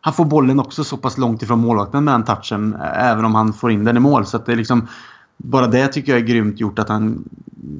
han 0.00 0.12
får 0.12 0.24
bollen 0.24 0.60
också 0.60 0.84
så 0.84 0.96
pass 0.96 1.18
långt 1.18 1.42
ifrån 1.42 1.58
målvakten 1.58 2.04
med 2.04 2.14
den 2.14 2.24
touchen. 2.24 2.76
Även 2.94 3.24
om 3.24 3.34
han 3.34 3.52
får 3.52 3.70
in 3.70 3.84
den 3.84 3.96
i 3.96 4.00
mål. 4.00 4.26
Så 4.26 4.38
det 4.38 4.52
är 4.52 4.56
liksom 4.56 4.88
bara 5.36 5.66
det 5.66 5.88
tycker 5.88 6.12
jag 6.12 6.20
är 6.20 6.26
grymt 6.26 6.60
gjort 6.60 6.78
att 6.78 6.88
han 6.88 7.28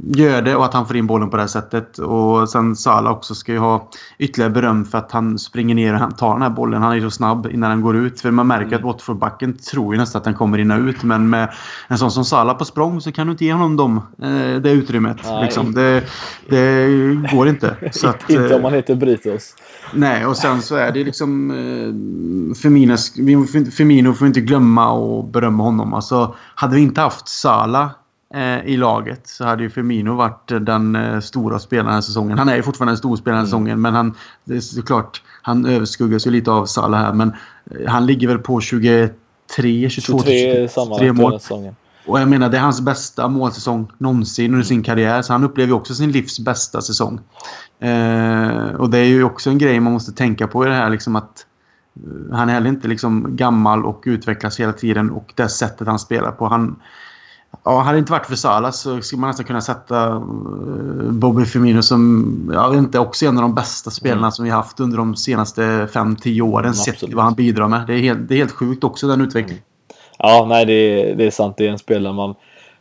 gör 0.04 0.42
det 0.42 0.56
och 0.56 0.64
att 0.64 0.74
han 0.74 0.86
får 0.86 0.96
in 0.96 1.06
bollen 1.06 1.30
på 1.30 1.36
det 1.36 1.42
här 1.42 1.48
sättet. 1.48 1.98
Och 1.98 2.48
sen 2.48 2.76
Salah 2.76 3.12
också 3.12 3.34
ska 3.34 3.52
ju 3.52 3.58
ha 3.58 3.90
ytterligare 4.18 4.52
beröm 4.52 4.84
för 4.84 4.98
att 4.98 5.12
han 5.12 5.38
springer 5.38 5.74
ner 5.74 6.06
och 6.06 6.18
tar 6.18 6.32
den 6.32 6.42
här 6.42 6.50
bollen. 6.50 6.82
Han 6.82 6.96
är 6.96 7.00
så 7.00 7.10
snabb 7.10 7.48
innan 7.52 7.70
den 7.70 7.80
går 7.80 7.96
ut. 7.96 8.20
För 8.20 8.30
man 8.30 8.46
märker 8.46 8.66
mm. 8.66 8.78
att 8.78 8.84
Watford-backen 8.84 9.58
tror 9.58 9.94
ju 9.94 10.00
nästan 10.00 10.20
att 10.20 10.24
den 10.24 10.34
kommer 10.34 10.58
in 10.58 10.70
och 10.70 10.80
ut. 10.80 11.02
Men 11.02 11.30
med 11.30 11.52
en 11.88 11.98
sån 11.98 12.10
som 12.10 12.24
Salah 12.24 12.58
på 12.58 12.64
språng 12.64 13.00
så 13.00 13.12
kan 13.12 13.26
du 13.26 13.30
inte 13.30 13.44
ge 13.44 13.52
honom 13.52 13.76
dem, 13.76 13.96
eh, 14.22 14.60
det 14.60 14.70
utrymmet. 14.70 15.18
Liksom. 15.42 15.74
Det, 15.74 16.04
det, 16.48 16.88
går 17.32 17.48
inte. 17.48 17.76
Så 17.92 18.08
att, 18.08 18.30
inte 18.30 18.54
om 18.54 18.62
man 18.62 18.72
heter 18.72 18.94
Britos. 18.94 19.54
Nej, 19.94 20.26
och 20.26 20.36
sen 20.36 20.62
så 20.62 20.76
är 20.76 20.92
det 20.92 21.04
liksom... 21.04 21.50
Eh, 21.50 21.56
Firminos, 22.54 23.12
Firmino 23.76 24.14
får 24.14 24.26
inte 24.26 24.40
glömma 24.40 24.92
och 24.92 25.24
berömma 25.24 25.62
honom. 25.62 25.94
Alltså, 25.94 26.34
hade 26.54 26.74
vi 26.74 26.80
inte 26.80 27.00
haft 27.00 27.28
Salah 27.28 27.84
eh, 27.84 27.90
i 28.64 28.76
laget 28.76 29.28
så 29.28 29.44
hade 29.44 29.62
ju 29.62 29.70
Firmino 29.70 30.14
varit 30.14 30.52
den 30.60 30.96
eh, 30.96 31.20
stora 31.20 31.58
spelaren 31.58 31.86
den 31.86 31.94
här 31.94 32.00
säsongen. 32.00 32.38
Han 32.38 32.48
är 32.48 32.56
ju 32.56 32.62
fortfarande 32.62 32.92
en 32.92 32.96
stor 32.96 33.16
spelare 33.16 33.40
den 33.40 33.46
här 33.46 33.56
mm. 33.56 33.66
säsongen 33.66 33.80
men 33.80 33.94
han, 33.94 34.14
det 34.44 34.56
är 34.56 34.60
såklart, 34.60 35.22
han 35.42 35.66
överskuggas 35.66 36.26
ju 36.26 36.30
lite 36.30 36.50
av 36.50 36.66
Salah 36.66 37.00
här. 37.00 37.12
Men 37.12 37.32
eh, 37.70 37.88
han 37.88 38.06
ligger 38.06 38.28
väl 38.28 38.38
på 38.38 38.60
23, 38.60 39.10
22, 39.90 40.18
23, 40.18 40.68
23 40.68 41.12
mål. 41.12 41.40
Och 42.06 42.20
jag 42.20 42.28
menar, 42.28 42.48
det 42.48 42.56
är 42.56 42.60
hans 42.60 42.80
bästa 42.80 43.28
målsäsong 43.28 43.92
någonsin 43.98 44.52
under 44.52 44.64
sin 44.64 44.82
karriär. 44.82 45.22
Så 45.22 45.32
han 45.32 45.44
upplever 45.44 45.72
också 45.72 45.94
sin 45.94 46.12
livs 46.12 46.40
bästa 46.40 46.80
säsong. 46.80 47.20
Eh, 47.80 48.74
och 48.78 48.90
det 48.90 48.98
är 48.98 49.04
ju 49.04 49.24
också 49.24 49.50
en 49.50 49.58
grej 49.58 49.80
man 49.80 49.92
måste 49.92 50.12
tänka 50.12 50.46
på 50.46 50.66
i 50.66 50.68
det 50.68 50.74
här 50.74 50.90
liksom 50.90 51.16
att 51.16 51.46
eh, 51.96 52.36
han 52.36 52.48
är 52.48 52.52
heller 52.52 52.68
inte 52.68 52.88
liksom 52.88 53.36
gammal 53.36 53.84
och 53.84 54.02
utvecklas 54.06 54.60
hela 54.60 54.72
tiden 54.72 55.10
och 55.10 55.32
det 55.34 55.48
sättet 55.48 55.86
han 55.86 55.98
spelar 55.98 56.32
på. 56.32 56.46
Han, 56.46 56.76
ja, 57.64 57.80
hade 57.80 57.96
det 57.96 57.98
inte 57.98 58.12
varit 58.12 58.26
för 58.26 58.36
Salah 58.36 58.70
så 58.70 59.00
skulle 59.00 59.20
man 59.20 59.30
nästan 59.30 59.46
kunna 59.46 59.60
sätta 59.60 60.06
eh, 60.06 60.20
Bobby 61.10 61.44
Firmino 61.44 61.82
som 61.82 62.50
jag 62.54 62.70
vet 62.70 62.78
inte, 62.78 62.98
också 62.98 63.26
en 63.26 63.36
av 63.36 63.42
de 63.42 63.54
bästa 63.54 63.90
spelarna 63.90 64.20
mm. 64.20 64.32
som 64.32 64.44
vi 64.44 64.50
haft 64.50 64.80
under 64.80 64.98
de 64.98 65.16
senaste 65.16 65.62
5-10 65.92 66.40
åren. 66.40 66.64
Mm, 66.64 66.74
sett 66.74 67.14
vad 67.14 67.24
han 67.24 67.34
bidrar 67.34 67.68
med. 67.68 67.86
Det 67.86 67.94
är 67.94 67.98
helt, 67.98 68.28
det 68.28 68.34
är 68.34 68.38
helt 68.38 68.52
sjukt 68.52 68.84
också 68.84 69.06
den 69.08 69.20
utvecklingen. 69.20 69.62
Ja, 70.18 70.46
nej 70.48 70.66
det 70.66 70.72
är, 70.72 71.16
det 71.16 71.26
är 71.26 71.30
sant. 71.30 71.54
Det 71.56 71.66
är 71.66 71.70
en 71.70 71.78
spelare 71.78 72.12
man 72.12 72.34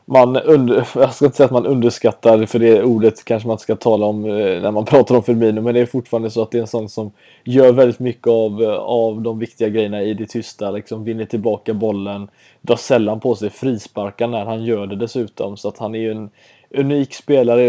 man 0.05 0.37
under, 0.37 0.87
jag 0.95 1.13
ska 1.13 1.25
inte 1.25 1.37
säga 1.37 1.45
att 1.45 1.51
man 1.51 1.65
underskattar, 1.65 2.45
för 2.45 2.59
det 2.59 2.83
ordet 2.83 3.25
kanske 3.25 3.47
man 3.47 3.59
ska 3.59 3.75
tala 3.75 4.05
om 4.05 4.25
eh, 4.25 4.61
när 4.61 4.71
man 4.71 4.85
pratar 4.95 5.15
om 5.15 5.23
Firmino, 5.23 5.61
men 5.61 5.73
det 5.73 5.79
är 5.79 5.85
fortfarande 5.85 6.29
så 6.29 6.41
att 6.41 6.51
det 6.51 6.57
är 6.57 6.61
en 6.61 6.67
sån 6.67 6.89
som 6.89 7.11
gör 7.43 7.73
väldigt 7.73 7.99
mycket 7.99 8.27
av, 8.27 8.63
eh, 8.63 8.75
av 8.75 9.21
de 9.21 9.39
viktiga 9.39 9.69
grejerna 9.69 10.01
i 10.01 10.13
det 10.13 10.25
tysta, 10.25 10.71
liksom 10.71 11.03
vinner 11.03 11.25
tillbaka 11.25 11.73
bollen, 11.73 12.27
drar 12.61 12.75
sällan 12.75 13.19
på 13.19 13.35
sig 13.35 13.49
frisparkar 13.49 14.27
när 14.27 14.45
han 14.45 14.63
gör 14.63 14.87
det 14.87 14.95
dessutom, 14.95 15.57
så 15.57 15.67
att 15.67 15.77
han 15.77 15.95
är 15.95 15.99
ju 15.99 16.11
en 16.11 16.29
unik 16.77 17.13
spelare 17.13 17.63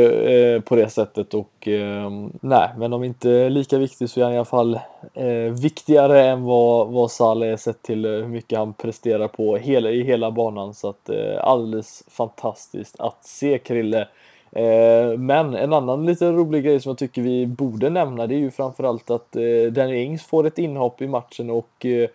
eh, 0.54 0.60
på 0.60 0.76
det 0.76 0.88
sättet 0.88 1.34
och 1.34 1.68
eh, 1.68 2.10
nej, 2.40 2.68
men 2.78 2.92
om 2.92 3.04
inte 3.04 3.48
lika 3.48 3.78
viktig 3.78 4.10
så 4.10 4.20
är 4.20 4.24
han 4.24 4.32
i 4.32 4.36
alla 4.36 4.44
fall 4.44 4.80
eh, 5.14 5.52
viktigare 5.62 6.24
än 6.24 6.42
vad, 6.42 6.88
vad 6.88 7.10
Salah 7.10 7.48
är 7.48 7.56
sett 7.56 7.82
till 7.82 8.04
eh, 8.04 8.10
hur 8.10 8.28
mycket 8.28 8.58
han 8.58 8.74
presterar 8.74 9.28
på 9.28 9.56
hela, 9.56 9.90
i 9.90 10.02
hela 10.02 10.30
banan 10.30 10.74
så 10.74 10.88
att 10.88 11.08
eh, 11.08 11.38
alldeles 11.40 12.04
fantastiskt 12.08 13.00
att 13.00 13.24
se 13.24 13.58
Krille. 13.58 14.08
Eh, 14.52 15.18
men 15.18 15.54
en 15.54 15.72
annan 15.72 16.06
lite 16.06 16.32
rolig 16.32 16.64
grej 16.64 16.80
som 16.80 16.90
jag 16.90 16.98
tycker 16.98 17.22
vi 17.22 17.46
borde 17.46 17.90
nämna 17.90 18.26
det 18.26 18.34
är 18.34 18.38
ju 18.38 18.50
framförallt 18.50 19.10
att 19.10 19.36
eh, 19.36 19.72
Danny 19.72 20.02
Ings 20.02 20.22
får 20.22 20.46
ett 20.46 20.58
inhopp 20.58 21.02
i 21.02 21.08
matchen 21.08 21.50
och 21.50 21.86
eh, 21.86 22.08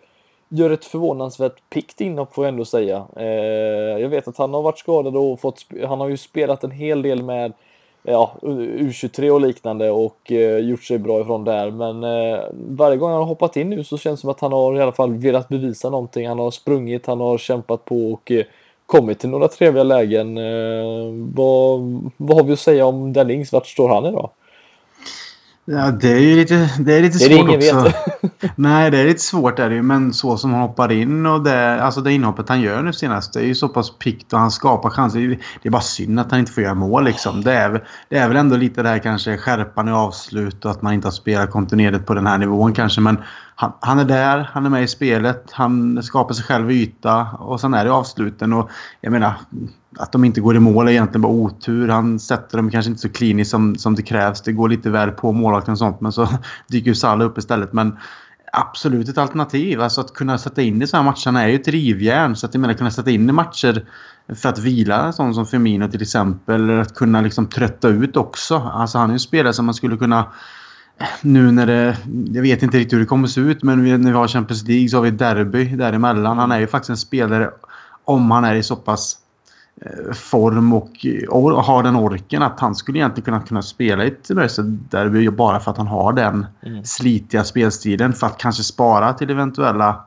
gör 0.52 0.70
ett 0.70 0.84
förvånansvärt 0.84 1.70
pikt 1.70 2.00
inhopp 2.00 2.34
får 2.34 2.44
jag 2.44 2.52
ändå 2.52 2.64
säga. 2.64 3.06
Eh, 3.16 3.24
jag 4.02 4.08
vet 4.08 4.28
att 4.28 4.36
han 4.36 4.54
har 4.54 4.62
varit 4.62 4.78
skadad 4.78 5.16
och 5.16 5.40
fått, 5.40 5.66
han 5.86 6.00
har 6.00 6.08
ju 6.08 6.16
spelat 6.16 6.64
en 6.64 6.70
hel 6.70 7.02
del 7.02 7.22
med 7.22 7.52
ja, 8.02 8.32
U23 8.42 9.30
och 9.30 9.40
liknande 9.40 9.90
och 9.90 10.32
eh, 10.32 10.58
gjort 10.58 10.84
sig 10.84 10.98
bra 10.98 11.20
ifrån 11.20 11.44
där. 11.44 11.70
Men 11.70 12.04
eh, 12.04 12.40
varje 12.52 12.96
gång 12.96 13.10
han 13.10 13.18
har 13.18 13.26
hoppat 13.26 13.56
in 13.56 13.70
nu 13.70 13.84
så 13.84 13.98
känns 13.98 14.20
det 14.20 14.20
som 14.20 14.30
att 14.30 14.40
han 14.40 14.52
har 14.52 14.76
i 14.76 14.82
alla 14.82 14.92
fall 14.92 15.14
velat 15.14 15.48
bevisa 15.48 15.90
någonting. 15.90 16.28
Han 16.28 16.38
har 16.38 16.50
sprungit, 16.50 17.06
han 17.06 17.20
har 17.20 17.38
kämpat 17.38 17.84
på 17.84 18.12
och 18.12 18.30
eh, 18.30 18.44
kommit 18.86 19.18
till 19.18 19.30
några 19.30 19.48
trevliga 19.48 19.84
lägen. 19.84 20.38
Eh, 20.38 21.12
vad, 21.34 21.80
vad 22.16 22.36
har 22.36 22.44
vi 22.44 22.52
att 22.52 22.60
säga 22.60 22.86
om 22.86 23.12
Dennings? 23.12 23.52
Vart 23.52 23.66
står 23.66 23.88
han 23.88 24.06
idag? 24.06 24.30
Ja, 25.64 25.90
det 25.90 26.12
är 26.12 26.18
ju 26.18 26.36
lite, 26.36 26.70
det 26.80 26.94
är 26.94 27.02
lite 27.02 27.18
det 27.18 27.24
är 27.24 27.38
svårt 27.38 27.60
det 27.60 27.74
också. 27.74 27.92
Nej, 28.56 28.90
det 28.90 28.98
är 28.98 29.04
lite 29.04 29.20
svårt 29.20 29.58
är 29.58 29.68
det 29.68 29.74
ju. 29.74 29.82
Men 29.82 30.12
så 30.12 30.36
som 30.36 30.52
han 30.52 30.60
hoppar 30.60 30.92
in 30.92 31.26
och 31.26 31.42
det, 31.42 31.82
alltså 31.82 32.00
det 32.00 32.12
inhoppet 32.12 32.48
han 32.48 32.60
gör 32.60 32.82
nu 32.82 32.92
senast. 32.92 33.32
Det 33.32 33.40
är 33.40 33.44
ju 33.44 33.54
så 33.54 33.68
pass 33.68 33.98
pikt 33.98 34.32
och 34.32 34.38
han 34.38 34.50
skapar 34.50 34.90
chanser. 34.90 35.38
Det 35.62 35.68
är 35.68 35.70
bara 35.70 35.82
synd 35.82 36.20
att 36.20 36.30
han 36.30 36.40
inte 36.40 36.52
får 36.52 36.62
göra 36.62 36.74
mål 36.74 37.04
liksom. 37.04 37.42
Det 37.42 37.52
är, 37.52 37.84
det 38.08 38.18
är 38.18 38.28
väl 38.28 38.36
ändå 38.36 38.56
lite 38.56 38.82
det 38.82 38.88
här 38.88 38.98
kanske 38.98 39.36
skärpan 39.36 39.88
i 39.88 39.92
avslut 39.92 40.64
och 40.64 40.70
att 40.70 40.82
man 40.82 40.92
inte 40.92 41.06
har 41.06 41.12
spelat 41.12 41.50
kontinuerligt 41.50 42.06
på 42.06 42.14
den 42.14 42.26
här 42.26 42.38
nivån 42.38 42.74
kanske. 42.74 43.00
Men 43.00 43.18
han, 43.54 43.72
han, 43.80 43.98
är 43.98 44.04
där, 44.04 44.50
han 44.52 44.66
är 44.66 44.70
med 44.70 44.82
i 44.82 44.88
spelet, 44.88 45.44
han 45.50 46.02
skapar 46.02 46.34
sig 46.34 46.44
själv 46.44 46.70
yta 46.70 47.26
och 47.38 47.60
sen 47.60 47.74
är 47.74 47.84
det 47.84 47.92
avsluten. 47.92 48.52
Och 48.52 48.70
jag 49.00 49.12
menar, 49.12 49.34
att 49.98 50.12
de 50.12 50.24
inte 50.24 50.40
går 50.40 50.56
i 50.56 50.60
mål 50.60 50.88
är 50.88 50.92
egentligen 50.92 51.22
bara 51.22 51.32
otur. 51.32 51.88
Han 51.88 52.18
sätter 52.18 52.56
dem 52.56 52.70
kanske 52.70 52.90
inte 52.90 53.02
så 53.02 53.08
kliniskt 53.08 53.50
som, 53.50 53.76
som 53.76 53.94
det 53.94 54.02
krävs. 54.02 54.42
Det 54.42 54.52
går 54.52 54.68
lite 54.68 54.90
väl 54.90 55.10
på 55.10 55.32
målvakten 55.32 55.72
och 55.72 55.78
sånt. 55.78 56.00
Men 56.00 56.12
så 56.12 56.28
dyker 56.68 56.88
ju 56.88 56.94
Salah 56.94 57.26
upp 57.26 57.38
istället. 57.38 57.72
Men 57.72 57.96
absolut 58.52 59.08
ett 59.08 59.18
alternativ. 59.18 59.80
Alltså 59.80 60.00
att 60.00 60.14
kunna 60.14 60.38
sätta 60.38 60.62
in 60.62 60.82
i 60.82 60.86
så 60.86 60.96
här 60.96 61.04
matcherna 61.04 61.42
är 61.42 61.48
ju 61.48 61.54
ett 61.54 61.68
rivjärn. 61.68 62.36
Så 62.36 62.46
att 62.46 62.54
jag 62.54 62.60
menar 62.60 62.74
kunna 62.74 62.90
sätta 62.90 63.10
in 63.10 63.28
i 63.28 63.32
matcher 63.32 63.86
för 64.34 64.48
att 64.48 64.58
vila 64.58 65.12
sån 65.12 65.34
som 65.34 65.46
Firmino 65.46 65.90
till 65.90 66.02
exempel. 66.02 66.54
Eller 66.54 66.76
att 66.76 66.94
kunna 66.94 67.20
liksom 67.20 67.46
trötta 67.46 67.88
ut 67.88 68.16
också. 68.16 68.56
Alltså 68.74 68.98
han 68.98 69.10
är 69.10 69.12
ju 69.12 69.16
en 69.16 69.20
spelare 69.20 69.52
som 69.52 69.64
man 69.64 69.74
skulle 69.74 69.96
kunna 69.96 70.26
nu 71.20 71.50
när 71.50 71.66
det... 71.66 71.96
Jag 72.32 72.42
vet 72.42 72.62
inte 72.62 72.78
riktigt 72.78 72.92
hur 72.92 73.00
det 73.00 73.06
kommer 73.06 73.28
att 73.28 73.32
se 73.32 73.40
ut 73.40 73.62
men 73.62 73.84
när 73.84 74.10
vi 74.10 74.16
har 74.16 74.28
Champions 74.28 74.68
League 74.68 74.88
så 74.88 74.96
har 74.96 75.02
vi 75.02 75.10
derby 75.10 75.76
däremellan. 75.76 76.38
Han 76.38 76.52
är 76.52 76.58
ju 76.58 76.66
faktiskt 76.66 76.90
en 76.90 76.96
spelare 76.96 77.50
om 78.04 78.30
han 78.30 78.44
är 78.44 78.54
i 78.54 78.62
så 78.62 78.76
pass 78.76 79.18
form 80.12 80.72
och, 80.72 81.06
och 81.28 81.64
har 81.64 81.82
den 81.82 81.96
orken 81.96 82.42
att 82.42 82.60
han 82.60 82.74
skulle 82.74 82.98
egentligen 82.98 83.24
kunna, 83.24 83.40
kunna 83.40 83.62
spela 83.62 84.04
i 84.04 84.06
ett 84.06 84.28
Merseyside-derby 84.30 85.30
bara 85.30 85.60
för 85.60 85.70
att 85.70 85.76
han 85.76 85.86
har 85.86 86.12
den 86.12 86.46
mm. 86.62 86.84
slitiga 86.84 87.44
spelstilen 87.44 88.12
för 88.12 88.26
att 88.26 88.38
kanske 88.38 88.62
spara 88.62 89.12
till 89.12 89.30
eventuella 89.30 90.04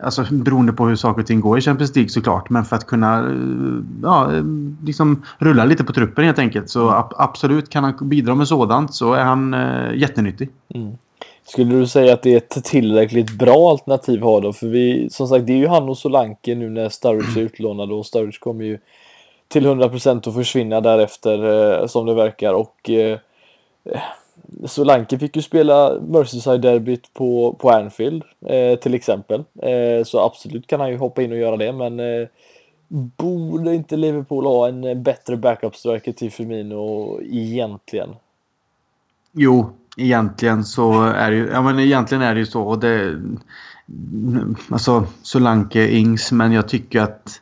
Alltså 0.00 0.24
beroende 0.30 0.72
på 0.72 0.86
hur 0.88 0.96
saker 0.96 1.20
och 1.20 1.26
ting 1.26 1.40
går 1.40 1.58
i 1.58 1.60
Champions 1.60 1.94
League 1.94 2.08
såklart. 2.08 2.50
Men 2.50 2.64
för 2.64 2.76
att 2.76 2.86
kunna 2.86 3.18
eh, 3.18 3.34
ja, 4.02 4.30
liksom 4.84 5.22
rulla 5.38 5.64
lite 5.64 5.84
på 5.84 5.92
truppen 5.92 6.24
helt 6.24 6.38
enkelt. 6.38 6.70
Så 6.70 6.88
mm. 6.88 7.04
absolut, 7.16 7.70
kan 7.70 7.84
han 7.84 8.08
bidra 8.08 8.34
med 8.34 8.48
sådant 8.48 8.94
så 8.94 9.12
är 9.12 9.24
han 9.24 9.54
eh, 9.54 9.94
jättenyttig. 9.94 10.50
Mm. 10.74 10.96
Skulle 11.48 11.74
du 11.74 11.86
säga 11.86 12.14
att 12.14 12.22
det 12.22 12.32
är 12.32 12.36
ett 12.36 12.64
tillräckligt 12.64 13.38
bra 13.38 13.70
alternativ 13.70 14.20
har 14.22 14.40
då? 14.40 14.52
För 14.52 14.66
vi, 14.66 15.10
som 15.10 15.28
sagt, 15.28 15.46
det 15.46 15.52
är 15.52 15.56
ju 15.56 15.66
han 15.66 15.88
och 15.88 15.98
Solanke 15.98 16.54
nu 16.54 16.70
när 16.70 16.88
Sturridge 16.88 17.40
är 17.40 17.44
utlånade 17.44 17.94
och 17.94 18.06
Sturridge 18.06 18.38
kommer 18.38 18.64
ju 18.64 18.78
till 19.48 19.66
100% 19.66 20.28
att 20.28 20.34
försvinna 20.34 20.80
därefter 20.80 21.44
eh, 21.80 21.86
som 21.86 22.06
det 22.06 22.14
verkar 22.14 22.54
och 22.54 22.90
eh, 22.90 23.18
Solanke 24.64 25.18
fick 25.18 25.36
ju 25.36 25.42
spela 25.42 26.00
Merseyside-derbyt 26.00 27.12
på, 27.14 27.56
på 27.58 27.70
Anfield 27.70 28.22
eh, 28.46 28.78
till 28.78 28.94
exempel. 28.94 29.44
Eh, 29.62 30.04
så 30.04 30.20
absolut 30.20 30.66
kan 30.66 30.80
han 30.80 30.90
ju 30.90 30.96
hoppa 30.96 31.22
in 31.22 31.32
och 31.32 31.38
göra 31.38 31.56
det 31.56 31.72
men 31.72 32.00
eh, 32.00 32.28
borde 32.88 33.74
inte 33.74 33.96
Liverpool 33.96 34.46
ha 34.46 34.68
en 34.68 35.02
bättre 35.02 35.36
backup-striker 35.36 36.12
till 36.12 36.32
Firmino 36.32 37.20
egentligen? 37.22 38.16
Jo, 39.32 39.70
egentligen 39.96 40.64
så 40.64 41.02
är 41.02 41.30
det 41.30 41.36
ju, 41.36 41.48
ja 41.52 41.62
men 41.62 41.78
egentligen 41.78 42.22
är 42.22 42.34
det 42.34 42.40
ju 42.40 42.46
så. 42.46 42.62
Och 42.62 42.78
det, 42.78 43.22
alltså 44.70 45.06
Solanke, 45.22 45.88
Ings, 45.88 46.32
men 46.32 46.52
jag 46.52 46.68
tycker 46.68 47.02
att 47.02 47.40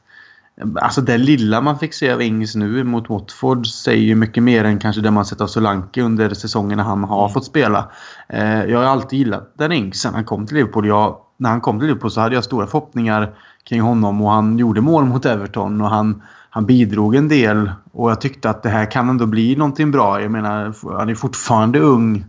Alltså 0.80 1.00
det 1.00 1.18
lilla 1.18 1.60
man 1.60 1.78
fick 1.78 1.94
se 1.94 2.12
av 2.12 2.22
Ings 2.22 2.54
nu 2.54 2.84
mot 2.84 3.10
Watford 3.10 3.66
säger 3.66 4.02
ju 4.02 4.14
mycket 4.14 4.42
mer 4.42 4.64
än 4.64 4.78
kanske 4.78 5.02
det 5.02 5.10
man 5.10 5.24
sett 5.24 5.40
av 5.40 5.46
Solanke 5.46 6.02
under 6.02 6.34
säsongen 6.34 6.76
när 6.76 6.84
han 6.84 7.04
har 7.04 7.24
mm. 7.24 7.32
fått 7.32 7.44
spela. 7.44 7.90
Eh, 8.28 8.64
jag 8.64 8.78
har 8.78 8.84
alltid 8.84 9.18
gillat 9.18 9.52
den 9.58 9.72
Ings 9.72 10.00
sen 10.00 10.14
han 10.14 10.24
kom 10.24 10.46
till 10.46 10.56
Liverpool. 10.56 10.86
Jag, 10.86 11.16
när 11.36 11.50
han 11.50 11.60
kom 11.60 11.78
till 11.78 11.86
Liverpool 11.86 12.10
så 12.10 12.20
hade 12.20 12.34
jag 12.34 12.44
stora 12.44 12.66
förhoppningar 12.66 13.34
kring 13.64 13.80
honom 13.80 14.22
och 14.22 14.30
han 14.30 14.58
gjorde 14.58 14.80
mål 14.80 15.04
mot 15.04 15.26
Everton 15.26 15.80
och 15.80 15.90
han, 15.90 16.22
han 16.50 16.66
bidrog 16.66 17.14
en 17.14 17.28
del. 17.28 17.70
Och 17.92 18.10
jag 18.10 18.20
tyckte 18.20 18.50
att 18.50 18.62
det 18.62 18.68
här 18.68 18.90
kan 18.90 19.08
ändå 19.08 19.26
bli 19.26 19.56
någonting 19.56 19.90
bra. 19.90 20.20
Jag 20.22 20.30
menar, 20.30 20.74
han 20.98 21.08
är 21.08 21.14
fortfarande 21.14 21.80
ung. 21.80 22.24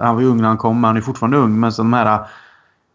Han 0.00 0.14
var 0.14 0.22
ju 0.22 0.28
ung 0.28 0.40
när 0.40 0.48
han 0.48 0.58
kom, 0.58 0.80
men 0.80 0.88
han 0.88 0.96
är 0.96 1.00
fortfarande 1.00 1.36
ung. 1.36 1.60
Men 1.60 1.72
så 1.72 1.82
de 1.82 1.92
här 1.92 2.26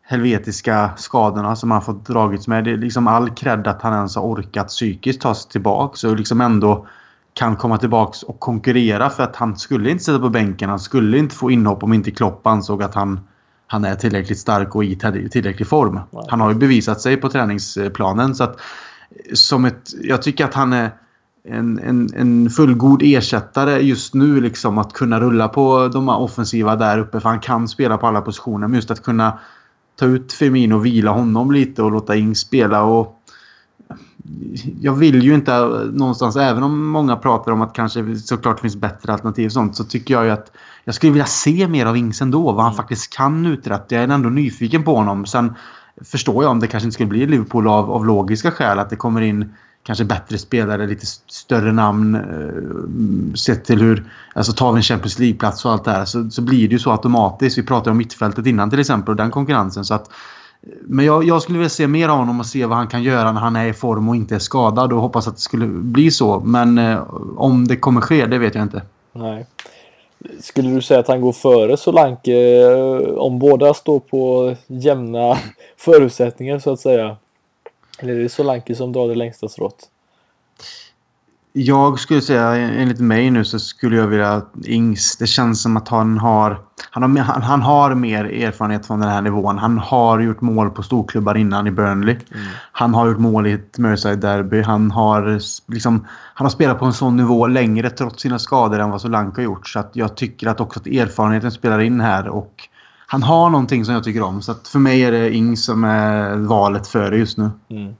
helvetiska 0.07 0.89
skadorna 0.97 1.55
som 1.55 1.71
han 1.71 1.81
fått 1.81 2.07
dragits 2.07 2.47
med. 2.47 2.63
Det 2.63 2.71
är 2.71 2.77
liksom 2.77 3.07
all 3.07 3.29
cred 3.29 3.67
att 3.67 3.81
han 3.81 3.93
ens 3.93 4.15
har 4.15 4.23
orkat 4.23 4.67
psykiskt 4.67 5.21
ta 5.21 5.35
sig 5.35 5.51
tillbaka 5.51 6.09
och 6.09 6.15
liksom 6.15 6.41
ändå 6.41 6.87
kan 7.33 7.55
komma 7.55 7.77
tillbaka 7.77 8.17
och 8.27 8.39
konkurrera 8.39 9.09
för 9.09 9.23
att 9.23 9.35
han 9.35 9.57
skulle 9.57 9.89
inte 9.89 10.03
sitta 10.03 10.19
på 10.19 10.29
bänken. 10.29 10.69
Han 10.69 10.79
skulle 10.79 11.17
inte 11.17 11.35
få 11.35 11.51
inhopp 11.51 11.83
om 11.83 11.93
inte 11.93 12.11
Klopp 12.11 12.47
ansåg 12.47 12.83
att 12.83 12.95
han, 12.95 13.19
han 13.67 13.85
är 13.85 13.95
tillräckligt 13.95 14.39
stark 14.39 14.75
och 14.75 14.83
i 14.83 14.95
tillräcklig 15.31 15.67
form. 15.67 15.99
Han 16.27 16.41
har 16.41 16.49
ju 16.49 16.55
bevisat 16.55 17.01
sig 17.01 17.17
på 17.17 17.29
träningsplanen 17.29 18.35
så 18.35 18.43
att 18.43 18.59
som 19.33 19.65
ett, 19.65 19.89
jag 20.01 20.21
tycker 20.21 20.45
att 20.45 20.53
han 20.53 20.73
är 20.73 20.91
en, 21.47 21.79
en, 21.79 22.09
en 22.15 22.49
fullgod 22.49 23.01
ersättare 23.03 23.79
just 23.81 24.13
nu. 24.13 24.41
Liksom, 24.41 24.77
att 24.77 24.93
kunna 24.93 25.19
rulla 25.19 25.47
på 25.47 25.87
de 25.87 26.09
offensiva 26.09 26.75
där 26.75 26.99
uppe. 26.99 27.19
För 27.19 27.29
han 27.29 27.39
kan 27.39 27.67
spela 27.67 27.97
på 27.97 28.07
alla 28.07 28.21
positioner. 28.21 28.67
Men 28.67 28.75
just 28.75 28.91
att 28.91 29.03
kunna 29.03 29.39
ta 29.99 30.05
ut 30.05 30.33
Firmino 30.33 30.75
och 30.75 30.85
vila 30.85 31.11
honom 31.11 31.51
lite 31.51 31.83
och 31.83 31.91
låta 31.91 32.15
Ing 32.15 32.35
spela. 32.35 32.83
Och 32.83 33.21
jag 34.81 34.93
vill 34.93 35.23
ju 35.23 35.33
inte 35.33 35.59
någonstans, 35.93 36.35
även 36.35 36.63
om 36.63 36.85
många 36.85 37.15
pratar 37.15 37.51
om 37.51 37.61
att 37.61 37.73
kanske 37.73 38.15
såklart 38.15 38.59
finns 38.59 38.75
bättre 38.75 39.13
alternativ 39.13 39.45
och 39.45 39.51
sånt, 39.51 39.75
så 39.75 39.83
tycker 39.83 40.13
jag 40.13 40.25
ju 40.25 40.31
att 40.31 40.51
jag 40.83 40.95
skulle 40.95 41.11
vilja 41.11 41.25
se 41.25 41.67
mer 41.67 41.85
av 41.85 41.97
Ings 41.97 42.21
ändå. 42.21 42.43
Vad 42.43 42.63
han 42.63 42.73
mm. 42.73 42.77
faktiskt 42.77 43.13
kan 43.13 43.45
uträtta. 43.45 43.95
Jag 43.95 44.03
är 44.03 44.07
ändå 44.07 44.29
nyfiken 44.29 44.83
på 44.83 44.95
honom. 44.95 45.25
Sen 45.25 45.53
förstår 46.03 46.43
jag 46.43 46.51
om 46.51 46.59
det 46.59 46.67
kanske 46.67 46.85
inte 46.85 46.93
skulle 46.93 47.09
bli 47.09 47.25
Liverpool 47.25 47.67
av, 47.67 47.91
av 47.91 48.05
logiska 48.05 48.51
skäl. 48.51 48.79
Att 48.79 48.89
det 48.89 48.95
kommer 48.95 49.21
in 49.21 49.53
kanske 49.85 50.05
bättre 50.05 50.37
spelare, 50.37 50.87
lite 50.87 51.05
större 51.27 51.71
namn. 51.71 52.15
Eh, 52.15 52.21
mm, 52.21 53.35
sett 53.35 53.65
till 53.65 53.81
hur... 53.81 54.03
Alltså 54.33 54.53
tar 54.53 54.71
vi 54.71 54.77
en 54.77 54.83
Champions 54.83 55.19
League-plats 55.19 55.65
och 55.65 55.71
allt 55.71 55.83
det 55.83 55.91
här 55.91 56.05
så, 56.05 56.29
så 56.29 56.41
blir 56.41 56.67
det 56.67 56.73
ju 56.73 56.79
så 56.79 56.91
automatiskt. 56.91 57.57
Vi 57.57 57.63
pratade 57.63 57.91
om 57.91 57.97
mittfältet 57.97 58.45
innan 58.45 58.69
till 58.69 58.79
exempel 58.79 59.09
och 59.09 59.15
den 59.15 59.31
konkurrensen. 59.31 59.85
Så 59.85 59.93
att, 59.93 60.07
eh, 60.07 60.69
men 60.81 61.05
jag, 61.05 61.23
jag, 61.23 61.41
skulle 61.41 61.57
vilja 61.57 61.69
se 61.69 61.87
mer 61.87 62.09
av 62.09 62.17
honom 62.17 62.39
och 62.39 62.45
se 62.45 62.65
vad 62.65 62.77
han 62.77 62.87
kan 62.87 63.03
göra 63.03 63.31
när 63.31 63.41
han 63.41 63.55
är 63.55 63.65
i 63.65 63.73
form 63.73 64.09
och 64.09 64.15
inte 64.15 64.35
är 64.35 64.39
skadad 64.39 64.93
och 64.93 65.01
hoppas 65.01 65.27
att 65.27 65.35
det 65.35 65.41
skulle 65.41 65.65
bli 65.67 66.11
så. 66.11 66.39
Men 66.39 66.77
eh, 66.77 67.03
om 67.37 67.67
det 67.67 67.75
kommer 67.75 68.01
ske, 68.01 68.25
det 68.25 68.37
vet 68.37 68.55
jag 68.55 68.63
inte. 68.63 68.81
Nej. 69.13 69.45
Skulle 70.39 70.69
du 70.69 70.81
säga 70.81 70.99
att 70.99 71.07
han 71.07 71.21
går 71.21 71.33
före 71.33 71.77
Solanke 71.77 72.61
eh, 72.61 73.13
om 73.17 73.39
båda 73.39 73.73
står 73.73 73.99
på 73.99 74.55
jämna 74.67 75.37
förutsättningar 75.77 76.59
så 76.59 76.73
att 76.73 76.79
säga? 76.79 77.17
Eller 77.99 78.13
är 78.13 78.19
det 78.19 78.29
Solanke 78.29 78.75
som 78.75 78.91
drar 78.91 79.07
det 79.07 79.15
längsta 79.15 79.49
strået? 79.49 79.89
Jag 81.57 81.99
skulle 81.99 82.21
säga, 82.21 82.55
enligt 82.55 82.99
mig 82.99 83.31
nu, 83.31 83.45
så 83.45 83.59
skulle 83.59 83.95
jag 83.95 84.07
vilja 84.07 84.41
Ings. 84.65 85.17
Det 85.17 85.27
känns 85.27 85.61
som 85.61 85.77
att 85.77 85.87
han 85.87 86.17
har, 86.17 86.61
han 86.91 87.17
har, 87.17 87.23
han 87.23 87.61
har 87.61 87.95
mer 87.95 88.25
erfarenhet 88.25 88.85
från 88.85 88.99
den 88.99 89.09
här 89.09 89.21
nivån. 89.21 89.57
Han 89.57 89.77
har 89.77 90.19
gjort 90.19 90.41
mål 90.41 90.69
på 90.69 90.83
storklubbar 90.83 91.37
innan 91.37 91.67
i 91.67 91.71
Burnley. 91.71 92.15
Mm. 92.15 92.45
Han 92.71 92.93
har 92.93 93.07
gjort 93.07 93.17
mål 93.17 93.47
i 93.47 93.51
ett 93.51 93.77
Merseyside-derby. 93.77 94.61
Han 94.61 94.91
har, 94.91 95.39
liksom, 95.71 96.07
han 96.33 96.45
har 96.45 96.49
spelat 96.49 96.79
på 96.79 96.85
en 96.85 96.93
sån 96.93 97.17
nivå 97.17 97.47
längre 97.47 97.89
trots 97.89 98.21
sina 98.21 98.39
skador 98.39 98.79
än 98.79 98.89
vad 98.89 99.01
Solanke 99.01 99.41
har 99.41 99.45
gjort. 99.45 99.67
Så 99.67 99.79
att 99.79 99.91
jag 99.93 100.15
tycker 100.15 100.47
att 100.47 100.61
också 100.61 100.79
att 100.79 100.87
erfarenheten 100.87 101.51
spelar 101.51 101.79
in 101.79 102.01
här. 102.01 102.27
Och 102.27 102.69
han 103.07 103.23
har 103.23 103.49
någonting 103.49 103.85
som 103.85 103.93
jag 103.93 104.03
tycker 104.03 104.21
om. 104.21 104.41
Så 104.41 104.51
att 104.51 104.67
för 104.67 104.79
mig 104.79 105.03
är 105.03 105.11
det 105.11 105.35
Ing 105.35 105.57
som 105.57 105.83
är 105.83 106.35
valet 106.35 106.87
före 106.87 107.17
just 107.17 107.37
nu. 107.37 107.49
Mm. 107.69 107.95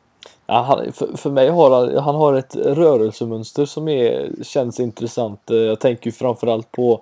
Ja, 0.48 0.62
han, 0.62 0.92
för, 0.94 1.18
för 1.18 1.30
mig 1.30 1.50
har 1.50 1.72
han, 1.72 2.04
han 2.04 2.16
har 2.16 2.34
ett 2.34 2.56
rörelsemönster 2.56 3.66
som 3.66 3.88
är, 3.88 4.32
känns 4.44 4.80
intressant. 4.80 5.52
Eh, 5.52 5.58
jag 5.58 5.80
tänker 5.80 6.12
framförallt 6.12 6.72
på, 6.72 7.02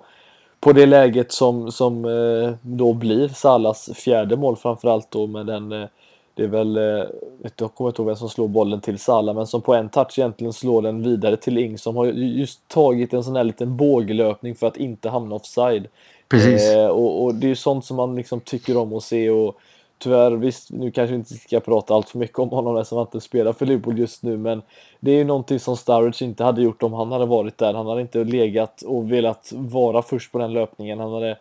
på 0.60 0.72
det 0.72 0.86
läget 0.86 1.32
som, 1.32 1.72
som 1.72 2.04
eh, 2.04 2.54
då 2.62 2.92
blir 2.92 3.28
Salas 3.28 3.90
fjärde 3.94 4.36
mål 4.36 4.56
framförallt 4.56 5.10
då 5.10 5.26
med 5.26 5.46
den 5.46 5.72
eh, 5.72 5.88
det 6.34 6.42
är 6.42 6.48
väl, 6.48 6.76
eh, 6.76 7.06
jag 7.56 7.74
kommer 7.74 7.90
inte 7.90 8.02
ihåg 8.02 8.06
vem 8.06 8.16
som 8.16 8.28
slår 8.28 8.48
bollen 8.48 8.80
till 8.80 8.98
Salah, 8.98 9.34
men 9.34 9.46
som 9.46 9.62
på 9.62 9.74
en 9.74 9.88
touch 9.88 10.18
egentligen 10.18 10.52
slår 10.52 10.82
den 10.82 11.02
vidare 11.02 11.36
till 11.36 11.58
Ing 11.58 11.78
som 11.78 11.96
har 11.96 12.06
just 12.06 12.68
tagit 12.68 13.12
en 13.12 13.24
sån 13.24 13.36
här 13.36 13.44
liten 13.44 13.76
båglöpning 13.76 14.54
för 14.54 14.66
att 14.66 14.76
inte 14.76 15.08
hamna 15.08 15.34
offside. 15.34 15.88
Precis. 16.28 16.70
Eh, 16.70 16.86
och, 16.86 17.24
och, 17.24 17.34
det 17.34 17.50
är 17.50 17.54
sånt 17.54 17.84
som 17.84 17.96
man 17.96 18.16
liksom 18.16 18.40
tycker 18.40 18.76
om 18.76 18.92
att 18.92 19.02
se 19.02 19.30
och 19.30 19.58
tyvärr, 19.98 20.30
visst, 20.30 20.70
nu 20.70 20.90
kanske 20.90 21.12
vi 21.12 21.18
inte 21.18 21.34
ska 21.34 21.60
prata 21.60 21.94
allt 21.94 22.08
för 22.08 22.18
mycket 22.18 22.38
om 22.38 22.48
honom 22.48 22.76
eftersom 22.76 22.98
han 22.98 23.06
inte 23.06 23.20
spelar 23.20 23.52
för 23.52 23.66
Liverpool 23.66 23.98
just 23.98 24.22
nu, 24.22 24.36
men 24.36 24.62
det 25.00 25.10
är 25.10 25.16
ju 25.16 25.24
någonting 25.24 25.60
som 25.60 25.76
Sturridge 25.76 26.24
inte 26.24 26.44
hade 26.44 26.62
gjort 26.62 26.82
om 26.82 26.92
han 26.92 27.12
hade 27.12 27.26
varit 27.26 27.58
där. 27.58 27.74
Han 27.74 27.86
hade 27.86 28.00
inte 28.00 28.24
legat 28.24 28.82
och 28.82 29.12
velat 29.12 29.52
vara 29.54 30.02
först 30.02 30.32
på 30.32 30.38
den 30.38 30.52
löpningen. 30.52 30.98
Han 31.00 31.12
hade, 31.12 31.38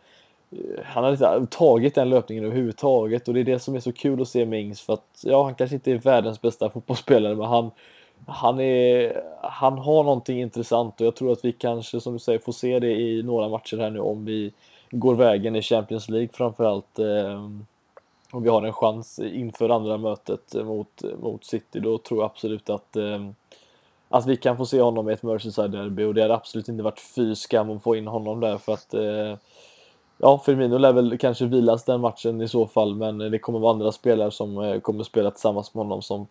han 0.84 1.04
har 1.04 1.12
inte 1.12 1.58
tagit 1.58 1.96
den 1.96 2.10
löpningen 2.10 2.44
överhuvudtaget 2.46 3.28
och 3.28 3.34
det 3.34 3.40
är 3.40 3.44
det 3.44 3.60
som 3.60 3.76
är 3.76 3.80
så 3.80 3.92
kul 3.92 4.22
att 4.22 4.28
se 4.28 4.46
med 4.46 4.62
Ings 4.62 4.82
för 4.82 4.94
att, 4.94 5.24
ja, 5.24 5.44
han 5.44 5.56
kanske 5.56 5.76
inte 5.76 5.92
är 5.92 5.98
världens 5.98 6.42
bästa 6.42 6.70
fotbollsspelare, 6.70 7.36
men 7.36 7.48
han 7.48 7.72
han, 8.28 8.60
är, 8.60 9.22
han 9.42 9.78
har 9.78 10.04
någonting 10.04 10.42
intressant 10.42 11.02
och 11.02 11.08
jag 11.08 11.16
tror 11.16 11.32
att 11.32 11.46
vi 11.46 11.52
kanske, 11.52 12.00
som 12.00 12.14
du 12.14 12.20
säger, 12.20 12.40
får 12.40 12.52
se 12.52 12.80
det 12.80 12.92
i 12.92 13.24
några 13.24 13.50
matcher 13.50 13.78
här 13.78 13.90
nu 13.90 14.00
om 14.00 14.26
vi 14.26 14.54
går 14.92 15.16
vägen 15.16 15.56
i 15.56 15.62
Champions 15.62 16.10
League 16.10 16.30
framförallt. 16.34 17.00
Eh, 17.00 17.50
om 18.32 18.44
vi 18.44 18.50
har 18.50 18.64
en 18.64 18.74
chans 18.74 19.20
inför 19.20 19.70
andra 19.70 19.98
mötet 19.98 20.54
mot, 20.54 21.04
mot 21.22 21.46
City, 21.46 21.80
då 21.80 21.98
tror 21.98 22.20
jag 22.20 22.26
absolut 22.26 22.70
att, 22.70 22.96
eh, 22.96 23.30
att 24.10 24.26
vi 24.26 24.38
kan 24.38 24.58
få 24.58 24.66
se 24.66 24.82
honom 24.82 25.10
i 25.10 25.14
ett 25.14 25.24
Merseyside-derby 25.24 26.04
och 26.04 26.14
det 26.14 26.22
hade 26.22 26.34
absolut 26.34 26.68
inte 26.68 26.84
varit 26.84 27.00
fy 27.00 27.36
skam 27.36 27.70
att 27.70 27.84
få 27.84 27.96
in 27.96 28.08
honom 28.08 28.40
där 28.40 28.58
för 28.58 28.74
att 28.74 28.94
eh, 28.94 29.38
Ja, 30.18 30.42
Firmino 30.46 30.78
lär 30.78 30.94
väl 30.94 31.18
kanske 31.18 31.46
vilas 31.46 31.84
den 31.84 32.02
matchen 32.02 32.42
i 32.42 32.48
så 32.48 32.68
fall, 32.68 32.96
men 32.96 33.18
det 33.18 33.40
kommer 33.40 33.60
vara 33.60 33.72
andra 33.72 33.92
spelare 33.92 34.32
som 34.32 34.58
eh, 34.58 34.80
kommer 34.80 35.04
spela 35.04 35.32
tillsammans 35.32 35.74
med 35.74 35.84
honom 35.84 36.02
som 36.02 36.28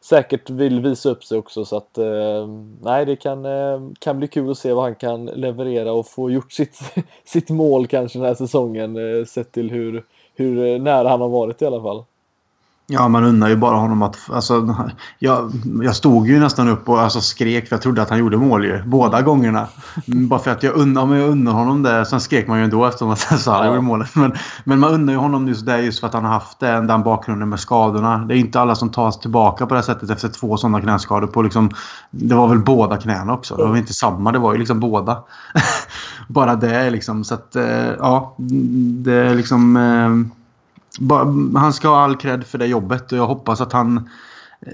säkert 0.00 0.50
vill 0.50 0.80
visa 0.80 1.10
upp 1.10 1.24
sig 1.24 1.38
också 1.38 1.64
så 1.64 1.76
att 1.76 1.98
eh, 1.98 2.48
nej 2.82 3.06
det 3.06 3.16
kan, 3.16 3.44
eh, 3.44 3.80
kan 3.98 4.18
bli 4.18 4.28
kul 4.28 4.50
att 4.50 4.58
se 4.58 4.72
vad 4.72 4.84
han 4.84 4.94
kan 4.94 5.26
leverera 5.26 5.92
och 5.92 6.06
få 6.06 6.30
gjort 6.30 6.52
sitt, 6.52 6.78
sitt 7.24 7.50
mål 7.50 7.86
kanske 7.86 8.18
den 8.18 8.26
här 8.26 8.34
säsongen 8.34 8.96
eh, 8.96 9.24
sett 9.24 9.52
till 9.52 9.70
hur, 9.70 10.04
hur 10.34 10.66
eh, 10.66 10.82
nära 10.82 11.08
han 11.08 11.20
har 11.20 11.28
varit 11.28 11.62
i 11.62 11.66
alla 11.66 11.82
fall. 11.82 12.04
Ja, 12.88 13.08
man 13.08 13.24
undrar 13.24 13.48
ju 13.48 13.56
bara 13.56 13.76
honom 13.76 14.02
att... 14.02 14.16
Alltså, 14.30 14.74
jag, 15.18 15.52
jag 15.82 15.96
stod 15.96 16.28
ju 16.28 16.40
nästan 16.40 16.68
upp 16.68 16.88
och 16.88 17.00
alltså, 17.00 17.20
skrek 17.20 17.68
för 17.68 17.76
jag 17.76 17.82
trodde 17.82 18.02
att 18.02 18.10
han 18.10 18.18
gjorde 18.18 18.36
mål 18.36 18.64
ju. 18.64 18.82
Båda 18.82 19.22
gångerna. 19.22 19.66
Bara 20.06 20.40
för 20.40 20.50
att 20.50 20.62
jag 20.62 20.74
undrar 20.74 21.02
om 21.02 21.12
jag 21.12 21.30
undrar 21.30 21.52
honom 21.52 21.82
det. 21.82 22.06
Sen 22.06 22.20
skrek 22.20 22.48
man 22.48 22.58
ju 22.58 22.64
ändå 22.64 22.86
eftersom 22.86 23.10
att 23.10 23.22
han 23.22 23.38
ja. 23.46 23.66
gjorde 23.66 23.80
målet. 23.80 24.14
Men, 24.14 24.32
men 24.64 24.80
man 24.80 24.94
undrar 24.94 25.14
ju 25.14 25.18
honom 25.18 25.48
just 25.48 25.66
det 25.66 25.80
just 25.80 26.00
för 26.00 26.06
att 26.06 26.14
han 26.14 26.24
har 26.24 26.32
haft 26.32 26.60
den, 26.60 26.86
den 26.86 27.02
bakgrunden 27.02 27.48
med 27.48 27.60
skadorna. 27.60 28.18
Det 28.18 28.34
är 28.34 28.38
inte 28.38 28.60
alla 28.60 28.74
som 28.74 28.90
tas 28.90 29.20
tillbaka 29.20 29.66
på 29.66 29.74
det 29.74 29.82
sättet 29.82 30.10
efter 30.10 30.28
två 30.28 30.56
sådana 30.56 30.80
knäskador. 30.80 31.26
På 31.26 31.42
liksom, 31.42 31.70
det 32.10 32.34
var 32.34 32.48
väl 32.48 32.58
båda 32.58 32.96
knäna 32.96 33.32
också. 33.32 33.56
Det 33.56 33.66
var 33.66 33.76
inte 33.76 33.94
samma. 33.94 34.32
Det 34.32 34.38
var 34.38 34.52
ju 34.52 34.58
liksom 34.58 34.80
båda. 34.80 35.22
bara 36.28 36.56
det 36.56 36.90
liksom. 36.90 37.24
Så 37.24 37.34
att, 37.34 37.56
eh, 37.56 37.88
ja. 37.98 38.34
Det 39.04 39.14
är 39.14 39.34
liksom... 39.34 39.76
Han 41.56 41.72
ska 41.72 41.88
ha 41.88 42.00
all 42.00 42.16
cred 42.16 42.46
för 42.46 42.58
det 42.58 42.66
jobbet 42.66 43.12
och 43.12 43.18
jag 43.18 43.26
hoppas 43.26 43.60
att 43.60 43.72
han 43.72 43.96
eh, 44.60 44.72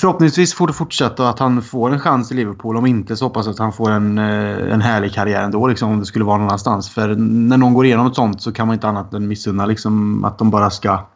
förhoppningsvis 0.00 0.54
får 0.54 0.66
det 0.66 0.72
fortsätta 0.72 1.22
och 1.22 1.28
att 1.28 1.38
han 1.38 1.62
får 1.62 1.92
en 1.92 2.00
chans 2.00 2.32
i 2.32 2.34
Liverpool. 2.34 2.76
Om 2.76 2.86
inte 2.86 3.16
så 3.16 3.24
hoppas 3.24 3.46
jag 3.46 3.52
att 3.52 3.58
han 3.58 3.72
får 3.72 3.90
en, 3.90 4.18
eh, 4.18 4.72
en 4.72 4.80
härlig 4.80 5.12
karriär 5.12 5.42
ändå 5.42 5.66
liksom, 5.66 5.90
om 5.90 5.98
det 5.98 6.06
skulle 6.06 6.24
vara 6.24 6.38
någon 6.38 6.46
annanstans. 6.46 6.90
För 6.90 7.08
när 7.16 7.56
någon 7.56 7.74
går 7.74 7.86
igenom 7.86 8.06
ett 8.06 8.14
sånt 8.14 8.42
så 8.42 8.52
kan 8.52 8.66
man 8.66 8.74
inte 8.74 8.88
annat 8.88 9.14
än 9.14 9.28
missunna 9.28 9.66
liksom, 9.66 10.24
att 10.24 10.38
de 10.38 10.50
bara 10.50 10.70
ska 10.70 11.06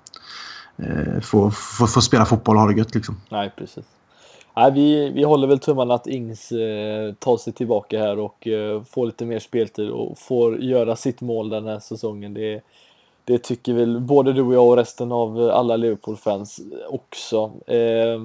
eh, 0.76 1.20
få, 1.22 1.50
få, 1.50 1.86
få 1.86 2.00
spela 2.00 2.24
fotboll 2.24 2.57
och 2.57 2.62
ha 2.62 2.68
det 2.68 2.78
gött. 2.78 2.94
Liksom. 2.94 3.16
Nej, 3.28 3.52
precis. 3.57 3.84
Nej, 4.57 4.72
vi, 4.72 5.11
vi 5.11 5.22
håller 5.22 5.46
väl 5.46 5.59
tummarna 5.59 5.94
att 5.94 6.07
Ings 6.07 6.52
eh, 6.52 7.12
tar 7.12 7.36
sig 7.36 7.52
tillbaka 7.52 7.98
här 7.98 8.18
och 8.18 8.46
eh, 8.46 8.82
får 8.82 9.07
lite 9.07 9.24
mer 9.24 9.38
speltid 9.38 9.90
och 9.90 10.18
får 10.18 10.59
göra 10.59 10.96
sitt 10.96 11.20
mål 11.20 11.48
den 11.48 11.66
här 11.66 11.78
säsongen. 11.78 12.34
Det, 12.34 12.61
det 13.27 13.39
tycker 13.39 13.72
väl 13.74 14.01
både 14.01 14.33
du 14.33 14.43
och 14.43 14.55
jag 14.55 14.66
och 14.66 14.77
resten 14.77 15.12
av 15.12 15.39
alla 15.39 15.77
Liverpool-fans 15.77 16.61
också. 16.89 17.53
Eh, 17.66 18.20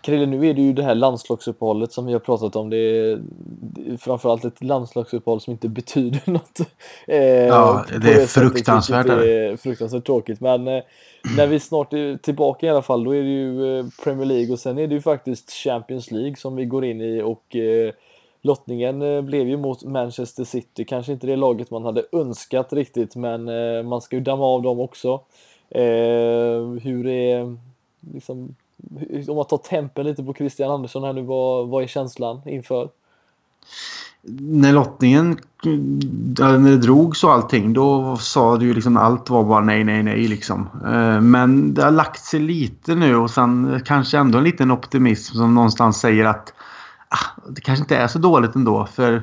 Krille, 0.00 0.26
nu 0.26 0.48
är 0.48 0.54
det 0.54 0.62
ju 0.62 0.72
det 0.72 0.82
här 0.82 0.94
landslagsuppehållet 0.94 1.92
som 1.92 2.06
vi 2.06 2.12
har 2.12 2.20
pratat 2.20 2.56
om. 2.56 2.70
Det 2.70 2.76
är, 2.76 3.20
det 3.60 3.92
är 3.92 3.96
framförallt 3.96 4.44
ett 4.44 4.64
landslagsuppehåll 4.64 5.40
som 5.40 5.52
inte 5.52 5.68
betyder 5.78 6.20
något. 6.24 6.60
Eh, 7.06 7.18
ja, 7.22 7.84
det 8.02 8.12
är 8.12 8.26
fruktansvärt. 8.26 9.06
Det 9.06 9.46
är 9.46 9.56
fruktansvärt 9.56 10.06
tråkigt. 10.06 10.40
Men 10.40 10.68
eh, 10.68 10.82
när 11.36 11.46
vi 11.46 11.60
snart 11.60 11.92
är 11.92 12.16
tillbaka 12.16 12.66
i 12.66 12.68
alla 12.68 12.82
fall, 12.82 13.04
då 13.04 13.14
är 13.14 13.22
det 13.22 13.28
ju 13.28 13.78
eh, 13.78 13.86
Premier 14.04 14.26
League 14.26 14.52
och 14.52 14.58
sen 14.58 14.78
är 14.78 14.86
det 14.86 14.94
ju 14.94 15.00
faktiskt 15.00 15.50
Champions 15.50 16.10
League 16.10 16.36
som 16.36 16.56
vi 16.56 16.64
går 16.64 16.84
in 16.84 17.00
i 17.00 17.22
och 17.22 17.56
eh, 17.56 17.92
lottningen 18.42 19.02
eh, 19.02 19.22
blev 19.22 19.48
ju 19.48 19.56
mot 19.56 19.84
Manchester 19.84 20.44
City. 20.44 20.84
Kanske 20.84 21.12
inte 21.12 21.26
det 21.26 21.36
laget 21.36 21.70
man 21.70 21.84
hade 21.84 22.04
önskat 22.12 22.72
riktigt, 22.72 23.16
men 23.16 23.48
eh, 23.48 23.82
man 23.82 24.00
ska 24.00 24.16
ju 24.16 24.22
damma 24.22 24.44
av 24.44 24.62
dem 24.62 24.80
också. 24.80 25.20
Eh, 25.70 26.80
hur 26.82 27.06
är 27.06 27.56
liksom 28.00 28.54
om 29.28 29.36
man 29.36 29.46
tar 29.46 29.58
tempen 29.58 30.06
lite 30.06 30.22
på 30.22 30.34
Christian 30.34 30.70
Andersson 30.70 31.04
här 31.04 31.12
nu, 31.12 31.22
vad, 31.22 31.68
vad 31.68 31.82
är 31.82 31.86
känslan 31.86 32.40
inför? 32.46 32.88
När 34.38 34.72
lottningen, 34.72 35.38
när 36.38 36.70
det 36.70 36.76
drogs 36.76 37.24
och 37.24 37.32
allting, 37.32 37.72
då 37.72 38.16
sa 38.16 38.56
du 38.56 38.66
ju 38.66 38.74
liksom 38.74 38.96
allt 38.96 39.30
var 39.30 39.44
bara 39.44 39.60
nej, 39.60 39.84
nej, 39.84 40.02
nej 40.02 40.28
liksom. 40.28 40.68
Men 41.22 41.74
det 41.74 41.82
har 41.82 41.90
lagt 41.90 42.24
sig 42.24 42.40
lite 42.40 42.94
nu 42.94 43.16
och 43.16 43.30
sen 43.30 43.80
kanske 43.84 44.18
ändå 44.18 44.38
en 44.38 44.44
liten 44.44 44.70
optimism 44.70 45.34
som 45.34 45.54
någonstans 45.54 46.00
säger 46.00 46.24
att 46.24 46.52
Ah, 47.12 47.42
det 47.48 47.60
kanske 47.60 47.82
inte 47.82 47.96
är 47.96 48.08
så 48.08 48.18
dåligt 48.18 48.54
ändå. 48.54 48.86
För 48.86 49.22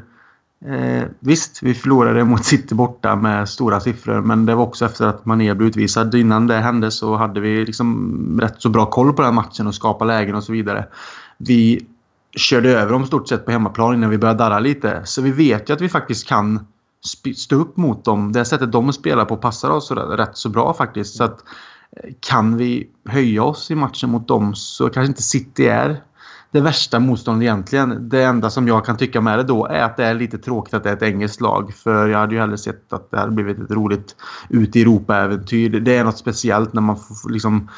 Eh, 0.65 1.07
visst, 1.19 1.63
vi 1.63 1.73
förlorade 1.73 2.23
mot 2.23 2.45
City 2.45 2.75
borta 2.75 3.15
med 3.15 3.49
stora 3.49 3.79
siffror 3.79 4.21
men 4.21 4.45
det 4.45 4.55
var 4.55 4.63
också 4.63 4.85
efter 4.85 5.05
att 5.05 5.25
Mané 5.25 5.53
blev 5.53 5.69
utvisad. 5.69 6.15
Innan 6.15 6.47
det 6.47 6.55
hände 6.57 6.91
så 6.91 7.15
hade 7.15 7.39
vi 7.39 7.65
liksom 7.65 8.39
rätt 8.41 8.61
så 8.61 8.69
bra 8.69 8.85
koll 8.85 9.13
på 9.13 9.21
den 9.21 9.35
matchen 9.35 9.67
och 9.67 9.75
skapa 9.75 10.05
lägen 10.05 10.35
och 10.35 10.43
så 10.43 10.51
vidare. 10.51 10.87
Vi 11.37 11.85
körde 12.35 12.69
över 12.69 12.91
dem 12.91 13.05
stort 13.05 13.29
sett 13.29 13.45
på 13.45 13.51
hemmaplan 13.51 13.93
innan 13.93 14.09
vi 14.09 14.17
började 14.17 14.43
darra 14.43 14.59
lite. 14.59 15.01
Så 15.05 15.21
vi 15.21 15.31
vet 15.31 15.69
ju 15.69 15.73
att 15.73 15.81
vi 15.81 15.89
faktiskt 15.89 16.27
kan 16.27 16.67
stå 17.35 17.55
upp 17.55 17.77
mot 17.77 18.05
dem. 18.05 18.31
Det 18.31 18.45
sättet 18.45 18.71
de 18.71 18.93
spelar 18.93 19.25
på 19.25 19.37
passar 19.37 19.69
oss 19.69 19.91
rätt 19.91 20.37
så 20.37 20.49
bra 20.49 20.73
faktiskt. 20.73 21.15
Så 21.15 21.23
att, 21.23 21.43
eh, 21.91 22.13
kan 22.19 22.57
vi 22.57 22.89
höja 23.05 23.43
oss 23.43 23.71
i 23.71 23.75
matchen 23.75 24.09
mot 24.09 24.27
dem 24.27 24.55
så 24.55 24.89
kanske 24.89 25.09
inte 25.09 25.23
City 25.23 25.67
är 25.67 26.01
det 26.51 26.61
värsta 26.61 26.99
motståndet 26.99 27.43
egentligen. 27.43 28.09
Det 28.09 28.23
enda 28.23 28.49
som 28.49 28.67
jag 28.67 28.85
kan 28.85 28.97
tycka 28.97 29.21
med 29.21 29.39
det 29.39 29.43
då 29.43 29.65
är 29.65 29.83
att 29.83 29.97
det 29.97 30.05
är 30.05 30.13
lite 30.13 30.37
tråkigt 30.37 30.73
att 30.73 30.83
det 30.83 30.89
är 30.89 30.93
ett 30.93 31.03
engelskt 31.03 31.41
lag. 31.41 31.73
För 31.73 32.07
jag 32.07 32.19
hade 32.19 32.33
ju 32.33 32.41
hellre 32.41 32.57
sett 32.57 32.93
att 32.93 33.11
det 33.11 33.17
hade 33.17 33.31
blivit 33.31 33.59
ett 33.59 33.71
roligt 33.71 34.15
ut 34.49 34.75
i 34.75 34.81
Europa-äventyr. 34.81 35.79
Det 35.79 35.97
är 35.97 36.03
något 36.03 36.17
speciellt 36.17 36.73
när 36.73 36.81
man 36.81 36.97
får, 36.97 37.29
liksom, 37.29 37.69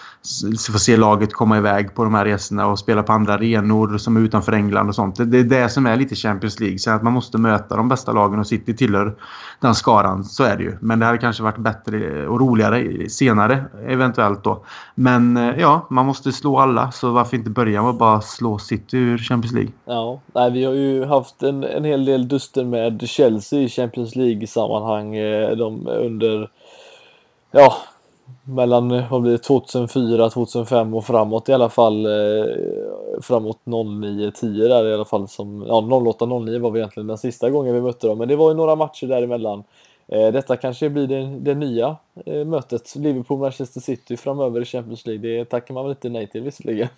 får 0.72 0.80
se 0.80 0.98
laget 0.98 1.34
komma 1.34 1.58
iväg 1.58 1.96
på 1.96 2.04
de 2.04 2.14
här 2.14 2.26
resorna 2.26 2.68
och 2.68 2.80
spela 2.80 3.04
på 3.04 3.14
andra 3.14 3.34
arenor 3.34 3.98
som 3.98 4.18
är 4.18 4.22
utanför 4.22 4.52
England 4.52 4.90
och 4.90 4.96
sånt. 4.96 5.16
Det 5.16 5.40
är 5.40 5.44
det 5.44 5.70
som 5.70 5.86
är 5.86 5.96
lite 5.96 6.16
Champions 6.16 6.60
League. 6.60 6.80
Sen 6.80 6.96
att 6.96 7.04
man 7.04 7.14
måste 7.14 7.38
möta 7.38 7.76
de 7.76 7.90
bästa 7.90 8.12
lagen 8.12 8.40
och 8.40 8.48
City 8.48 8.74
tillhör 8.74 9.16
den 9.60 9.76
skaran. 9.76 10.24
Så 10.24 10.44
är 10.44 10.58
det 10.58 10.64
ju. 10.64 10.78
Men 10.82 11.00
det 11.00 11.06
hade 11.06 11.18
kanske 11.18 11.44
varit 11.44 11.58
bättre 11.58 12.28
och 12.28 12.40
roligare 12.40 13.10
senare 13.10 13.66
eventuellt 13.88 14.44
då. 14.44 14.66
Men 14.96 15.38
eh, 15.38 15.60
ja, 15.60 15.88
man 15.90 16.06
måste 16.06 16.32
slå 16.32 16.60
alla. 16.60 16.92
Så 16.92 17.12
varför 17.12 17.38
inte 17.38 17.50
börja 17.50 17.82
med 17.82 17.90
att 17.90 18.00
bara 18.00 18.22
slå 18.22 18.61
City 18.62 18.98
ur 18.98 19.18
Champions 19.18 19.54
League. 19.54 19.72
Ja, 19.86 20.20
nej, 20.34 20.52
vi 20.52 20.64
har 20.64 20.74
ju 20.74 21.06
haft 21.06 21.44
en, 21.44 21.64
en 21.64 21.84
hel 21.84 22.06
del 22.06 22.28
duster 22.28 22.64
med 22.64 23.10
Chelsea 23.10 23.60
i 23.60 23.70
Champions 23.70 24.16
League-sammanhang 24.16 25.16
eh, 25.16 25.52
de 25.52 25.88
under, 25.88 26.50
ja, 27.52 27.74
mellan 28.44 29.04
vad 29.10 29.22
blir 29.22 29.32
det, 29.32 29.38
2004, 29.38 30.30
2005 30.30 30.94
och 30.94 31.06
framåt 31.06 31.50
i 31.50 31.54
alla 31.54 31.70
fall. 31.70 32.06
Eh, 32.06 32.46
framåt 33.22 33.60
09-10 33.66 34.68
där 34.68 34.88
i 34.88 34.94
alla 34.94 35.06
fall. 35.06 35.28
Som, 35.28 35.66
ja, 35.68 35.82
08-09 35.82 36.60
var 36.60 36.72
vi 36.72 36.80
egentligen 36.80 37.08
den 37.08 37.18
sista 37.18 37.50
gången 37.50 37.74
vi 37.74 37.82
mötte 37.82 38.08
dem. 38.08 38.18
Men 38.18 38.28
det 38.28 38.36
var 38.36 38.50
ju 38.52 38.58
några 38.58 38.76
matcher 38.76 39.08
däremellan. 39.08 39.64
Eh, 40.08 40.32
detta 40.32 40.58
kanske 40.58 40.90
blir 40.90 41.08
det, 41.08 41.40
det 41.40 41.56
nya 41.56 41.96
mötet, 42.46 42.96
Liverpool-Manchester 42.96 43.80
City 43.80 44.18
framöver 44.18 44.62
i 44.62 44.66
Champions 44.66 45.06
League. 45.06 45.30
Det 45.30 45.46
tackar 45.46 45.74
man 45.74 45.84
väl 45.84 45.92
inte 45.92 46.10
nej 46.10 46.28
till 46.28 46.42
visserligen. 46.42 46.90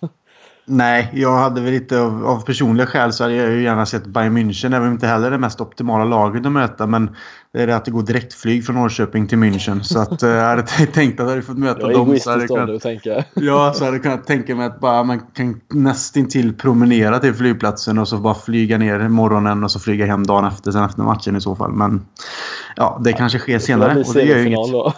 Nej, 0.66 1.10
jag 1.14 1.38
hade 1.38 1.60
väl 1.60 1.72
lite 1.72 2.00
av, 2.00 2.26
av 2.26 2.44
personliga 2.44 2.86
skäl 2.86 3.12
så 3.12 3.24
hade 3.24 3.34
jag 3.34 3.50
ju 3.50 3.62
gärna 3.62 3.86
sett 3.86 4.06
Bayern 4.06 4.38
München. 4.38 4.76
Även 4.76 4.88
om 4.88 4.92
inte 4.92 5.06
heller 5.06 5.30
det 5.30 5.38
mest 5.38 5.60
optimala 5.60 6.04
laget 6.04 6.46
att 6.46 6.52
möta. 6.52 6.86
Men 6.86 7.16
det 7.52 7.62
är 7.62 7.66
det 7.66 7.76
att 7.76 7.84
det 7.84 7.90
går 7.90 8.02
direktflyg 8.02 8.66
från 8.66 8.76
Norrköping 8.76 9.26
till 9.26 9.38
München. 9.38 9.82
Så 9.82 9.98
att, 9.98 10.22
äh, 10.22 10.30
jag 10.30 10.48
hade 10.48 10.62
tänkt 10.92 11.20
att 11.20 11.26
jag 11.26 11.30
hade 11.30 11.42
fått 11.42 11.58
möta 11.58 11.80
jag 11.80 11.92
dem. 11.92 12.18
Så 12.18 12.30
hade 12.30 12.46
kunnat, 12.46 12.82
tänka. 12.82 13.24
Ja, 13.34 13.72
så 13.74 13.84
hade 13.84 13.96
jag 13.96 14.02
kunnat 14.02 14.26
tänka 14.26 14.54
mig 14.54 14.66
att 14.66 14.80
bara, 14.80 15.04
man 15.04 15.20
kan 15.20 15.60
nästintill 15.68 16.54
promenera 16.54 17.18
till 17.18 17.34
flygplatsen 17.34 17.98
och 17.98 18.08
så 18.08 18.18
bara 18.18 18.34
flyga 18.34 18.78
ner 18.78 19.08
morgonen 19.08 19.64
och 19.64 19.70
så 19.70 19.80
flyga 19.80 20.06
hem 20.06 20.26
dagen 20.26 20.44
efter, 20.44 20.72
sen 20.72 20.84
efter 20.84 21.02
matchen 21.02 21.36
i 21.36 21.40
så 21.40 21.56
fall. 21.56 21.72
Men 21.72 22.06
ja, 22.76 23.00
det 23.04 23.12
kanske 23.12 23.38
sker 23.38 23.58
senare. 23.58 23.94
Det 23.94 24.00
och 24.00 24.14
det 24.14 24.22
gör 24.22 24.46
inget. 24.46 24.72
Då. 24.72 24.92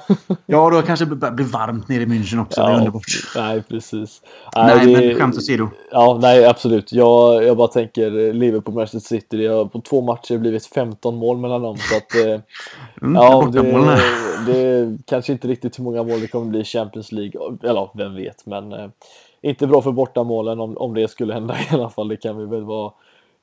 ja, 0.47 0.71
då 0.71 0.83
kanske 0.83 1.05
det 1.05 1.31
blir 1.31 1.47
varmt 1.47 1.89
nere 1.89 2.03
i 2.03 2.07
München 2.07 2.43
också. 2.43 2.61
Ja, 2.61 2.67
det 2.67 2.73
är 2.73 2.79
underbart. 2.79 3.05
Nej, 3.37 3.63
precis. 3.69 4.21
Nej, 4.57 4.87
nej 4.87 5.07
men 5.07 5.19
skämt 5.19 5.37
åsido. 5.37 5.56
Ja, 5.91 6.19
nej 6.21 6.45
absolut. 6.45 6.93
Jag, 6.93 7.45
jag 7.45 7.57
bara 7.57 7.69
tänker 7.69 8.33
Liverpool 8.33 8.75
Manchester 8.75 8.99
City. 8.99 9.37
Det 9.37 9.47
har 9.47 9.65
på 9.65 9.81
två 9.81 10.03
matcher 10.03 10.39
blivit 10.39 10.67
15 10.67 11.17
mål 11.17 11.39
mellan 11.39 11.63
dem. 11.63 11.77
Så 11.77 11.97
att, 11.97 12.27
eh, 12.27 12.41
mm, 13.03 13.15
ja, 13.15 13.49
det, 13.53 13.63
det, 14.53 14.59
är 14.59 14.99
kanske 15.07 15.33
inte 15.33 15.49
riktigt 15.49 15.79
hur 15.79 15.85
många 15.85 16.03
mål 16.03 16.21
det 16.21 16.29
kommer 16.29 16.47
bli 16.47 16.61
i 16.61 16.65
Champions 16.65 17.13
League. 17.13 17.41
Eller 17.63 17.91
vem 17.95 18.15
vet, 18.15 18.47
men 18.47 18.73
eh, 18.73 18.89
inte 19.43 19.67
bra 19.67 19.83
för 19.83 19.93
bortamålen 19.93 20.61
om, 20.61 20.77
om 20.77 20.95
det 20.95 21.09
skulle 21.09 21.35
hända 21.35 21.55
i 21.71 21.75
alla 21.75 21.91
fall. 21.91 22.09
Det 22.09 22.17
kan 22.17 22.39
vi 22.39 22.45
väl 22.47 22.65
vara 22.65 22.93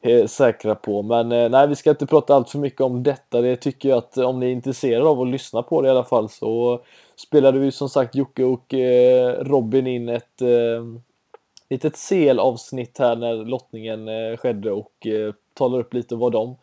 eh, 0.04 0.26
säkra 0.26 0.76
på. 0.76 1.02
Men 1.02 1.32
eh, 1.32 1.50
nej, 1.50 1.68
vi 1.68 1.76
ska 1.76 1.90
inte 1.90 2.06
prata 2.06 2.36
allt 2.36 2.50
för 2.50 2.60
mycket 2.60 2.82
om 2.82 3.04
detta. 3.04 3.42
Det 3.42 3.56
tycker 3.56 3.90
jag 3.90 3.98
att 3.98 4.18
om 4.18 4.40
ni 4.40 4.46
är 4.46 4.52
intresserade 4.52 5.10
av 5.10 5.22
att 5.22 5.28
lyssna 5.28 5.64
på 5.64 5.82
det 5.82 5.88
i 5.88 5.92
alla 5.92 6.04
fall 6.04 6.30
så 6.30 6.82
spelade 7.16 7.60
vi 7.60 7.72
som 7.72 7.90
sagt 7.90 8.16
Jocke 8.16 8.44
och 8.44 8.74
eh, 8.74 9.44
Robin 9.44 9.88
in 9.88 10.10
ett 10.10 10.42
eh, 10.42 10.84
litet 11.74 11.98
selavsnitt 11.98 12.98
här 12.98 13.16
när 13.16 13.36
lottningen 13.36 14.08
eh, 14.08 14.38
skedde 14.38 14.72
och 14.72 15.08
eh, 15.08 15.34
talar 15.54 15.80
upp 15.80 15.94
lite 15.94 16.16
vad 16.16 16.32
de 16.32 16.56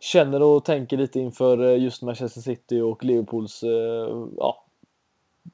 känner 0.00 0.42
och 0.42 0.64
tänker 0.64 0.96
lite 0.96 1.20
inför 1.20 1.64
eh, 1.64 1.82
just 1.82 2.02
Manchester 2.02 2.40
City 2.40 2.80
och 2.80 3.04
Liverpools, 3.04 3.64
ja, 4.36 4.64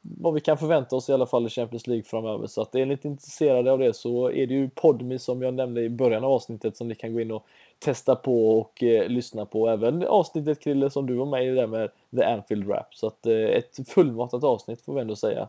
vad 0.03 0.35
vi 0.35 0.41
kan 0.41 0.59
förvänta 0.59 0.97
oss 0.97 1.09
i 1.09 1.13
alla 1.13 1.27
fall 1.27 1.47
i 1.47 1.51
Champions 1.51 1.87
League 1.87 2.05
framöver. 2.05 2.47
Så 2.47 2.63
att 2.63 2.75
är 2.75 2.79
ni 2.79 2.87
lite 2.87 3.09
intresserade 3.09 3.73
av 3.73 3.79
det 3.79 3.95
så 3.95 4.31
är 4.31 4.47
det 4.47 4.55
ju 4.55 4.71
Podmi 4.71 5.19
som 5.19 5.43
jag 5.43 5.55
nämnde 5.55 5.83
i 5.83 5.91
början 5.91 6.25
av 6.25 6.33
avsnittet 6.33 6.77
som 6.77 6.89
ni 6.89 6.95
kan 6.95 7.15
gå 7.15 7.21
in 7.21 7.31
och 7.31 7.47
testa 7.79 8.17
på 8.17 8.59
och 8.59 8.83
eh, 8.83 9.09
lyssna 9.09 9.47
på. 9.47 9.69
Även 9.69 10.07
avsnittet 10.07 10.61
Krille 10.61 10.91
som 10.91 11.07
du 11.07 11.15
var 11.15 11.27
med 11.27 11.47
i 11.47 11.51
där 11.51 11.67
med 11.67 11.91
The 12.17 12.23
Anfield 12.25 12.71
Rap. 12.71 12.95
Så 12.95 13.07
att 13.07 13.27
eh, 13.27 13.35
ett 13.35 13.89
fullmatat 13.89 14.45
avsnitt 14.45 14.83
får 14.83 14.95
vi 14.95 15.01
ändå 15.01 15.17
säga. 15.17 15.49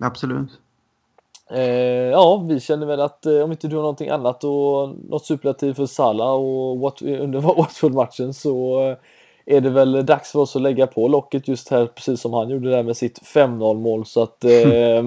Absolut. 0.00 0.60
Eh, 1.50 2.10
ja, 2.10 2.46
vi 2.48 2.60
känner 2.60 2.86
väl 2.86 3.00
att 3.00 3.26
eh, 3.26 3.38
om 3.38 3.52
inte 3.52 3.68
du 3.68 3.76
har 3.76 3.82
någonting 3.82 4.08
annat 4.08 4.44
och 4.44 4.88
något 5.10 5.26
superlativ 5.26 5.74
för 5.74 5.86
Salah 5.86 6.32
och 6.32 6.78
what, 6.78 7.02
under 7.02 7.40
Watford-matchen 7.56 8.34
så 8.34 8.80
eh, 8.82 8.96
är 9.46 9.60
det 9.60 9.70
väl 9.70 10.06
dags 10.06 10.32
för 10.32 10.38
oss 10.38 10.56
att 10.56 10.62
lägga 10.62 10.86
på 10.86 11.08
locket 11.08 11.48
just 11.48 11.68
här, 11.70 11.86
precis 11.86 12.20
som 12.20 12.32
han 12.32 12.50
gjorde 12.50 12.70
där 12.70 12.82
med 12.82 12.96
sitt 12.96 13.20
5-0 13.22 13.80
mål. 13.80 14.06
Så 14.06 14.22
att 14.22 14.44
eh, 14.64 15.02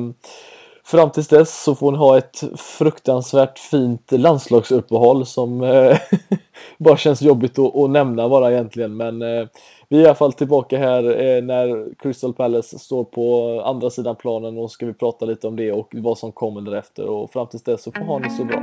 fram 0.88 1.09
tills 1.09 1.27
dess 1.27 1.63
så 1.63 1.75
får 1.75 1.91
ni 1.91 1.97
ha 1.97 2.17
ett 2.17 2.43
fruktansvärt 2.55 3.59
fint 3.59 4.11
landslagsuppehåll 4.11 5.25
som 5.25 5.63
eh, 5.63 5.97
bara 6.77 6.97
känns 6.97 7.21
jobbigt 7.21 7.59
att, 7.59 7.75
att, 7.75 7.89
nämna 7.89 8.29
bara 8.29 8.51
egentligen. 8.51 8.97
Men 8.97 9.21
eh, 9.21 9.47
vi 9.89 9.97
är 9.97 10.01
i 10.01 10.05
alla 10.05 10.15
fall 10.15 10.33
tillbaka 10.33 10.77
här 10.77 11.03
eh, 11.03 11.43
när 11.43 11.95
Crystal 11.99 12.33
Palace 12.33 12.79
står 12.79 13.03
på 13.03 13.61
andra 13.65 13.89
sidan 13.89 14.15
planen 14.15 14.57
och 14.57 14.71
ska 14.71 14.85
vi 14.85 14.93
prata 14.93 15.25
lite 15.25 15.47
om 15.47 15.55
det 15.55 15.71
och 15.71 15.95
vad 15.97 16.17
som 16.17 16.31
kommer 16.31 16.61
därefter. 16.61 17.05
Och 17.05 17.31
fram 17.31 17.47
tills 17.47 17.63
dess 17.63 17.83
så 17.83 17.91
får 17.91 18.05
ha 18.05 18.19
det 18.19 18.29
så 18.29 18.43
bra. 18.43 18.61